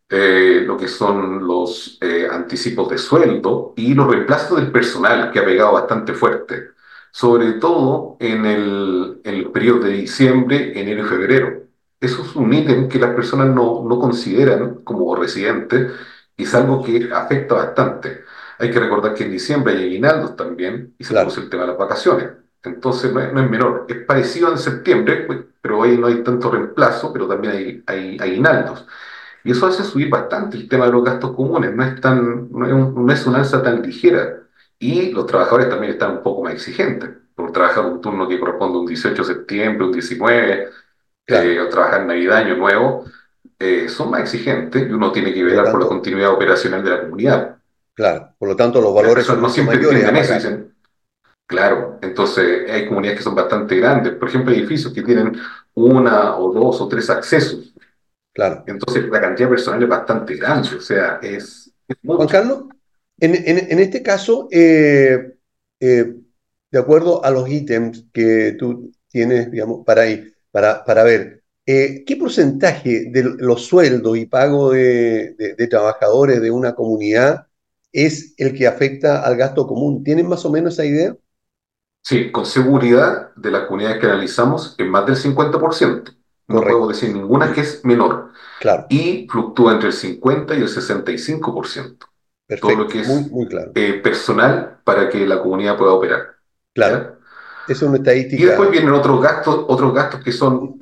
eh, 0.09 0.63
lo 0.67 0.77
que 0.77 0.89
son 0.89 1.47
los 1.47 1.99
eh, 2.01 2.29
anticipos 2.31 2.89
de 2.91 2.99
sueldo 2.99 3.75
y 3.77 3.95
los 3.95 4.07
reemplazos 4.09 4.59
del 4.59 4.71
personal, 4.73 5.31
que 5.33 5.41
ha 5.41 5.45
pegado 5.45 5.73
bastante 5.73 6.15
fuerte, 6.15 6.71
sobre 7.11 7.55
todo 7.55 8.17
en 8.21 8.45
el, 8.47 9.21
en 9.25 9.35
el 9.35 9.51
periodo 9.51 9.81
de 9.81 9.91
diciembre, 9.93 10.79
enero 10.81 11.05
y 11.05 11.09
febrero. 11.09 11.63
Eso 12.01 12.23
es 12.23 12.37
un 12.37 12.53
ítem 12.53 12.89
que 12.89 12.99
las 12.99 13.15
personas 13.15 13.49
no, 13.49 13.85
no 13.89 13.99
consideran 13.99 14.83
como 14.85 15.17
residentes 15.17 15.93
y 16.37 16.45
es 16.45 16.55
algo 16.55 16.83
que 16.85 17.09
afecta 17.13 17.55
bastante. 17.55 18.21
Hay 18.59 18.71
que 18.71 18.81
recordar 18.81 19.15
que 19.15 19.25
en 19.25 19.33
diciembre 19.33 19.75
hay 19.75 19.85
aguinaldos 19.85 20.37
también 20.37 20.95
y 20.99 21.05
se 21.05 21.11
Claro. 21.11 21.27
produce 21.27 21.41
el 21.45 21.51
tema 21.51 21.63
de 21.63 21.69
las 21.69 21.79
vacaciones. 21.79 22.31
Entonces 22.63 23.13
no 23.13 23.21
es, 23.21 23.33
no 23.33 23.41
es 23.43 23.51
menor. 23.51 23.87
Es 23.89 24.05
parecido 24.05 24.51
en 24.51 24.59
septiembre, 24.59 25.25
pues, 25.27 25.41
pero 25.61 25.83
ahí 25.83 25.97
no 25.97 26.07
hay 26.09 26.23
tanto 26.23 26.51
reemplazo, 26.51 27.13
pero 27.13 27.29
también 27.29 27.55
hay, 27.55 27.83
hay 27.87 28.17
aguinaldos. 28.21 28.87
Y 29.47 29.53
eso 29.53 29.67
hace 29.67 29.85
subir 29.85 30.11
bastante 30.11 30.57
el 30.57 30.69
tema 30.69 30.87
de 30.87 30.93
los 30.93 31.05
gastos 31.05 31.33
comunes. 31.35 31.75
No 31.75 31.85
es, 31.85 32.01
tan, 32.01 32.51
no 32.51 32.67
es, 32.67 32.73
un- 32.73 33.07
no 33.07 33.13
es 33.13 33.27
una 33.27 33.39
alza 33.39 33.63
tan 33.63 33.83
ligera. 33.83 34.41
Y 34.79 35.13
los 35.13 35.27
trabajadores 35.27 35.69
también 35.71 35.93
están 35.95 36.13
un 36.19 36.23
poco 36.23 36.43
más 36.45 36.55
exigentes. 36.55 37.11
Por 37.35 37.53
trabajar 37.53 37.85
un 37.87 38.01
turno 38.01 38.29
que 38.29 38.39
corresponde 38.41 38.79
un 38.79 38.87
18 38.87 39.23
de 39.23 39.35
septiembre, 39.35 39.87
un 39.87 39.93
19, 39.93 40.69
eh, 41.27 41.61
o 41.61 41.69
trabajar 41.69 42.07
Navidad, 42.07 42.39
Año 42.39 42.57
Nuevo, 42.57 43.05
eh, 43.59 43.89
son 43.89 44.11
más 44.11 44.21
exigentes 44.23 44.89
y 44.89 44.93
uno 44.93 45.13
tiene 45.13 45.33
que 45.33 45.43
velar 45.45 45.71
por 45.71 45.81
la 45.83 45.89
continuidad 45.89 46.33
operacional 46.33 46.83
de 46.85 46.91
la 46.91 47.01
comunidad. 47.03 47.57
Claro, 47.95 48.35
por 48.39 48.49
lo 48.49 48.57
tanto, 48.57 48.81
los 48.81 48.95
valores 48.95 49.25
son 49.27 49.41
no 49.41 49.49
siempre 49.49 49.77
entienden 49.77 50.17
eso, 50.17 50.35
dicen, 50.35 50.75
claro, 51.47 51.99
entonces 52.03 52.71
hay 52.71 52.87
comunidades 52.87 53.19
que 53.19 53.25
son 53.25 53.35
bastante 53.35 53.77
grandes, 53.77 54.15
por 54.15 54.29
ejemplo, 54.29 54.53
edificios 54.53 54.93
que 54.93 55.03
tienen 55.03 55.37
una 55.75 56.37
o 56.37 56.53
dos 56.53 56.81
o 56.81 56.89
tres 56.89 57.09
accesos, 57.11 57.73
Claro. 58.37 58.65
entonces 58.67 59.05
la 59.09 59.21
cantidad 59.21 59.49
de 59.49 59.55
personal 59.55 59.83
es 59.83 59.89
bastante 59.89 60.35
grande, 60.37 60.69
o 60.77 60.81
sea, 60.81 61.19
es. 61.23 61.73
Juan 62.05 62.29
Carlos, 62.29 62.65
en, 63.19 63.35
en- 63.35 63.73
en 63.73 63.79
este 63.79 64.03
caso, 64.03 64.49
eh, 64.51 65.37
eh, 65.81 66.15
de 66.71 66.79
acuerdo 66.79 67.25
a 67.25 67.31
los 67.31 67.49
ítems 67.49 68.05
que 68.13 68.55
tú 68.59 68.93
tienes, 69.09 69.51
digamos, 69.51 69.85
para 69.87 70.03
ahí, 70.03 70.31
para, 70.51 70.85
para 70.85 71.03
ver, 71.05 71.43
eh, 71.65 72.05
¿qué 72.07 72.17
porcentaje 72.17 73.07
de 73.11 73.25
los 73.39 73.65
sueldos 73.67 74.17
y 74.19 74.27
pago 74.27 74.73
de, 74.73 75.35
de- 75.39 75.55
de 75.55 75.67
trabajadores 75.69 76.41
de 76.43 76.51
una 76.51 76.75
comunidad 76.75 77.47
es 77.93 78.35
el 78.37 78.53
que 78.55 78.67
afecta 78.67 79.23
al 79.25 79.37
gasto 79.37 79.67
común? 79.67 80.05
¿Tienen 80.05 80.29
más 80.29 80.45
o 80.45 80.51
menos 80.51 80.75
esa 80.75 80.85
idea? 80.85 81.17
Sí, 82.03 82.31
con 82.33 82.47
seguridad 82.47 83.35
de 83.37 83.51
las 83.51 83.67
comunidades 83.67 83.99
que 84.01 84.07
analizamos 84.07 84.75
es 84.79 84.87
más 84.87 85.05
del 85.07 85.17
50%. 85.17 86.13
No 86.49 86.61
puedo 86.61 86.89
decir 86.89 87.13
ninguna 87.13 87.53
que 87.53 87.63
es 87.63 87.85
menor. 87.85 88.31
Claro. 88.61 88.87
Y 88.89 89.27
fluctúa 89.31 89.73
entre 89.73 89.89
el 89.89 89.95
50 89.95 90.55
y 90.55 90.63
el 90.63 90.69
65%. 90.69 92.07
Todo 92.61 92.77
lo 92.77 92.87
que 92.87 93.01
es 93.01 93.09
muy, 93.09 93.29
muy 93.31 93.49
claro. 93.49 93.73
eh, 93.75 93.95
personal 93.95 94.79
para 94.85 95.09
que 95.09 95.27
la 95.27 95.41
comunidad 95.41 95.77
pueda 95.77 95.93
operar. 95.93 96.37
Claro. 96.73 97.17
Es 97.67 97.83
una 97.83 97.97
estadística. 97.97 98.41
Y 98.41 98.47
después 98.47 98.71
vienen 98.71 98.93
otros 98.93 99.21
gastos, 99.21 99.65
otros 99.67 99.93
gastos 99.93 100.23
que 100.23 100.31
son 100.31 100.79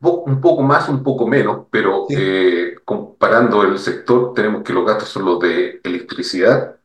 un 0.00 0.40
poco 0.40 0.62
más, 0.62 0.88
un 0.88 1.02
poco 1.02 1.26
menos, 1.28 1.66
pero 1.70 2.06
eh, 2.10 2.76
comparando 2.84 3.62
el 3.62 3.78
sector, 3.78 4.34
tenemos 4.34 4.62
que 4.62 4.72
los 4.72 4.84
gastos 4.84 5.08
son 5.08 5.24
los 5.24 5.38
de 5.38 5.80
electricidad, 5.84 6.76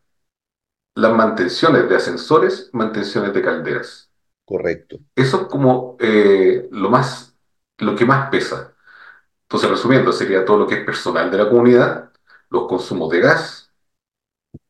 las 0.96 1.14
mantenciones 1.14 1.90
de 1.90 1.96
ascensores, 1.96 2.70
mantenciones 2.74 3.34
de 3.34 3.42
calderas. 3.42 4.10
Correcto. 4.46 4.98
Eso 5.16 5.42
es 5.42 5.48
como 5.48 5.98
eh, 6.00 6.68
lo 6.72 6.90
más, 6.90 7.31
lo 7.82 7.96
que 7.96 8.06
más 8.06 8.30
pesa. 8.30 8.74
Entonces, 9.44 9.70
resumiendo, 9.72 10.12
sería 10.14 10.46
todo 10.46 10.60
lo 10.60 10.68
que 10.68 10.76
es 10.78 10.86
personal 10.86 11.32
de 11.32 11.38
la 11.40 11.50
comunidad, 11.50 12.12
los 12.50 12.68
consumos 12.68 13.10
de 13.12 13.22
gas, 13.22 13.72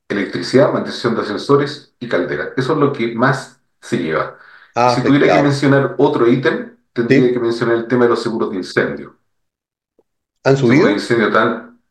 electricidad, 0.09 0.71
mantención 0.73 1.15
de 1.15 1.21
ascensores 1.21 1.95
y 1.99 2.07
calderas. 2.07 2.49
Eso 2.57 2.73
es 2.73 2.79
lo 2.79 2.93
que 2.93 3.13
más 3.15 3.59
se 3.81 3.97
lleva. 3.97 4.37
Ah, 4.75 4.95
si 4.95 5.03
tuviera 5.03 5.31
que 5.31 5.39
mencionar 5.39 5.95
otro 5.97 6.27
ítem, 6.27 6.77
tendría 6.93 7.31
que 7.33 7.39
mencionar 7.39 7.75
el 7.77 7.87
tema 7.87 8.03
de 8.05 8.09
los 8.11 8.21
seguros 8.23 8.51
de 8.51 8.57
incendio. 8.57 9.17
¿Han 10.43 10.57
subido? 10.57 10.87
seguros 10.87 10.87
de 10.87 10.93
incendio 10.93 11.31
tan, 11.31 11.81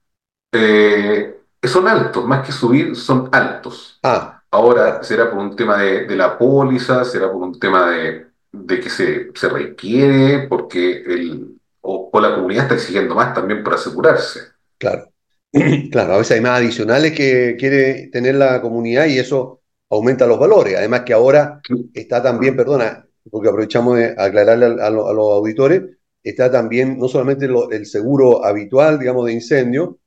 eh, 0.53 1.43
son 1.65 1.89
altos, 1.89 2.27
más 2.27 2.47
que 2.47 2.53
subir, 2.53 2.97
son 2.97 3.29
altos. 3.33 4.03
Ah, 4.03 4.43
Ahora, 4.51 5.03
será 5.05 5.31
por 5.31 5.41
un 5.41 5.57
tema 5.57 5.79
de, 5.79 6.07
de 6.07 6.17
la 6.17 6.39
póliza, 6.39 7.05
será 7.05 7.29
por 7.33 7.43
un 7.43 7.59
tema 7.61 7.91
de, 7.91 8.30
de 8.53 8.81
que 8.81 8.91
se, 8.91 9.29
se 9.35 9.49
requiere, 9.49 10.49
porque 10.49 11.03
el, 11.03 11.57
o, 11.83 12.11
la 12.21 12.35
comunidad 12.35 12.65
está 12.65 12.75
exigiendo 12.75 13.15
más 13.15 13.35
también 13.35 13.63
por 13.63 13.75
asegurarse. 13.75 14.41
Claro. 14.79 15.13
Claro, 15.91 16.15
a 16.15 16.19
veces 16.19 16.37
hay 16.37 16.41
más 16.43 16.59
adicionales 16.61 17.13
que 17.13 17.57
quiere 17.59 18.09
tener 18.13 18.37
la 18.37 18.61
comunidad 18.63 19.07
y 19.07 19.19
eso 19.19 19.63
aumenta 19.91 20.27
los 20.27 20.39
valores. 20.39 20.77
Además 20.77 21.03
que 21.03 21.13
ahora 21.13 21.61
está 21.95 22.23
también, 22.23 22.57
perdona, 22.57 23.07
porque 23.31 23.49
aprovechamos 23.49 23.97
de 23.99 24.15
aclararle 24.17 24.67
a, 24.67 24.87
a 24.87 24.91
lo- 24.91 25.09
a 25.09 25.13
los 25.15 25.33
auditores, 25.35 25.83
está 26.23 26.51
también 26.53 26.99
no 26.99 27.09
solamente 27.09 27.47
el 27.73 27.87
seguro 27.87 28.45
habitual, 28.45 28.99
digamos, 28.99 29.27
de 29.27 29.33
incendio, 29.33 29.99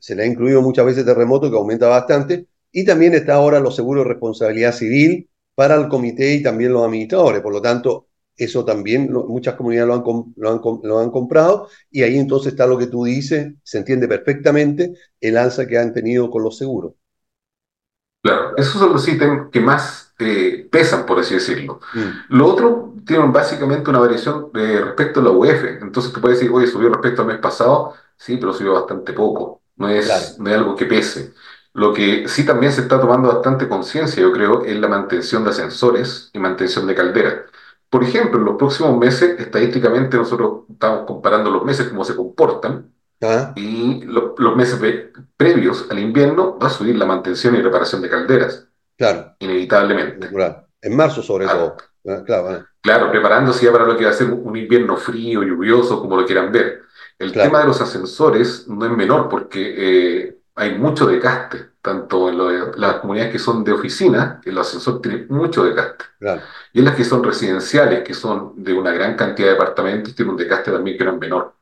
se 0.00 0.16
le 0.16 0.22
ha 0.24 0.26
incluido 0.26 0.62
muchas 0.62 0.86
veces 0.86 1.04
terremoto, 1.04 1.50
que 1.50 1.56
aumenta 1.56 1.88
bastante, 1.88 2.46
y 2.72 2.84
también 2.84 3.14
está 3.14 3.34
ahora 3.34 3.60
los 3.60 3.76
seguros 3.76 4.04
de 4.04 4.10
responsabilidad 4.10 4.72
civil 4.72 5.28
para 5.60 5.74
el 5.76 5.88
comité 5.88 6.34
y 6.34 6.42
también 6.42 6.72
los 6.72 6.84
administradores. 6.84 7.42
Por 7.42 7.52
lo 7.52 7.60
tanto, 7.62 8.08
eso 8.36 8.64
también 8.64 9.12
lo- 9.12 9.24
muchas 9.26 9.54
comunidades 9.56 9.88
lo 9.88 9.94
han, 9.94 10.02
com- 10.02 10.32
lo 10.36 10.50
han 10.50 10.58
com- 10.60 10.80
lo 10.84 10.98
han 11.00 11.10
comprado 11.10 11.68
y 11.90 12.02
ahí 12.02 12.18
entonces 12.18 12.52
está 12.52 12.66
lo 12.66 12.78
que 12.78 12.86
tú 12.86 13.04
dices, 13.04 13.54
se 13.62 13.78
entiende 13.78 14.08
perfectamente 14.08 14.94
el 15.20 15.36
alza 15.36 15.66
que 15.66 15.78
han 15.78 15.92
tenido 15.92 16.30
con 16.30 16.42
los 16.44 16.56
seguros. 16.58 16.94
Claro, 18.22 18.54
esos 18.56 18.74
son 18.80 18.92
los 18.92 19.08
ítems 19.08 19.50
que 19.50 19.60
más 19.60 20.14
eh, 20.18 20.68
pesan, 20.70 21.06
por 21.06 21.18
así 21.18 21.34
decirlo. 21.34 21.80
Mm. 21.94 22.36
Lo 22.36 22.46
otro 22.48 22.94
tiene 23.06 23.26
básicamente 23.28 23.88
una 23.88 24.00
variación 24.00 24.50
eh, 24.54 24.80
respecto 24.84 25.20
a 25.20 25.22
la 25.24 25.30
UEF. 25.30 25.82
Entonces 25.82 26.12
tú 26.12 26.20
puedes 26.20 26.38
decir, 26.38 26.52
oye, 26.54 26.66
subió 26.66 26.90
respecto 26.90 27.22
al 27.22 27.28
mes 27.28 27.38
pasado, 27.38 27.94
sí, 28.18 28.36
pero 28.36 28.52
subió 28.52 28.74
bastante 28.74 29.14
poco. 29.14 29.62
No 29.76 29.88
es, 29.88 30.04
Claro. 30.06 30.24
no 30.38 30.50
es 30.50 30.56
algo 30.56 30.76
que 30.76 30.84
pese. 30.84 31.32
Lo 31.72 31.92
que 31.94 32.28
sí 32.28 32.44
también 32.44 32.72
se 32.72 32.80
está 32.82 33.00
tomando 33.00 33.28
bastante 33.28 33.68
conciencia, 33.68 34.20
yo 34.22 34.32
creo, 34.32 34.64
es 34.64 34.76
la 34.78 34.88
mantención 34.88 35.44
de 35.44 35.50
ascensores 35.50 36.30
y 36.32 36.38
mantención 36.38 36.86
de 36.86 36.94
calderas. 36.94 37.34
Por 37.88 38.02
ejemplo, 38.04 38.38
en 38.38 38.44
los 38.44 38.56
próximos 38.56 38.96
meses, 38.98 39.38
estadísticamente 39.38 40.16
nosotros 40.16 40.62
estamos 40.70 41.06
comparando 41.06 41.50
los 41.50 41.64
meses, 41.64 41.88
cómo 41.88 42.04
se 42.04 42.16
comportan, 42.16 42.92
Ah, 43.22 43.52
y 43.54 44.02
lo- 44.04 44.34
los 44.38 44.56
meses 44.56 44.76
pre- 44.78 45.12
previos 45.36 45.86
al 45.90 45.98
invierno 45.98 46.58
va 46.58 46.68
a 46.68 46.70
subir 46.70 46.96
la 46.96 47.04
mantención 47.04 47.54
y 47.54 47.60
reparación 47.60 48.00
de 48.00 48.08
calderas, 48.08 48.66
claro, 48.96 49.34
inevitablemente. 49.40 50.30
En 50.80 50.96
marzo 50.96 51.22
sobre 51.22 51.44
Ah. 51.46 51.52
todo. 51.52 51.76
Ah, 52.08 52.22
Claro, 52.24 52.48
ah, 52.48 52.66
Claro, 52.80 53.10
preparándose 53.10 53.66
ya 53.66 53.72
para 53.72 53.84
lo 53.84 53.94
que 53.98 54.04
va 54.04 54.10
a 54.10 54.14
ser 54.14 54.30
un 54.32 54.56
invierno 54.56 54.96
frío, 54.96 55.42
lluvioso, 55.42 56.00
como 56.00 56.16
lo 56.18 56.24
quieran 56.24 56.50
ver. 56.50 56.80
El 57.18 57.30
Claro. 57.32 57.50
tema 57.50 57.60
de 57.60 57.66
los 57.66 57.80
ascensores 57.82 58.66
no 58.68 58.86
es 58.86 58.90
menor 58.92 59.28
porque 59.28 59.74
eh, 59.76 60.38
hay 60.54 60.78
mucho 60.78 61.06
desgaste, 61.06 61.70
tanto 61.82 62.28
en 62.28 62.38
lo 62.38 62.48
de- 62.48 62.78
las 62.78 62.96
comunidades 63.00 63.32
que 63.32 63.38
son 63.38 63.64
de 63.64 63.72
oficina, 63.72 64.40
que 64.42 64.52
los 64.52 64.66
ascensores 64.68 65.02
tienen 65.02 65.26
mucho 65.28 65.64
desgaste, 65.64 66.04
claro. 66.18 66.50
y 66.72 66.80
en 66.80 66.84
las 66.86 66.96
que 66.96 67.04
son 67.04 67.24
residenciales, 67.24 68.02
que 68.04 68.14
son 68.14 68.62
de 68.62 68.72
una 68.74 68.92
gran 68.92 69.16
cantidad 69.16 69.48
de 69.48 69.52
departamentos, 69.54 70.14
tienen 70.14 70.32
un 70.32 70.36
desgaste 70.36 70.70
también 70.72 70.98
que 70.98 71.04
no 71.04 71.12
es 71.12 71.18
menor. 71.18 71.54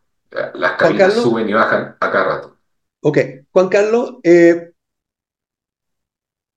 Las 0.54 0.72
cabinas 0.72 1.14
suben 1.14 1.48
y 1.48 1.52
bajan 1.54 1.96
a 2.00 2.10
cada 2.10 2.24
rato. 2.24 2.56
Ok, 3.00 3.18
Juan 3.52 3.68
Carlos, 3.68 4.16
eh, 4.22 4.72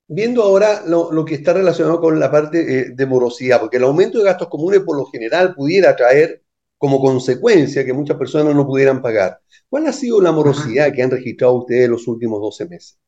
viendo 0.08 0.42
ahora 0.42 0.82
lo, 0.86 1.12
lo 1.12 1.24
que 1.24 1.34
está 1.34 1.52
relacionado 1.52 2.00
con 2.00 2.20
la 2.20 2.30
parte 2.30 2.80
eh, 2.80 2.86
de 2.94 3.06
morosidad, 3.06 3.60
porque 3.60 3.78
el 3.78 3.84
aumento 3.84 4.18
de 4.18 4.24
gastos 4.24 4.48
comunes 4.48 4.80
por 4.80 4.96
lo 4.96 5.06
general 5.06 5.54
pudiera 5.54 5.96
traer 5.96 6.41
como 6.82 7.00
consecuencia 7.00 7.84
que 7.84 7.92
muchas 7.92 8.16
personas 8.16 8.56
no 8.56 8.66
pudieran 8.66 9.00
pagar. 9.00 9.40
¿Cuál 9.68 9.86
ha 9.86 9.92
sido 9.92 10.20
la 10.20 10.32
morosidad 10.32 10.92
que 10.92 11.00
han 11.00 11.12
registrado 11.12 11.52
ustedes 11.54 11.84
en 11.84 11.92
los 11.92 12.08
últimos 12.08 12.40
12 12.40 12.66
meses? 12.66 12.98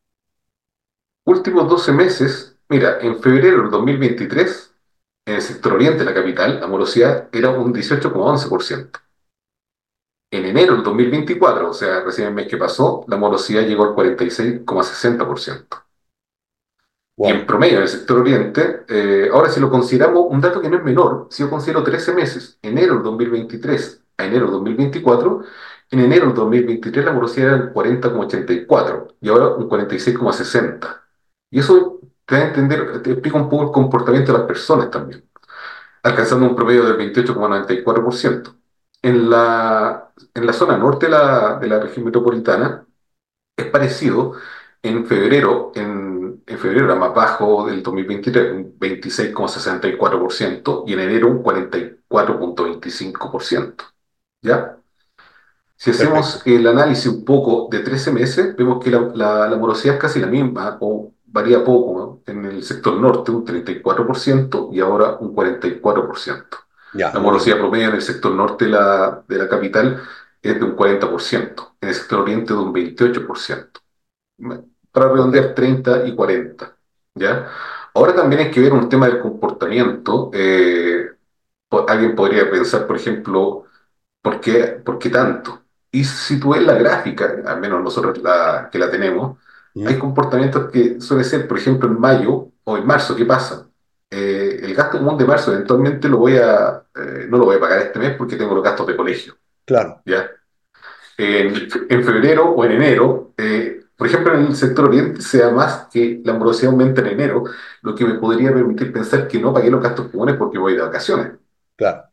Últimos 1.25 1.69
12 1.69 1.91
meses, 1.91 2.57
mira, 2.69 3.01
en 3.01 3.21
febrero 3.21 3.63
del 3.63 3.73
2023, 3.73 4.75
en 5.27 5.35
el 5.35 5.43
sector 5.43 5.73
oriente 5.73 5.99
de 5.99 6.05
la 6.05 6.15
capital, 6.15 6.61
la 6.61 6.69
morosidad 6.69 7.29
era 7.33 7.51
un 7.51 7.75
18,11%. 7.75 8.91
En 10.31 10.45
enero 10.45 10.75
del 10.75 10.85
2024, 10.85 11.71
o 11.71 11.75
sea, 11.75 12.05
recién 12.05 12.29
el 12.29 12.35
mes 12.35 12.47
que 12.47 12.57
pasó, 12.57 13.05
la 13.09 13.17
morosidad 13.17 13.63
llegó 13.63 13.83
al 13.83 13.97
46,60%. 13.97 15.84
Y 17.17 17.29
en 17.29 17.47
promedio 17.47 17.77
en 17.77 17.83
el 17.83 17.89
sector 17.89 18.19
oriente, 18.21 18.85
eh, 18.89 19.29
ahora 19.33 19.49
si 19.49 19.61
lo 19.61 19.71
consideramos, 19.71 20.27
un 20.29 20.41
dato 20.41 20.61
que 20.61 20.69
no 20.69 20.77
es 20.79 20.85
menor, 20.85 21.29
si 21.31 21.43
yo 21.45 21.51
considero 21.51 21.83
13 21.85 22.13
meses, 22.13 22.59
enero 22.63 22.95
del 22.95 23.05
2023 23.05 24.03
a 24.19 24.25
enero 24.27 24.47
del 24.47 24.53
2024, 24.55 25.43
en 25.91 26.01
enero 26.01 26.27
del 26.27 26.35
2023 26.35 27.05
la 27.05 27.13
morosidad 27.13 27.47
era 27.49 27.57
el 27.65 27.73
40,84 27.73 29.15
y 29.21 29.29
ahora 29.29 29.49
un 29.55 29.69
46,60. 29.69 31.03
Y 31.51 31.61
eso 31.61 32.01
te 32.27 32.35
da 32.37 32.43
a 32.43 32.49
entender, 32.49 33.03
te 33.03 33.13
explica 33.13 33.39
un 33.39 33.49
poco 33.49 33.65
el 33.65 33.71
comportamiento 33.73 34.33
de 34.33 34.39
las 34.39 34.47
personas 34.49 34.91
también, 34.91 35.25
alcanzando 36.03 36.47
un 36.47 36.57
promedio 36.57 36.85
del 36.85 36.97
28,94%. 36.99 38.57
En 39.03 39.31
la, 39.31 40.11
en 40.35 40.47
la 40.47 40.53
zona 40.55 40.79
norte 40.79 41.07
de 41.07 41.13
la, 41.13 41.59
de 41.59 41.69
la 41.69 41.81
región 41.81 42.07
metropolitana 42.07 42.87
es 43.57 43.67
parecido. 43.67 44.35
En 44.85 45.05
febrero, 45.07 45.73
en, 45.75 46.43
en 46.47 46.59
febrero 46.59 46.85
era 46.87 46.95
más 46.95 47.13
bajo 47.15 47.67
del 47.67 47.83
2023, 47.83 48.53
un 48.53 48.79
26,64%, 48.79 50.85
y 50.87 50.93
en 50.93 51.01
enero 51.01 51.29
un 51.29 51.43
44,25%. 51.43 53.85
¿Ya? 54.43 54.77
Si 55.77 55.91
hacemos 55.91 56.43
el 56.47 56.67
análisis 56.69 57.07
un 57.09 57.25
poco 57.25 57.69
de 57.71 57.81
13 57.81 58.13
meses, 58.13 58.55
vemos 58.57 58.83
que 58.83 58.91
la, 58.91 59.01
la, 59.15 59.49
la 59.49 59.57
morosidad 59.57 59.97
es 59.97 60.01
casi 60.01 60.21
la 60.21 60.27
misma, 60.29 60.79
o 60.81 61.13
varía 61.27 61.65
poco, 61.65 62.23
¿no? 62.27 62.33
En 62.33 62.45
el 62.47 62.63
sector 62.65 62.95
norte 63.01 63.31
un 63.33 63.45
34% 63.45 64.71
y 64.73 64.81
ahora 64.81 65.17
un 65.21 65.35
44%. 65.35 66.59
Ya, 66.93 67.11
La 67.13 67.21
morosidad 67.21 67.59
promedio 67.59 67.89
en 67.89 67.95
el 67.97 68.03
sector 68.03 68.33
norte 68.35 68.65
de 68.67 68.71
la, 68.73 69.25
de 69.29 69.39
la 69.39 69.49
capital 69.49 70.01
es 70.43 70.55
de 70.59 70.65
un 70.65 70.77
40%, 70.77 71.75
en 71.81 71.89
el 71.91 71.95
sector 71.95 72.21
oriente 72.21 72.55
de 72.55 72.61
un 72.61 72.73
28%. 72.73 73.81
Para 74.95 75.11
redondear 75.13 75.55
30 75.55 76.07
y 76.07 76.15
40. 76.15 76.77
¿ya? 77.17 77.51
Ahora 77.95 78.15
también 78.15 78.43
hay 78.43 78.51
que 78.51 78.61
ver 78.61 78.73
un 78.73 78.89
tema 78.89 79.07
del 79.09 79.21
comportamiento. 79.21 80.31
eh, 80.33 81.11
alguien 81.89 82.15
podría 82.15 82.51
pensar, 82.51 82.87
por 82.87 82.97
ejemplo, 82.97 83.65
¿por 84.23 84.41
qué, 84.41 84.81
por 84.85 84.99
qué 84.99 85.11
tanto? 85.11 85.63
Y 85.91 86.05
si 86.05 86.41
tú 86.41 86.51
ves 86.53 86.63
la 86.63 86.75
gráfica, 86.75 87.43
al 87.47 87.61
menos 87.61 87.83
nosotros 87.83 88.19
la, 88.23 88.69
que 88.71 88.79
la 88.79 88.91
tenemos, 88.91 89.39
hay 89.87 89.99
comportamientos 89.99 90.71
que 90.71 91.01
suele 91.01 91.25
ser, 91.25 91.49
por 91.49 91.59
ejemplo, 91.59 91.89
en 91.89 92.01
mayo 92.01 92.51
o 92.65 92.77
en 92.77 92.87
marzo, 92.87 93.17
¿qué 93.17 93.25
pasa? 93.25 93.69
Eh, 94.11 94.61
el 94.63 94.75
gasto 94.75 94.99
común 94.99 95.19
de 95.19 95.25
marzo 95.25 95.53
eventualmente 95.53 96.09
lo 96.09 96.19
voy 96.19 96.37
a, 96.37 96.85
eh, 96.95 97.27
no 97.29 97.39
lo 97.39 97.47
voy 97.47 97.57
a 97.57 97.61
pagar 97.61 97.81
este 97.81 97.99
mes 97.99 98.15
porque 98.17 98.37
tengo 98.37 98.55
los 98.55 98.63
gastos 98.65 98.87
de 98.87 98.97
colegio. 98.97 99.37
Claro. 99.65 100.01
¿ya? 100.07 100.31
En, 101.17 101.69
en 101.89 102.05
febrero 102.05 102.51
o 102.51 102.65
en 102.65 102.73
enero, 102.73 103.33
eh, 103.37 103.84
por 103.97 104.07
ejemplo, 104.09 104.35
en 104.35 104.47
el 104.47 104.57
sector 104.57 104.87
oriente 104.87 105.21
se 105.23 105.39
da 105.39 105.51
más 105.51 105.89
que 105.93 106.21
la 106.25 106.35
morosidad 106.35 106.73
aumenta 106.73 107.01
en 107.03 107.09
enero, 107.09 107.45
lo 107.83 107.95
que 107.95 108.05
me 108.05 108.15
podría 108.15 108.53
permitir 108.53 108.93
pensar 108.93 109.29
que 109.29 109.41
no 109.41 109.53
pagué 109.55 109.71
los 109.71 109.83
gastos 109.83 110.09
comunes 110.11 110.37
porque 110.37 110.59
voy 110.59 110.75
de 110.75 110.83
vacaciones. 110.83 111.33
Claro. 111.77 112.05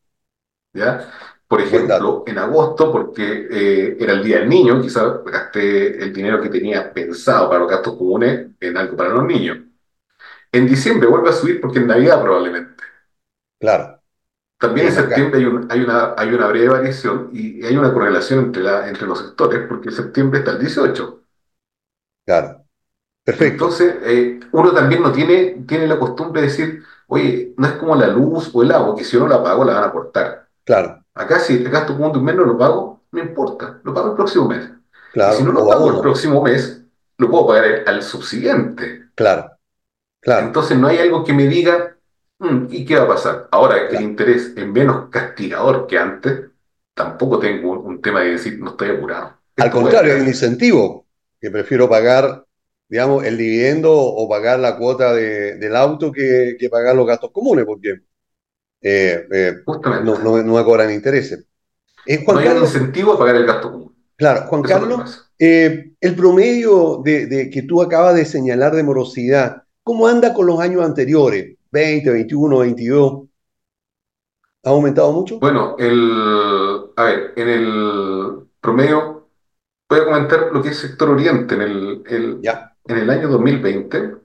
¿ya? 0.74 1.12
Por 1.48 1.62
ejemplo, 1.62 2.24
en 2.28 2.38
agosto, 2.38 2.92
porque 2.92 3.48
eh, 3.52 3.98
era 4.00 4.14
el 4.14 4.24
Día 4.24 4.40
del 4.40 4.50
Niño, 4.50 4.82
quizás 4.82 5.24
gasté 5.26 6.02
el 6.04 6.14
dinero 6.14 6.42
que 6.42 6.50
tenía 6.50 6.94
pensado 6.94 7.50
para 7.50 7.60
los 7.62 7.70
gastos 7.70 7.98
comunes 7.98 8.48
en 8.60 8.78
algo 8.78 8.96
para 8.96 9.10
los 9.10 9.26
niños. 9.26 9.58
En 10.52 10.68
diciembre 10.68 11.08
vuelve 11.10 11.30
a 11.30 11.34
subir 11.34 11.62
porque 11.62 11.80
en 11.80 11.88
Navidad 11.88 12.22
probablemente. 12.22 12.84
Claro. 13.60 14.02
También 14.60 14.88
en 14.88 14.94
septiembre 14.94 15.40
hay, 15.40 15.46
un- 15.46 15.68
hay 15.72 15.82
una, 15.82 16.16
hay 16.18 16.30
una 16.34 16.48
breve 16.48 16.70
variación 16.70 17.30
y 17.34 17.66
hay 17.66 17.78
una 17.78 17.94
correlación 17.94 18.46
entre, 18.46 18.64
la, 18.64 18.90
entre 18.90 19.08
los 19.08 19.20
sectores 19.20 19.68
porque 19.70 19.90
en 19.90 19.96
septiembre 19.96 20.40
está 20.40 20.52
el 20.54 20.60
18. 20.60 21.21
Claro. 22.26 22.64
Perfecto. 23.24 23.54
Entonces, 23.66 23.96
eh, 24.04 24.40
uno 24.52 24.74
también 24.74 25.02
no 25.02 25.12
tiene, 25.12 25.64
tiene 25.68 25.88
la 25.88 26.00
costumbre 26.00 26.42
de 26.42 26.48
decir, 26.48 26.84
oye, 27.08 27.54
no 27.58 27.68
es 27.68 27.74
como 27.74 27.96
la 27.96 28.08
luz 28.08 28.50
o 28.54 28.64
el 28.64 28.72
agua, 28.72 28.96
que 28.96 29.04
si 29.04 29.14
yo 29.18 29.20
no 29.22 29.28
la 29.28 29.44
pago 29.44 29.64
la 29.64 29.76
van 29.76 29.84
a 29.84 29.92
cortar. 29.92 30.48
Claro. 30.64 31.04
Acá 31.14 31.40
si 31.40 31.56
el 31.56 31.70
gasto 31.70 31.94
un 31.94 32.24
mes 32.24 32.36
no 32.36 32.46
lo 32.46 32.58
pago, 32.58 33.02
no 33.12 33.22
importa, 33.22 33.80
lo 33.84 33.94
pago 33.94 34.12
el 34.12 34.16
próximo 34.16 34.48
mes. 34.48 34.70
Claro. 35.14 35.34
Y 35.34 35.38
si 35.38 35.44
no 35.44 35.52
lo 35.52 35.68
pago 35.68 35.94
el 35.94 36.02
próximo 36.02 36.42
mes, 36.42 36.84
lo 37.18 37.30
puedo 37.30 37.48
pagar 37.48 37.84
al 37.86 38.02
subsiguiente. 38.02 39.10
Claro. 39.16 39.52
Claro. 40.22 40.48
Entonces 40.48 40.78
no 40.78 40.88
hay 40.88 41.00
algo 41.00 41.24
que 41.24 41.34
me 41.34 41.48
diga, 41.48 41.98
"Mm, 42.40 42.68
¿y 42.70 42.86
qué 42.86 42.96
va 42.96 43.04
a 43.04 43.08
pasar? 43.08 43.48
Ahora, 43.52 43.78
el 43.90 44.02
interés 44.02 44.54
es 44.56 44.68
menos 44.68 45.10
castigador 45.10 45.88
que 45.88 45.98
antes, 45.98 46.52
tampoco 46.94 47.40
tengo 47.40 47.72
un, 47.72 47.80
un 47.86 48.02
tema 48.02 48.22
de 48.22 48.32
decir, 48.32 48.60
no 48.60 48.72
estoy 48.72 48.90
apurado. 48.90 49.34
Al 49.58 49.68
Esto 49.68 49.82
contrario, 49.82 50.14
hay 50.14 50.22
un 50.22 50.28
incentivo, 50.28 51.06
que 51.42 51.52
prefiero 51.52 51.90
pagar, 51.90 52.46
digamos, 52.90 53.26
el 53.26 53.38
dividendo 53.38 53.94
o 53.94 54.30
pagar 54.30 54.60
la 54.60 54.78
cuota 54.78 55.14
de- 55.14 55.58
del 55.58 55.76
auto 55.76 56.12
que, 56.12 56.56
que 56.60 56.70
pagar 56.70 56.96
los 56.96 57.08
gastos 57.08 57.32
comunes, 57.32 57.66
porque 57.66 58.02
eh, 58.82 59.28
eh, 59.32 59.54
no, 60.04 60.18
no, 60.20 60.44
no 60.44 60.56
me 60.56 60.64
cobran 60.64 60.92
intereses. 60.94 61.46
Eh, 62.06 62.24
Juan 62.26 62.38
no 62.38 62.42
hay 62.42 62.48
un 62.48 62.54
Carlos, 62.54 62.70
incentivo 62.74 63.14
a 63.14 63.20
pagar 63.20 63.36
el 63.36 63.46
gasto 63.46 63.72
común. 63.72 63.96
claro, 64.16 64.48
Juan 64.48 64.62
Eso 64.64 64.80
Carlos, 64.80 65.32
eh, 65.40 65.94
el 66.00 66.16
promedio 66.16 67.02
de, 67.04 67.26
de 67.28 67.50
que 67.50 67.64
tú 67.64 67.82
acabas 67.82 68.16
de 68.16 68.26
señalar 68.26 68.76
de 68.76 68.84
morosidad, 68.84 69.64
¿cómo 69.84 70.08
anda 70.08 70.34
con 70.34 70.46
los 70.46 70.60
años 70.60 70.84
anteriores? 70.84 71.58
20, 71.72 72.10
21, 72.12 72.60
22. 72.60 73.24
¿Ha 74.64 74.70
aumentado 74.70 75.12
mucho? 75.12 75.40
Bueno, 75.40 75.76
el, 75.80 76.92
a 76.96 77.04
ver, 77.04 77.34
en 77.36 77.50
el 77.50 78.48
promedio, 78.60 79.21
voy 79.92 80.00
a 80.00 80.06
comentar 80.06 80.50
lo 80.54 80.62
que 80.64 80.70
es 80.70 80.78
sector 80.80 81.10
oriente. 81.10 81.56
En 81.56 81.62
el, 81.62 82.04
el- 82.08 82.40
en 82.86 82.98
el 82.98 83.10
año 83.10 83.28
2020, 83.30 84.16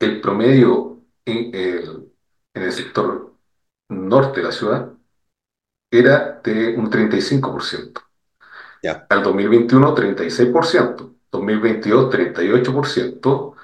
el 0.00 0.20
promedio 0.20 1.02
en 1.24 1.54
el, 1.54 2.12
en 2.54 2.62
el 2.62 2.72
sector 2.72 3.34
norte 3.88 4.40
de 4.40 4.46
la 4.46 4.52
ciudad 4.52 4.92
era 5.90 6.40
de 6.44 6.76
un 6.76 6.90
35%. 6.90 8.02
Ya. 8.82 9.06
Al 9.10 9.22
2021, 9.22 9.94
36%. 9.94 11.16
2022, 11.30 12.10
38%. 12.10 13.54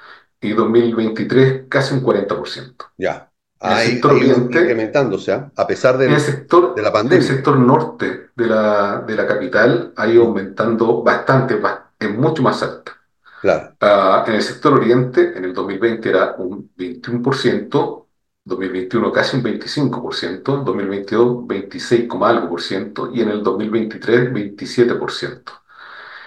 Y 0.40 0.53
2023, 0.53 1.64
casi 1.68 1.94
un 1.94 2.03
40%. 2.03 2.86
Ya. 2.99 3.32
Ahí, 3.68 3.90
sector 3.92 4.12
oriente- 4.12 4.60
incrementándose, 4.60 5.32
¿ah? 5.32 5.50
a 5.56 5.66
pesar 5.66 5.96
el 6.00 6.20
sector, 6.20 6.74
de 6.74 6.82
la 6.82 6.88
en 6.88 6.94
el 6.94 7.02
pandemia. 7.02 7.26
sector 7.26 7.58
norte 7.58 8.30
de 8.34 8.46
la, 8.46 9.00
de 9.06 9.14
la 9.16 9.26
capital 9.26 9.92
ha 9.96 10.06
ido 10.08 10.24
aumentando 10.24 11.02
bastante, 11.02 11.56
ba- 11.56 11.90
es 11.98 12.10
mucho 12.10 12.42
más 12.42 12.62
alta. 12.62 12.92
Claro. 13.40 13.74
Uh, 13.80 14.28
en 14.28 14.34
el 14.36 14.42
sector 14.42 14.72
oriente, 14.74 15.32
en 15.36 15.44
el 15.44 15.52
2020 15.52 16.08
era 16.08 16.34
un 16.38 16.70
21%, 16.76 18.06
2021 18.44 19.12
casi 19.12 19.36
un 19.36 19.42
25%, 19.42 20.64
2022 20.64 21.46
26, 21.46 22.08
algo 22.22 22.48
por 22.48 22.60
ciento 22.62 23.10
y 23.12 23.20
en 23.20 23.28
el 23.30 23.42
2023 23.42 24.32
27%. 24.32 25.52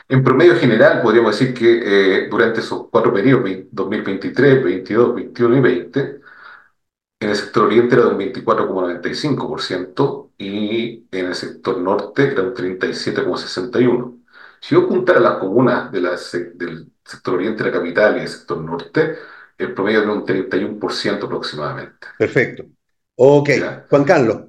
En 0.08 0.24
promedio 0.24 0.56
general, 0.56 1.02
podríamos 1.02 1.38
decir 1.38 1.54
que 1.54 1.82
eh, 2.24 2.28
durante 2.30 2.62
esos 2.62 2.88
cuatro 2.92 3.14
periodos, 3.14 3.50
2023, 3.72 4.64
22, 4.64 5.16
21 5.16 5.58
y 5.58 5.60
20, 5.62 6.20
en 7.20 7.30
el 7.30 7.36
sector 7.36 7.66
oriente 7.66 7.96
era 7.96 8.06
de 8.06 8.12
un 8.12 8.20
24,95% 8.20 10.32
y 10.38 11.08
en 11.12 11.26
el 11.26 11.36
sector 11.36 11.78
norte 11.80 12.32
era 12.32 12.44
un 12.44 12.54
37,61%. 12.54 14.16
Si 14.62 14.76
yo 14.76 14.88
juntara 14.88 15.20
las 15.20 15.38
comunas 15.38 15.92
de 15.92 16.02
la, 16.02 16.12
del 16.56 16.92
sector 17.04 17.36
oriente, 17.36 17.64
la 17.64 17.72
capital 17.72 18.18
y 18.18 18.22
el 18.22 18.28
sector 18.28 18.62
norte, 18.62 19.16
el 19.58 19.74
promedio 19.74 20.04
era 20.04 20.12
un 20.12 20.26
31% 20.26 21.26
aproximadamente. 21.26 22.08
Perfecto. 22.18 22.66
Ok, 23.16 23.50
Juan 23.90 24.04
Carlos, 24.06 24.44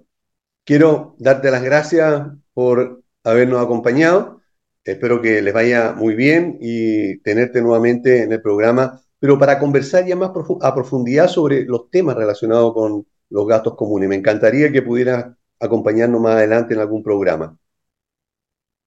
quiero 0.65 1.17
darte 1.19 1.51
las 1.51 1.63
gracias 1.63 2.29
por 2.55 3.03
habernos 3.25 3.65
acompañado. 3.65 4.41
Espero 4.85 5.21
que 5.21 5.43
les 5.43 5.53
vaya 5.53 5.93
muy 5.93 6.15
bien 6.15 6.57
y 6.61 7.19
tenerte 7.19 7.61
nuevamente 7.61 8.23
en 8.23 8.33
el 8.33 8.41
programa 8.41 9.01
pero 9.21 9.39
para 9.39 9.59
conversar 9.59 10.07
ya 10.07 10.17
más 10.17 10.31
a 10.63 10.75
profundidad 10.75 11.29
sobre 11.29 11.65
los 11.67 11.91
temas 11.91 12.17
relacionados 12.17 12.73
con 12.73 13.07
los 13.29 13.47
gastos 13.47 13.77
comunes. 13.77 14.09
Me 14.09 14.17
encantaría 14.17 14.73
que 14.73 14.83
pudieras 14.83 15.27
acompañarnos 15.61 16.21
más 16.21 16.37
adelante 16.37 16.75
en 16.75 16.81
algún 16.81 17.03
programa. 17.03 17.57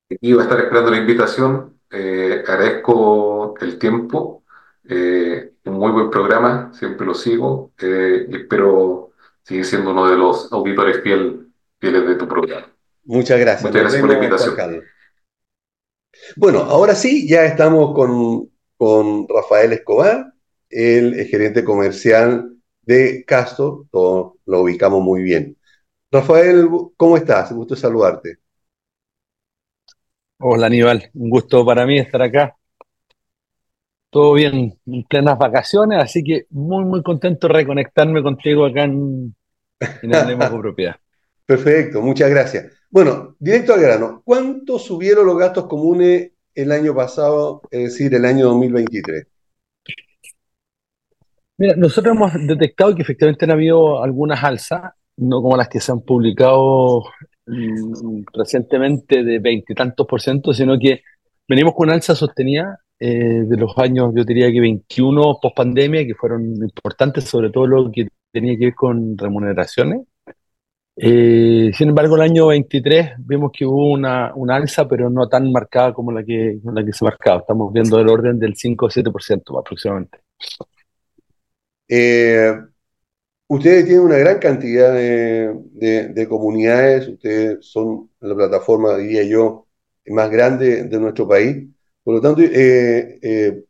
Iba 0.09 0.41
a 0.41 0.45
estar 0.45 0.59
esperando 0.59 0.91
la 0.91 0.97
invitación. 0.97 1.79
Eh, 1.89 2.43
agradezco 2.45 3.53
el 3.61 3.77
tiempo. 3.77 4.43
Eh, 4.89 5.53
un 5.65 5.73
muy 5.75 5.91
buen 5.91 6.09
programa, 6.09 6.71
siempre 6.73 7.05
lo 7.05 7.13
sigo 7.13 7.71
eh, 7.79 8.27
y 8.29 8.35
espero 8.35 9.11
seguir 9.41 9.63
siendo 9.63 9.91
uno 9.91 10.09
de 10.09 10.17
los 10.17 10.51
auditores 10.51 11.01
fiel, 11.01 11.47
fieles 11.79 12.05
de 12.05 12.15
tu 12.15 12.27
programa. 12.27 12.67
Muchas 13.05 13.39
gracias. 13.39 13.63
Muchas 13.63 13.81
gracias 13.81 14.01
por 14.01 14.09
la 14.09 14.15
invitación. 14.15 14.83
Bueno, 16.35 16.59
ahora 16.59 16.95
sí, 16.95 17.27
ya 17.27 17.45
estamos 17.45 17.93
con 17.93 18.49
con 18.83 19.25
Rafael 19.29 19.71
Escobar, 19.71 20.33
el 20.69 21.25
gerente 21.27 21.63
comercial 21.63 22.57
de 22.81 23.23
Castor, 23.23 23.85
todos 23.89 24.33
lo 24.45 24.59
ubicamos 24.59 25.01
muy 25.01 25.23
bien. 25.23 25.55
Rafael, 26.11 26.67
¿cómo 26.97 27.15
estás? 27.15 27.51
Un 27.51 27.59
gusto 27.59 27.77
saludarte. 27.77 28.39
Hola 30.37 30.67
Aníbal, 30.67 31.09
un 31.13 31.29
gusto 31.29 31.65
para 31.65 31.85
mí 31.85 31.97
estar 31.97 32.21
acá. 32.23 32.57
Todo 34.09 34.33
bien, 34.33 34.77
en 34.85 35.03
plenas 35.05 35.37
vacaciones, 35.37 36.03
así 36.03 36.21
que 36.21 36.47
muy, 36.49 36.83
muy 36.83 37.01
contento 37.01 37.47
de 37.47 37.53
reconectarme 37.53 38.21
contigo 38.21 38.65
acá 38.65 38.83
en, 38.83 39.33
en 39.79 40.13
Hablemos 40.13 40.49
Propiedad. 40.49 40.97
Perfecto, 41.45 42.01
muchas 42.01 42.29
gracias. 42.29 42.65
Bueno, 42.89 43.37
directo 43.39 43.75
al 43.75 43.79
grano, 43.79 44.21
¿cuánto 44.25 44.77
subieron 44.77 45.25
los 45.25 45.37
gastos 45.37 45.67
comunes 45.67 46.32
el 46.55 46.71
año 46.71 46.95
pasado, 46.95 47.61
es 47.71 47.91
decir, 47.91 48.13
el 48.13 48.25
año 48.25 48.47
2023? 48.47 49.27
Mira, 51.57 51.75
nosotros 51.75 52.15
hemos 52.15 52.33
detectado 52.47 52.95
que 52.95 53.03
efectivamente 53.03 53.45
han 53.45 53.51
habido 53.51 54.03
algunas 54.03 54.43
alzas, 54.43 54.93
no 55.17 55.41
como 55.41 55.55
las 55.55 55.69
que 55.69 55.79
se 55.79 55.91
han 55.91 56.01
publicado 56.01 57.03
mm, 57.45 58.23
recientemente 58.33 59.23
de 59.23 59.39
veintitantos 59.39 60.07
por 60.07 60.21
ciento, 60.21 60.53
sino 60.53 60.77
que 60.79 61.01
venimos 61.47 61.73
con 61.75 61.87
una 61.87 61.95
alza 61.95 62.15
sostenida 62.15 62.79
eh, 62.99 63.43
de 63.45 63.57
los 63.57 63.77
años, 63.77 64.13
yo 64.15 64.23
diría 64.23 64.51
que 64.51 64.61
21 64.61 65.39
post 65.41 65.55
pandemia, 65.55 66.05
que 66.05 66.15
fueron 66.15 66.43
importantes, 66.55 67.25
sobre 67.25 67.49
todo 67.49 67.67
lo 67.67 67.91
que 67.91 68.07
tenía 68.31 68.57
que 68.57 68.65
ver 68.65 68.75
con 68.75 69.17
remuneraciones. 69.17 70.01
Eh, 70.95 71.71
sin 71.75 71.89
embargo, 71.89 72.15
el 72.15 72.21
año 72.21 72.47
23 72.47 73.13
vimos 73.19 73.51
que 73.51 73.65
hubo 73.65 73.91
una, 73.91 74.33
alza, 74.49 74.87
pero 74.87 75.09
no 75.09 75.27
tan 75.27 75.51
marcada 75.51 75.93
como 75.93 76.11
la 76.11 76.23
que, 76.23 76.59
la 76.63 76.85
que 76.85 76.93
se 76.93 77.03
marcaba. 77.03 77.39
Estamos 77.39 77.73
viendo 77.73 77.99
el 77.99 78.09
orden 78.09 78.39
del 78.39 78.55
5 78.55 78.85
o 78.85 78.89
7% 78.89 79.59
aproximadamente. 79.59 80.19
Eh, 81.87 82.53
ustedes 83.47 83.85
tienen 83.85 84.03
una 84.03 84.17
gran 84.17 84.39
cantidad 84.39 84.93
de, 84.93 86.27
comunidades, 86.29 87.07
ustedes 87.07 87.65
son 87.65 88.09
la 88.19 88.35
plataforma, 88.35 88.97
diría 88.97 89.23
yo, 89.23 89.67
más 90.07 90.29
grande 90.29 90.83
de 90.83 90.99
nuestro 90.99 91.27
país. 91.27 91.67
Por 92.03 92.15
lo 92.15 92.21
tanto, 92.21 92.41
eh, 92.43 93.63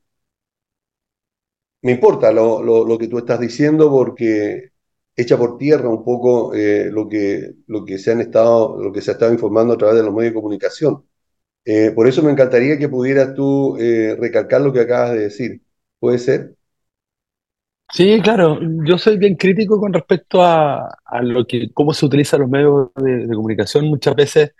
me 1.84 1.91
importa 1.91 2.32
lo, 2.32 2.97
que 2.97 3.07
tú 3.07 3.17
estás 3.19 3.39
diciendo 3.39 3.89
porque 3.91 4.72
echa 5.16 5.38
por 5.38 5.57
tierra 5.57 5.89
un 5.89 6.03
poco 6.03 6.53
eh, 6.53 6.89
lo, 6.91 7.07
que, 7.07 7.53
lo, 7.68 7.86
que 7.86 7.97
se 7.97 8.11
han 8.11 8.22
estado, 8.22 8.82
lo 8.82 8.91
que 8.91 9.01
se 9.01 9.11
ha 9.11 9.14
estado 9.14 9.34
informando 9.34 9.74
a 9.74 9.78
través 9.78 9.97
de 9.97 10.03
los 10.03 10.14
medios 10.14 10.32
de 10.32 10.36
comunicación. 10.36 11.03
Eh, 11.66 11.91
por 11.91 12.07
eso 12.07 12.22
me 12.24 12.32
encantaría 12.32 12.78
que 12.78 12.89
pudieras 12.89 13.34
tú 13.34 13.78
eh, 13.78 14.16
recalcar 14.20 14.61
lo 14.61 14.74
que 14.74 14.82
acabas 14.82 15.11
de 15.11 15.20
decir. 15.20 15.61
¿Puede 15.99 16.18
ser? 16.18 16.55
Sí, 17.91 18.20
claro. 18.22 18.59
Yo 18.86 18.97
soy 18.97 19.18
bien 19.18 19.36
crítico 19.36 19.80
con 19.80 19.93
respecto 19.93 20.43
a, 20.43 20.89
lo 21.22 21.45
que, 21.45 21.72
cómo 21.74 21.93
se 21.93 22.05
utilizan 22.05 22.41
los 22.41 22.49
medios 22.49 22.89
de, 22.95 23.28
de 23.28 23.36
comunicación. 23.36 23.86
Muchas 23.86 24.16
veces 24.16 24.51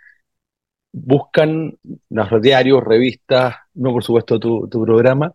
buscan 0.92 1.76
los 2.08 2.42
diarios, 2.42 2.82
revistas, 2.84 3.56
no 3.74 3.92
por 3.92 4.04
supuesto 4.04 4.38
tu, 4.38 4.68
tu 4.68 4.84
programa, 4.84 5.34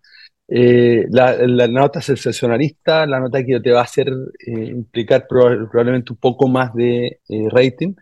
eh, 0.52 1.06
la, 1.12 1.68
nota 1.68 2.02
sensacionalista, 2.02 3.06
la 3.06 3.20
nota 3.20 3.46
que 3.46 3.60
te 3.60 3.72
va 3.72 3.82
a 3.82 3.84
hacer 3.84 4.08
eh, 4.40 4.66
implicar 4.66 5.28
probablemente 5.28 6.12
un 6.14 6.18
poco 6.18 6.48
más 6.48 6.74
de 6.74 7.20
eh, 7.30 7.48
rating, 7.52 7.94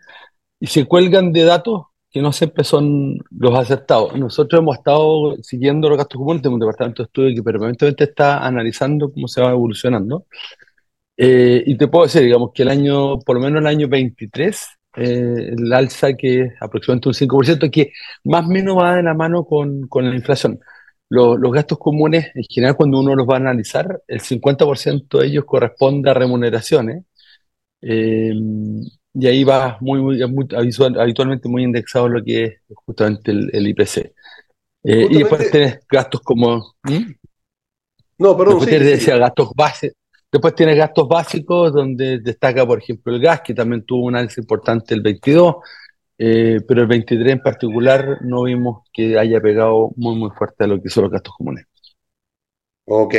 y 0.60 0.66
se 0.66 0.86
cuelgan 0.86 1.32
de 1.32 1.44
datos 1.44 1.86
que 2.10 2.22
no 2.22 2.32
siempre 2.32 2.64
son 2.64 3.18
los 3.30 3.54
acertados. 3.58 4.16
Nosotros 4.16 4.60
hemos 4.60 4.78
estado 4.78 5.36
siguiendo 5.42 5.88
los 5.90 5.98
gastos 5.98 6.18
comunes, 6.18 6.42
tenemos 6.42 6.56
un 6.56 6.60
departamento 6.60 7.02
de 7.02 7.06
estudio 7.08 7.34
que 7.34 7.42
permanentemente 7.42 8.04
está 8.04 8.38
analizando 8.46 9.12
cómo 9.12 9.28
se 9.28 9.42
va 9.42 9.50
evolucionando. 9.50 10.26
y 11.16 11.76
te 11.76 11.88
puedo 11.88 12.04
decir, 12.04 12.22
digamos, 12.22 12.52
que 12.54 12.62
el 12.62 12.68
año, 12.70 13.18
por 13.20 13.36
lo 13.36 13.42
menos 13.42 13.60
el 13.60 13.66
año 13.66 13.88
23, 13.88 14.66
el 14.96 15.72
alza 15.72 16.14
que 16.14 16.42
es 16.42 16.52
aproximadamente 16.60 17.08
un 17.08 17.14
5%, 17.14 17.70
que 17.70 17.92
más 18.24 18.46
o 18.46 18.48
menos 18.48 18.78
va 18.78 18.96
de 18.96 19.02
la 19.02 19.14
mano 19.14 19.44
con, 19.44 19.86
con 19.88 20.08
la 20.08 20.14
inflación 20.16 20.60
los 21.08 21.52
gastos 21.52 21.78
comunes, 21.78 22.30
en 22.34 22.44
general, 22.44 22.76
cuando 22.76 23.00
uno 23.00 23.14
los 23.14 23.26
va 23.26 23.34
a 23.34 23.38
analizar, 23.38 24.02
el 24.06 24.20
50% 24.20 25.18
de 25.18 25.26
ellos 25.26 25.44
corresponde 25.44 26.10
a 26.10 26.14
remuneraciones. 26.14 27.04
Eh, 27.80 28.32
y 29.14 29.26
ahí 29.26 29.42
va 29.42 29.78
muy, 29.80 30.00
muy, 30.00 30.22
habitualmente 30.22 31.48
muy 31.48 31.64
indexado 31.64 32.08
lo 32.08 32.22
que 32.22 32.44
es 32.44 32.54
justamente 32.86 33.30
el, 33.32 33.66
IPC. 33.66 34.12
Eh, 34.84 35.08
y 35.10 35.18
después 35.18 35.50
tienes 35.50 35.80
gastos 35.90 36.20
como. 36.20 36.74
¿Mm? 36.84 37.12
No, 38.18 38.36
perdón. 38.36 38.60
Después 38.60 38.68
tienes 38.68 39.06
gastos 39.06 39.50
base, 39.54 39.92
Después 40.30 40.54
tienes 40.54 40.76
gastos 40.76 41.08
básicos, 41.08 41.72
donde 41.72 42.18
destaca, 42.18 42.66
por 42.66 42.78
ejemplo, 42.78 43.14
el 43.14 43.20
gas, 43.20 43.40
que 43.40 43.54
también 43.54 43.84
tuvo 43.84 44.04
un 44.04 44.14
análisis 44.14 44.38
importante 44.38 44.94
el 44.94 45.00
22. 45.00 45.56
Eh, 46.20 46.58
pero 46.66 46.82
el 46.82 46.88
23 46.88 47.32
en 47.32 47.40
particular 47.40 48.18
no 48.22 48.42
vimos 48.42 48.82
que 48.92 49.16
haya 49.16 49.40
pegado 49.40 49.92
muy, 49.94 50.16
muy 50.16 50.30
fuerte 50.30 50.64
a 50.64 50.66
lo 50.66 50.82
que 50.82 50.88
son 50.88 51.04
los 51.04 51.12
gastos 51.12 51.34
comunes. 51.38 51.64
Ok. 52.86 53.14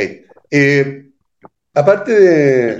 Eh, 0.50 1.10
aparte 1.72 2.12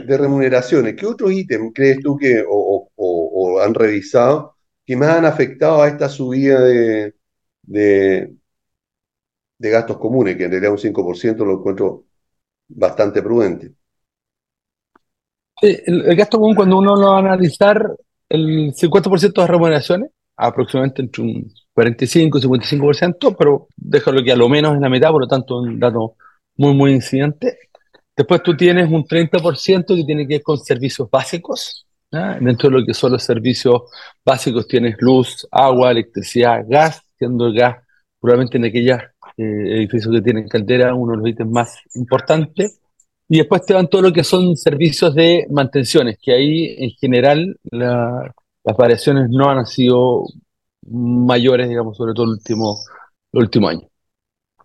de, 0.05 0.19
remuneraciones, 0.19 0.95
¿qué 0.95 1.07
otros 1.07 1.33
ítems 1.33 1.73
crees 1.75 2.01
tú 2.01 2.17
que 2.19 2.45
o, 2.47 3.61
han 3.63 3.75
revisado 3.75 4.57
que 4.85 4.97
más 4.97 5.11
han 5.11 5.25
afectado 5.25 5.83
a 5.83 5.89
esta 5.89 6.09
subida 6.09 6.61
de, 6.61 7.15
de, 7.63 8.31
gastos 9.59 9.99
comunes, 9.99 10.37
que 10.37 10.45
en 10.45 10.51
realidad 10.51 10.73
un 10.73 10.79
5% 10.79 11.45
lo 11.45 11.55
encuentro 11.55 12.05
bastante 12.69 13.23
prudente? 13.23 13.73
el, 15.63 16.07
el, 16.07 16.17
gasto 16.17 16.39
común, 16.39 16.55
cuando 16.55 16.79
uno 16.79 16.97
lo 16.97 17.11
va 17.11 17.17
a 17.17 17.21
analizar, 17.21 17.95
el 18.31 18.73
50% 18.73 19.43
de 19.43 19.47
remuneraciones, 19.47 20.11
aproximadamente 20.37 21.03
entre 21.03 21.23
un 21.23 21.53
45 21.75 22.39
y 22.39 22.41
55%, 22.41 23.37
pero 23.39 23.69
déjalo 23.77 24.23
que 24.23 24.33
a 24.33 24.37
lo 24.37 24.49
menos 24.49 24.75
en 24.75 24.81
la 24.81 24.89
mitad, 24.89 25.11
por 25.11 25.23
lo 25.23 25.29
tanto, 25.29 25.59
un 25.59 25.79
dato 25.79 26.15
muy, 26.57 26.75
muy 26.75 26.93
incidente. 26.93 27.59
Después 28.17 28.43
tú 28.43 28.57
tienes 28.57 28.91
un 28.91 29.05
30% 29.05 29.97
que 29.97 30.05
tiene 30.05 30.27
que 30.27 30.35
ver 30.35 30.43
con 30.43 30.59
servicios 30.59 31.11
básicos. 31.11 31.87
Dentro 32.11 32.69
de 32.69 32.81
lo 32.81 32.85
que 32.85 32.93
son 32.93 33.13
los 33.13 33.23
servicios 33.23 33.83
básicos 34.25 34.67
tienes 34.67 34.97
luz, 34.99 35.47
agua, 35.51 35.93
electricidad, 35.93 36.65
gas, 36.69 37.03
siendo 37.17 37.47
el 37.47 37.55
gas 37.55 37.77
probablemente 38.21 38.59
en 38.59 38.65
aquellos 38.65 38.99
eh, 39.37 39.77
edificios 39.77 40.13
que 40.13 40.21
tienen 40.21 40.49
caldera 40.49 40.95
uno 40.95 41.13
de 41.13 41.19
los 41.19 41.29
ítems 41.29 41.51
más 41.51 41.79
importantes. 41.95 42.80
Y 43.33 43.39
después 43.39 43.65
te 43.65 43.75
van 43.75 43.89
todo 43.89 44.03
lo 44.03 44.13
que 44.13 44.25
son 44.25 44.57
servicios 44.57 45.15
de 45.15 45.47
mantenciones, 45.51 46.19
que 46.21 46.33
ahí 46.33 46.75
en 46.79 46.91
general 46.91 47.57
las 47.71 48.33
variaciones 48.77 49.29
no 49.31 49.49
han 49.49 49.65
sido 49.67 50.25
mayores, 50.89 51.69
digamos, 51.69 51.97
sobre 51.97 52.13
todo 52.13 52.25
el 52.25 52.33
último, 52.33 52.77
el 53.33 53.41
último 53.41 53.69
año. 53.69 53.89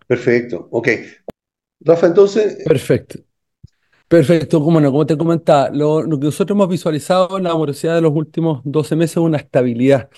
Perfecto, 0.08 0.66
ok. 0.72 0.88
Rafa, 1.78 2.08
entonces... 2.08 2.64
Perfecto. 2.64 3.20
Perfecto, 4.08 4.58
bueno, 4.58 4.90
como 4.90 5.06
te 5.06 5.16
comentaba, 5.16 5.70
lo, 5.70 6.02
lo, 6.02 6.18
que 6.18 6.24
nosotros 6.24 6.56
hemos 6.56 6.68
visualizado 6.68 7.38
en 7.38 7.44
la 7.44 7.54
morosidad 7.54 7.94
de 7.94 8.00
los 8.00 8.12
últimos 8.12 8.62
12 8.64 8.96
meses 8.96 9.12
es 9.12 9.22
una 9.22 9.38
estabilidad. 9.38 10.10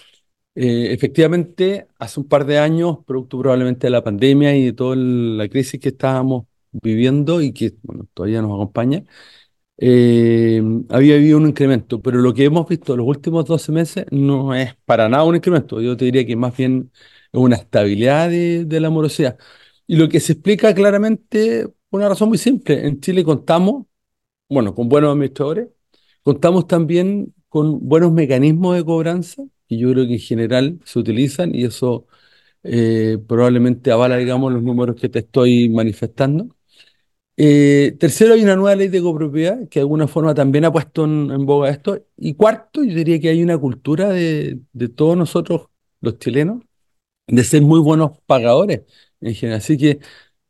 Eh, 0.55 0.95
efectivamente, 0.95 1.87
hace 1.99 2.19
un 2.19 2.27
par 2.27 2.47
de 2.47 2.59
años, 2.59 2.99
producto 3.07 3.39
probablemente 3.39 3.89
de 3.89 3.91
la 3.91 4.03
pandemia 4.03 4.57
y 4.57 4.65
de 4.65 4.73
toda 4.73 4.97
la 4.97 5.47
crisis 5.51 5.79
que 5.79 5.91
estábamos 5.91 6.48
viviendo 6.73 7.41
y 7.41 7.53
que 7.53 7.75
bueno, 7.83 8.07
todavía 8.15 8.43
nos 8.43 8.53
acompaña, 8.53 9.05
eh, 9.79 10.63
había 10.91 11.15
habido 11.17 11.39
un 11.39 11.49
incremento, 11.49 12.03
pero 12.03 12.19
lo 12.19 12.35
que 12.35 12.45
hemos 12.45 12.69
visto 12.69 12.95
en 12.95 12.99
los 12.99 13.07
últimos 13.07 13.45
12 13.47 13.73
meses 13.73 14.07
no 14.11 14.55
es 14.55 14.75
para 14.85 15.09
nada 15.09 15.25
un 15.25 15.37
incremento, 15.37 15.81
yo 15.81 15.97
te 15.97 16.07
diría 16.07 16.27
que 16.27 16.37
más 16.37 16.57
bien 16.57 16.91
es 17.33 17.41
una 17.41 17.57
estabilidad 17.57 18.29
de, 18.31 18.81
la 18.81 18.91
morosidad. 18.91 19.39
Y 19.87 19.97
lo 19.97 20.09
que 20.09 20.21
se 20.21 20.33
explica 20.35 20.75
claramente 20.75 21.69
por 21.89 22.01
una 22.01 22.09
razón 22.09 22.29
muy 22.29 22.39
simple, 22.39 22.87
en 22.87 23.01
Chile 23.01 23.25
contamos, 23.25 23.87
bueno, 24.49 24.75
con 24.75 24.89
buenos 24.89 25.13
administradores, 25.13 25.69
contamos 26.23 26.67
también 26.67 27.35
con 27.49 27.89
buenos 27.89 28.13
mecanismos 28.13 28.77
de 28.77 28.85
cobranza, 28.85 29.45
que 29.69 29.79
yo 29.79 29.93
creo 29.93 30.07
que 30.07 30.15
en 30.15 30.21
general 30.21 30.81
se 30.85 30.99
utilizan 30.99 31.55
y 31.55 31.65
eso 31.65 32.07
eh, 32.63 33.19
probablemente 33.29 33.93
avala, 33.93 34.17
digamos, 34.17 34.53
los 34.53 34.63
números 34.63 34.97
que 34.97 35.09
te 35.09 35.21
estoy 35.21 35.69
manifestando. 35.71 36.49
Eh, 37.41 37.97
tercero, 38.01 38.35
hay 38.35 38.43
una 38.43 38.57
nueva 38.57 38.75
ley 38.75 38.89
de 38.89 39.01
copropiedad 39.01 39.69
que 39.69 39.79
de 39.79 39.83
alguna 39.83 40.09
forma 40.09 40.35
también 40.35 40.65
ha 40.65 40.73
puesto 40.73 41.05
en, 41.05 41.47
boga 41.47 41.71
esto. 41.71 42.05
Y 42.17 42.35
cuarto, 42.35 42.83
yo 42.83 42.93
diría 42.97 43.21
que 43.21 43.29
hay 43.29 43.45
una 43.45 43.57
cultura 43.57 44.09
de, 44.09 44.59
de, 44.73 44.89
todos 44.89 45.17
nosotros, 45.17 45.69
los 46.01 46.19
chilenos, 46.19 46.65
de 47.29 47.45
ser 47.45 47.63
muy 47.63 47.79
buenos 47.79 48.19
pagadores 48.27 48.83
en 49.21 49.35
general. 49.35 49.59
Así 49.59 49.79
que 49.79 50.01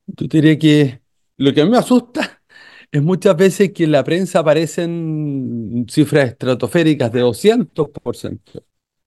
yo 0.06 0.26
diría 0.28 0.58
que 0.58 1.02
lo 1.36 1.52
que 1.52 1.60
a 1.60 1.64
mí 1.66 1.70
me 1.70 1.76
asusta 1.76 2.40
es 2.90 3.02
muchas 3.02 3.36
veces 3.36 3.70
que 3.72 3.84
en 3.84 3.92
la 3.92 4.02
prensa 4.02 4.38
aparecen 4.38 5.84
cifras 5.90 6.30
estratosféricas 6.30 7.12
de 7.12 7.20
200%. 7.20 8.64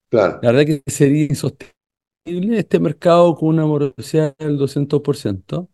Claro. 0.08 0.38
La 0.40 0.52
verdad 0.52 0.66
que 0.66 0.82
sería 0.86 1.24
insostenible 1.24 2.58
este 2.58 2.78
mercado 2.78 3.34
con 3.34 3.48
una 3.48 3.66
morosidad 3.66 4.36
del 4.38 4.56
200%. 4.56 5.68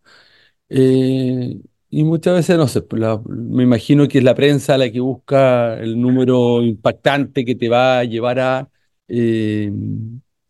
Eh, 0.70 1.60
y 1.90 2.04
muchas 2.04 2.34
veces, 2.34 2.56
no 2.58 2.68
sé, 2.68 2.82
pues 2.82 3.02
me 3.28 3.62
imagino 3.62 4.06
que 4.08 4.18
es 4.18 4.24
la 4.24 4.34
prensa 4.34 4.76
la 4.78 4.90
que 4.90 5.00
busca 5.00 5.74
el 5.78 6.00
número 6.00 6.62
impactante 6.62 7.44
que 7.44 7.54
te 7.54 7.68
va 7.68 8.00
a 8.00 8.04
llevar 8.04 8.38
a, 8.40 8.70
eh, 9.08 9.70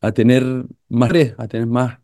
a 0.01 0.13
tener 0.13 0.45
más 0.89 1.11
a 1.39 1.49
tener 1.49 1.67
más, 1.67 1.99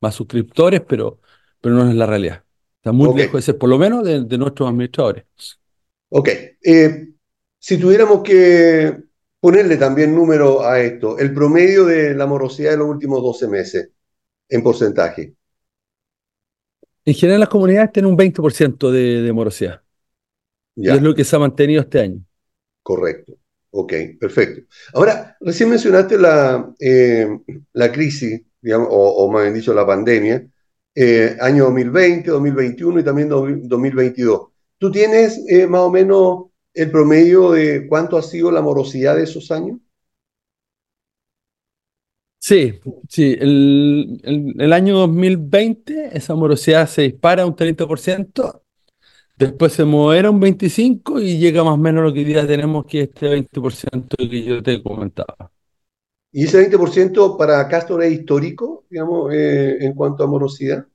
más 0.00 0.14
suscriptores, 0.14 0.82
pero, 0.82 1.20
pero 1.60 1.74
no 1.76 1.88
es 1.88 1.94
la 1.96 2.06
realidad. 2.06 2.44
Está 2.78 2.92
muy 2.92 3.08
Ok. 3.08 3.16
lejos 3.16 3.32
de 3.40 3.42
ser, 3.42 3.58
por 3.58 3.68
lo 3.70 3.78
menos, 3.78 4.04
de, 4.04 4.22
de 4.24 4.38
nuestros 4.38 4.68
administradores. 4.68 5.24
Ok. 6.08 6.28
Eh, 6.62 7.08
si 7.58 7.78
tuviéramos 7.78 8.22
que 8.22 8.96
ponerle 9.40 9.76
también 9.76 10.14
número 10.14 10.62
a 10.64 10.80
esto, 10.80 11.18
el 11.18 11.34
promedio 11.34 11.84
de 11.84 12.14
la 12.14 12.26
morosidad 12.26 12.72
de 12.72 12.76
los 12.78 12.88
últimos 12.88 13.22
12 13.22 13.48
meses 13.48 13.90
en 14.50 14.64
porcentaje. 14.64 15.35
En 17.06 17.14
general, 17.14 17.40
las 17.40 17.48
comunidades 17.48 17.92
tienen 17.92 18.10
un 18.10 18.16
20% 18.18 18.90
de, 18.90 19.22
de 19.22 19.32
morosidad. 19.32 19.82
Y 20.82 20.88
Ya. 20.88 20.94
es 20.96 21.02
lo 21.02 21.14
que 21.14 21.24
se 21.24 21.36
ha 21.36 21.38
mantenido 21.40 21.82
este 21.82 22.00
año. 22.00 22.24
Correcto. 22.82 23.34
Ok, 23.70 23.92
perfecto. 24.18 24.62
Ahora, 24.94 25.36
recién 25.40 25.68
mencionaste 25.68 26.16
la, 26.18 26.72
eh, 26.80 27.28
la 27.74 27.92
crisis, 27.92 28.40
digamos, 28.60 28.88
o, 28.90 29.24
o 29.26 29.30
más 29.30 29.42
bien 29.42 29.54
dicho, 29.54 29.74
la 29.74 29.86
pandemia, 29.86 30.46
eh, 30.94 31.36
año 31.40 31.64
2020, 31.64 32.30
2021 32.30 33.00
y 33.00 33.04
también 33.04 33.28
do- 33.28 33.46
2022. 33.46 34.48
¿Tú 34.78 34.90
tienes 34.90 35.38
eh, 35.48 35.66
más 35.66 35.82
o 35.82 35.90
menos 35.90 36.44
el 36.72 36.90
promedio 36.90 37.50
de 37.52 37.86
cuánto 37.88 38.16
ha 38.16 38.22
sido 38.22 38.50
la 38.50 38.62
morosidad 38.62 39.16
de 39.16 39.24
esos 39.24 39.50
años? 39.50 39.78
Sí, 42.48 42.74
sí. 43.08 43.36
El, 43.40 44.20
el- 44.22 44.54
el 44.60 44.72
año 44.72 44.96
2020, 44.98 46.16
esa 46.16 46.34
morosidad 46.36 46.86
se 46.88 47.02
dispara 47.02 47.44
un 47.44 47.56
30%, 47.56 48.62
después 49.38 49.72
se 49.74 49.84
modera 49.84 50.30
un 50.30 50.40
25% 50.40 51.20
y 51.28 51.38
llega 51.38 51.64
más 51.64 51.74
o 51.74 51.78
menos 51.78 52.04
lo 52.04 52.12
que 52.12 52.20
hoy 52.20 52.26
día 52.26 52.46
tenemos, 52.46 52.86
que 52.86 53.02
es 53.02 53.08
este 53.10 53.28
20% 53.30 54.16
que 54.18 54.44
yo 54.44 54.62
te 54.62 54.82
comentaba. 54.82 55.52
¿Y 56.32 56.44
ese 56.44 56.58
20% 56.58 57.36
para 57.36 57.66
Castor 57.68 58.02
es 58.04 58.12
histórico, 58.12 58.84
digamos, 58.90 59.32
eh, 59.32 59.78
en 59.84 59.94
cuanto 59.94 60.22
a 60.24 60.26
morosidad? 60.28 60.86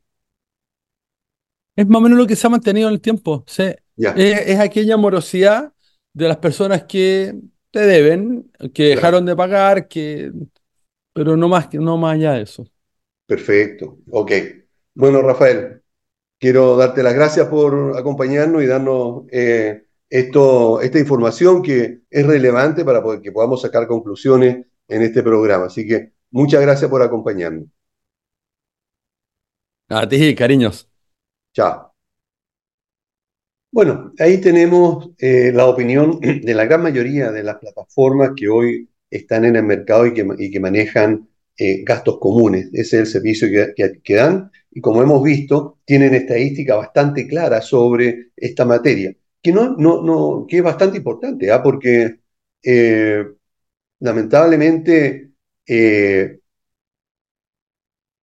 Es 1.76 1.88
más 1.88 2.00
o 2.00 2.02
menos 2.02 2.18
lo 2.18 2.28
que 2.28 2.36
se 2.36 2.48
ha 2.48 2.50
mantenido 2.50 2.88
en 2.90 2.96
el 2.96 3.02
tiempo. 3.02 3.44
sí. 3.48 3.64
Es, 4.14 4.40
es 4.48 4.60
aquella 4.60 4.98
morosidad 4.98 5.74
de 6.14 6.28
las 6.28 6.38
personas 6.38 6.84
que 6.84 7.34
te 7.72 7.80
deben, 7.82 8.52
que 8.74 8.84
dejaron 8.86 9.26
de 9.26 9.36
pagar, 9.36 9.88
que, 9.88 10.32
pero 11.14 11.38
no 11.38 11.48
más, 11.50 11.68
que- 11.68 11.78
no 11.80 11.98
más 11.98 12.16
allá 12.16 12.34
de 12.34 12.44
eso. 12.44 12.66
Perfecto. 13.26 14.00
Ok. 14.12 14.32
Bueno, 14.94 15.22
Rafael, 15.22 15.82
quiero 16.40 16.78
darte 16.78 17.04
las 17.04 17.14
gracias 17.16 17.48
por 17.50 17.98
acompañarnos 17.98 18.64
y 18.64 18.68
darnos 18.68 19.26
eh, 19.32 19.86
esto, 20.10 20.82
esta 20.82 21.00
información 21.00 21.62
que 21.64 22.02
es 22.10 22.28
relevante 22.28 22.86
para 22.86 23.04
poder- 23.04 23.22
que 23.22 23.32
podamos 23.34 23.62
sacar 23.62 23.88
conclusiones 23.88 24.68
en 24.88 25.04
este 25.04 25.24
programa. 25.24 25.68
Así 25.68 25.88
que 25.88 26.14
muchas 26.32 26.62
gracias 26.62 26.90
por 26.92 27.02
acompañarnos. 27.04 27.68
A 29.90 30.08
ti, 30.10 30.34
cariños. 30.36 30.90
Chao. 31.54 31.94
Bueno, 33.72 34.12
ahí 34.20 34.42
tenemos 34.42 35.10
eh, 35.18 35.52
la 35.54 35.66
opinión 35.68 36.20
de 36.20 36.54
la 36.54 36.66
gran 36.66 36.84
mayoría 36.84 37.32
de 37.32 37.44
las 37.44 37.58
plataformas 37.58 38.32
que 38.36 38.50
hoy 38.50 38.90
están 39.12 39.46
en 39.46 39.58
el 39.58 39.64
mercado 39.64 40.08
y 40.08 40.14
que, 40.16 40.28
y 40.40 40.52
que 40.52 40.60
manejan 40.62 41.30
eh, 41.58 41.84
gastos 41.84 42.20
comunes. 42.20 42.68
Ese 42.74 42.98
es 42.98 43.02
el 43.02 43.08
servicio 43.08 43.48
que, 43.76 44.00
que- 44.04 44.16
dan 44.16 44.52
y 44.72 44.82
como 44.82 45.04
hemos 45.04 45.22
visto, 45.24 45.80
tienen 45.86 46.16
estadística 46.16 46.76
bastante 46.78 47.28
clara 47.28 47.62
sobre 47.62 48.32
esta 48.38 48.66
materia, 48.66 49.14
que, 49.42 49.52
no, 49.52 49.76
no, 49.78 50.02
no, 50.02 50.46
que 50.48 50.58
es 50.58 50.64
bastante 50.64 50.98
importante, 50.98 51.52
¿ah? 51.52 51.62
porque 51.62 52.20
eh, 52.64 53.26
lamentablemente 54.00 55.32
eh, 55.68 56.40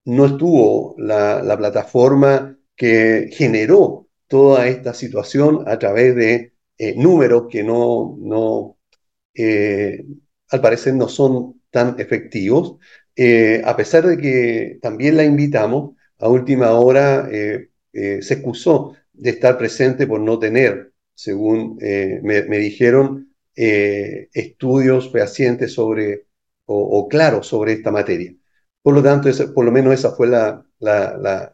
no 0.05 0.25
estuvo 0.25 0.95
la, 0.97 1.41
la 1.43 1.57
plataforma 1.57 2.57
que 2.75 3.29
generó 3.33 4.07
toda 4.27 4.67
esta 4.67 4.93
situación 4.93 5.63
a 5.67 5.77
través 5.79 6.15
de 6.15 6.53
eh, 6.77 6.95
números 6.95 7.47
que 7.49 7.63
no, 7.63 8.15
no 8.19 8.77
al 10.49 10.61
parecer 10.61 10.93
no 10.93 11.07
son 11.09 11.61
tan 11.71 11.95
efectivos, 11.99 12.77
eh, 13.15 13.61
a 13.65 13.75
pesar 13.75 14.05
de 14.05 14.17
que 14.17 14.79
también 14.81 15.17
la 15.17 15.23
invitamos, 15.23 15.95
a 16.19 16.29
última 16.29 16.71
hora 16.71 17.27
eh, 17.31 17.69
eh, 17.93 18.21
se 18.21 18.35
excusó 18.35 18.95
de 19.13 19.31
estar 19.31 19.57
presente 19.57 20.05
por 20.07 20.19
no 20.19 20.37
tener, 20.39 20.93
según 21.15 21.77
me, 21.77 22.57
dijeron, 22.59 23.33
estudios 23.55 25.11
fehacientes 25.11 25.73
sobre 25.73 26.27
o, 26.65 26.77
o 26.79 27.07
claros 27.07 27.47
sobre 27.47 27.73
esta 27.73 27.91
materia. 27.91 28.35
Por 28.83 28.93
lo 28.93 29.03
tanto, 29.03 29.29
por 29.53 29.65
lo 29.65 29.71
menos 29.71 29.93
esa 29.93 30.11
fue 30.11 30.27
la, 30.27 30.63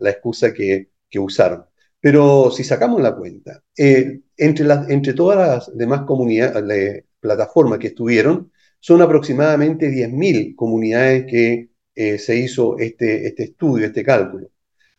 excusa 0.01 0.53
que, 0.53 0.89
usaron. 1.17 1.65
Pero 2.01 2.51
si 2.51 2.63
sacamos 2.65 3.01
la 3.01 3.15
cuenta, 3.15 3.63
entre, 3.75 4.65
entre 4.89 5.13
todas 5.13 5.37
las 5.37 5.77
demás 5.77 6.01
comunidades, 6.01 7.05
plataformas 7.21 7.79
que 7.79 7.87
estuvieron, 7.87 8.51
son 8.83 9.01
aproximadamente 9.01 9.89
10.000 9.89 10.55
comunidades 10.57 11.25
que 11.25 11.69
eh, 11.95 12.17
se 12.17 12.35
hizo 12.35 12.77
este, 12.77 13.27
este 13.27 13.43
estudio, 13.43 13.85
este 13.85 14.03
cálculo. 14.03 14.49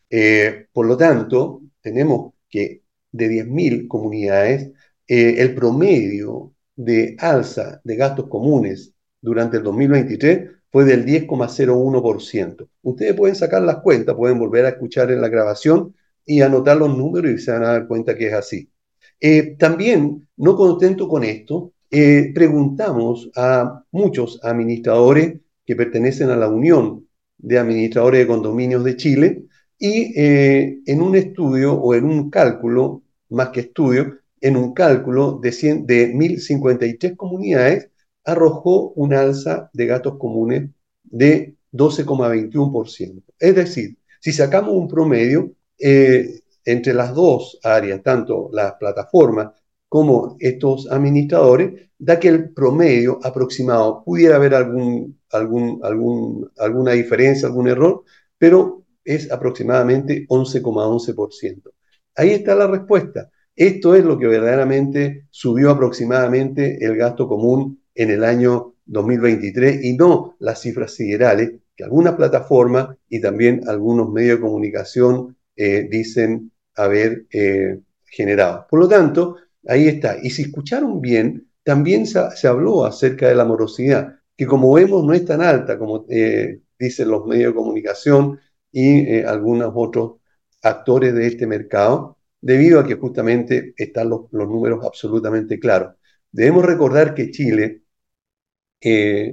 Eh, 0.08 0.68
por 0.72 0.86
lo 0.86 0.96
tanto, 0.96 1.60
tenemos 1.82 2.32
que 2.48 2.80
de 3.12 3.28
10.000 3.28 3.86
comunidades, 3.86 4.70
eh, 5.06 5.34
el 5.36 5.54
promedio 5.54 6.54
de 6.74 7.14
alza 7.18 7.82
de 7.84 7.96
gastos 7.96 8.26
comunes 8.26 8.94
durante 9.20 9.58
el 9.58 9.62
2023 9.62 10.50
fue 10.72 10.86
del 10.86 11.04
10,01%. 11.04 12.66
Ustedes 12.80 13.14
pueden 13.14 13.36
sacar 13.36 13.60
las 13.60 13.82
cuentas, 13.82 14.14
pueden 14.14 14.38
volver 14.38 14.64
a 14.64 14.70
escuchar 14.70 15.10
en 15.10 15.20
la 15.20 15.28
grabación 15.28 15.94
y 16.24 16.40
anotar 16.40 16.78
los 16.78 16.96
números 16.96 17.32
y 17.32 17.38
se 17.38 17.52
van 17.52 17.64
a 17.64 17.72
dar 17.72 17.86
cuenta 17.86 18.16
que 18.16 18.28
es 18.28 18.32
así. 18.32 18.70
También, 19.58 20.26
no 20.36 20.56
contento 20.56 21.06
con 21.06 21.22
esto, 21.22 21.73
eh, 21.96 22.32
preguntamos 22.34 23.30
a 23.36 23.84
muchos 23.92 24.40
administradores 24.42 25.38
que 25.64 25.76
pertenecen 25.76 26.28
a 26.30 26.36
la 26.36 26.48
Unión 26.48 27.06
de 27.38 27.56
Administradores 27.56 28.20
de 28.20 28.26
Condominios 28.26 28.82
de 28.82 28.96
Chile 28.96 29.44
y 29.78 30.12
eh, 30.20 30.80
en 30.86 31.00
un 31.00 31.14
estudio 31.14 31.74
o 31.74 31.94
en 31.94 32.06
un 32.06 32.30
cálculo, 32.30 33.02
más 33.30 33.50
que 33.50 33.60
estudio, 33.60 34.18
en 34.40 34.56
un 34.56 34.74
cálculo 34.74 35.38
de, 35.40 35.52
100, 35.52 35.86
de 35.86 36.08
1053 36.08 37.16
comunidades, 37.16 37.90
arrojó 38.24 38.90
un 38.96 39.14
alza 39.14 39.70
de 39.72 39.86
gastos 39.86 40.18
comunes 40.18 40.70
de 41.04 41.54
12,21%. 41.72 43.22
Es 43.38 43.54
decir, 43.54 43.98
si 44.18 44.32
sacamos 44.32 44.74
un 44.74 44.88
promedio, 44.88 45.52
eh, 45.78 46.40
entre 46.64 46.92
las 46.92 47.14
dos 47.14 47.60
áreas, 47.62 48.02
tanto 48.02 48.48
las 48.52 48.74
plataformas 48.74 49.52
como 49.94 50.36
estos 50.40 50.90
administradores, 50.90 51.88
da 51.96 52.18
que 52.18 52.26
el 52.26 52.52
promedio 52.52 53.20
aproximado 53.22 54.02
pudiera 54.02 54.34
haber 54.34 54.52
algún, 54.56 55.20
alguna 55.30 56.92
diferencia, 56.94 57.46
algún 57.46 57.68
error, 57.68 58.02
pero 58.36 58.82
es 59.04 59.30
aproximadamente 59.30 60.26
11,11%. 60.26 61.70
Ahí 62.16 62.30
está 62.30 62.56
la 62.56 62.66
respuesta. 62.66 63.30
Esto 63.54 63.94
es 63.94 64.04
lo 64.04 64.18
que 64.18 64.26
verdaderamente 64.26 65.28
subió 65.30 65.70
aproximadamente 65.70 66.84
el 66.84 66.96
gasto 66.96 67.28
común 67.28 67.80
en 67.94 68.10
el 68.10 68.24
año 68.24 68.74
2023 68.86 69.84
y 69.84 69.96
no 69.96 70.34
las 70.40 70.60
cifras 70.60 70.92
siderales 70.92 71.52
que 71.76 71.84
algunas 71.84 72.14
plataformas 72.14 72.96
y 73.08 73.20
también 73.20 73.60
algunos 73.68 74.10
medios 74.10 74.38
de 74.38 74.42
comunicación 74.42 75.36
eh, 75.54 75.86
dicen 75.88 76.50
haber 76.74 77.26
eh, 77.30 77.78
generado. 78.06 78.66
Por 78.68 78.80
lo 78.80 78.88
tanto, 78.88 79.36
ahí 79.68 79.88
está. 79.88 80.16
Y 80.22 80.30
si 80.30 80.42
escucharon 80.42 81.00
bien, 81.00 81.50
también 81.62 82.06
se, 82.06 82.48
habló 82.48 82.84
acerca 82.84 83.28
de 83.28 83.34
la 83.34 83.44
morosidad, 83.44 84.16
que 84.36 84.46
como 84.46 84.72
vemos 84.74 85.04
no 85.04 85.14
es 85.14 85.24
tan 85.24 85.42
alta 85.42 85.78
como 85.78 86.06
eh, 86.08 86.60
dicen 86.78 87.08
los 87.08 87.26
medios 87.26 87.52
de 87.52 87.56
comunicación 87.56 88.40
y 88.72 89.20
algunos 89.22 89.72
otros 89.74 90.16
actores 90.62 91.14
de 91.14 91.26
este 91.26 91.46
mercado, 91.46 92.18
debido 92.40 92.80
a 92.80 92.86
que 92.86 92.94
justamente 92.94 93.74
están 93.76 94.10
los, 94.10 94.32
números 94.32 94.84
absolutamente 94.84 95.58
claros. 95.58 95.94
Debemos 96.32 96.64
recordar 96.64 97.14
que 97.14 97.30
Chile 97.30 97.82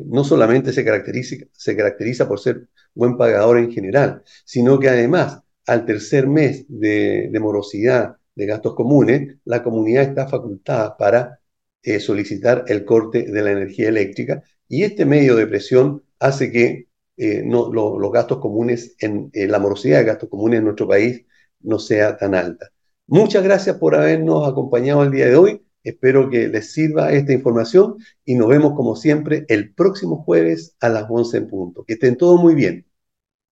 no 0.06 0.24
solamente 0.24 0.72
se 0.72 0.86
caracteriza 0.86 2.28
por 2.28 2.40
ser 2.40 2.70
buen 2.94 3.18
pagador 3.18 3.58
en 3.58 3.72
general, 3.72 4.24
sino 4.46 4.80
que 4.80 4.90
además 4.90 5.42
al 5.68 5.86
tercer 5.86 6.28
mes 6.28 6.66
de, 6.68 7.32
morosidad 7.40 8.18
de 8.36 8.46
gastos 8.46 8.76
comunes, 8.76 9.38
la 9.46 9.64
comunidad 9.64 10.04
está 10.04 10.28
facultada 10.28 10.98
para 10.98 11.40
eh, 11.84 12.00
solicitar 12.00 12.66
el 12.68 12.86
corte 12.86 13.24
de 13.24 13.42
la 13.42 13.52
energía 13.52 13.90
eléctrica 13.90 14.44
y 14.68 14.84
este 14.84 15.06
medio 15.06 15.36
de 15.36 15.48
presión 15.48 16.04
hace 16.20 16.52
que 16.52 16.88
eh, 17.18 17.44
no, 17.46 17.72
los 17.72 18.12
gastos 18.12 18.40
comunes, 18.40 18.96
en 19.00 19.30
eh, 19.34 19.48
la 19.48 19.60
morosidad 19.60 20.00
de 20.00 20.06
gastos 20.06 20.30
comunes 20.30 20.60
en 20.60 20.66
nuestro 20.66 20.88
país 20.88 21.26
no 21.60 21.78
sea 21.80 22.18
tan 22.18 22.36
alta. 22.36 22.72
Muchas 23.08 23.44
gracias 23.44 23.78
por 23.78 23.96
habernos 23.96 24.48
acompañado 24.48 25.04
el 25.04 25.12
día 25.12 25.28
de 25.28 25.36
hoy. 25.36 25.66
Espero 25.84 26.30
que 26.30 26.48
les 26.48 26.72
sirva 26.74 27.12
esta 27.12 27.34
información 27.34 27.98
y 28.26 28.36
nos 28.36 28.48
vemos 28.48 28.74
como 28.76 28.96
siempre 28.96 29.46
el 29.50 29.74
próximo 29.74 30.24
jueves 30.24 30.76
a 30.80 30.90
las 30.90 31.06
11 31.10 31.38
en 31.38 31.48
punto. 31.48 31.84
Que 31.84 31.94
estén 31.94 32.18
todos 32.18 32.40
muy 32.42 32.56
bien. 32.56 32.86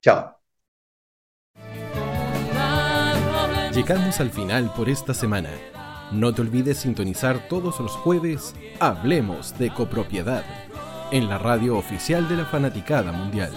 Chao. 0.02 0.39
Llegamos 3.74 4.20
al 4.20 4.32
final 4.32 4.74
por 4.76 4.89
esta 4.89 5.13
semana. 5.13 5.51
No 6.11 6.34
te 6.34 6.41
olvides 6.41 6.80
sintonizar 6.80 7.47
todos 7.47 7.80
los 7.80 7.91
jueves 7.91 8.55
Hablemos 8.80 9.57
de 9.59 9.72
copropiedad 9.72 10.43
en 11.11 11.30
la 11.30 11.38
radio 11.38 11.78
oficial 11.78 12.28
de 12.28 12.38
la 12.38 12.45
Fanaticada 12.45 13.11
Mundial. 13.11 13.51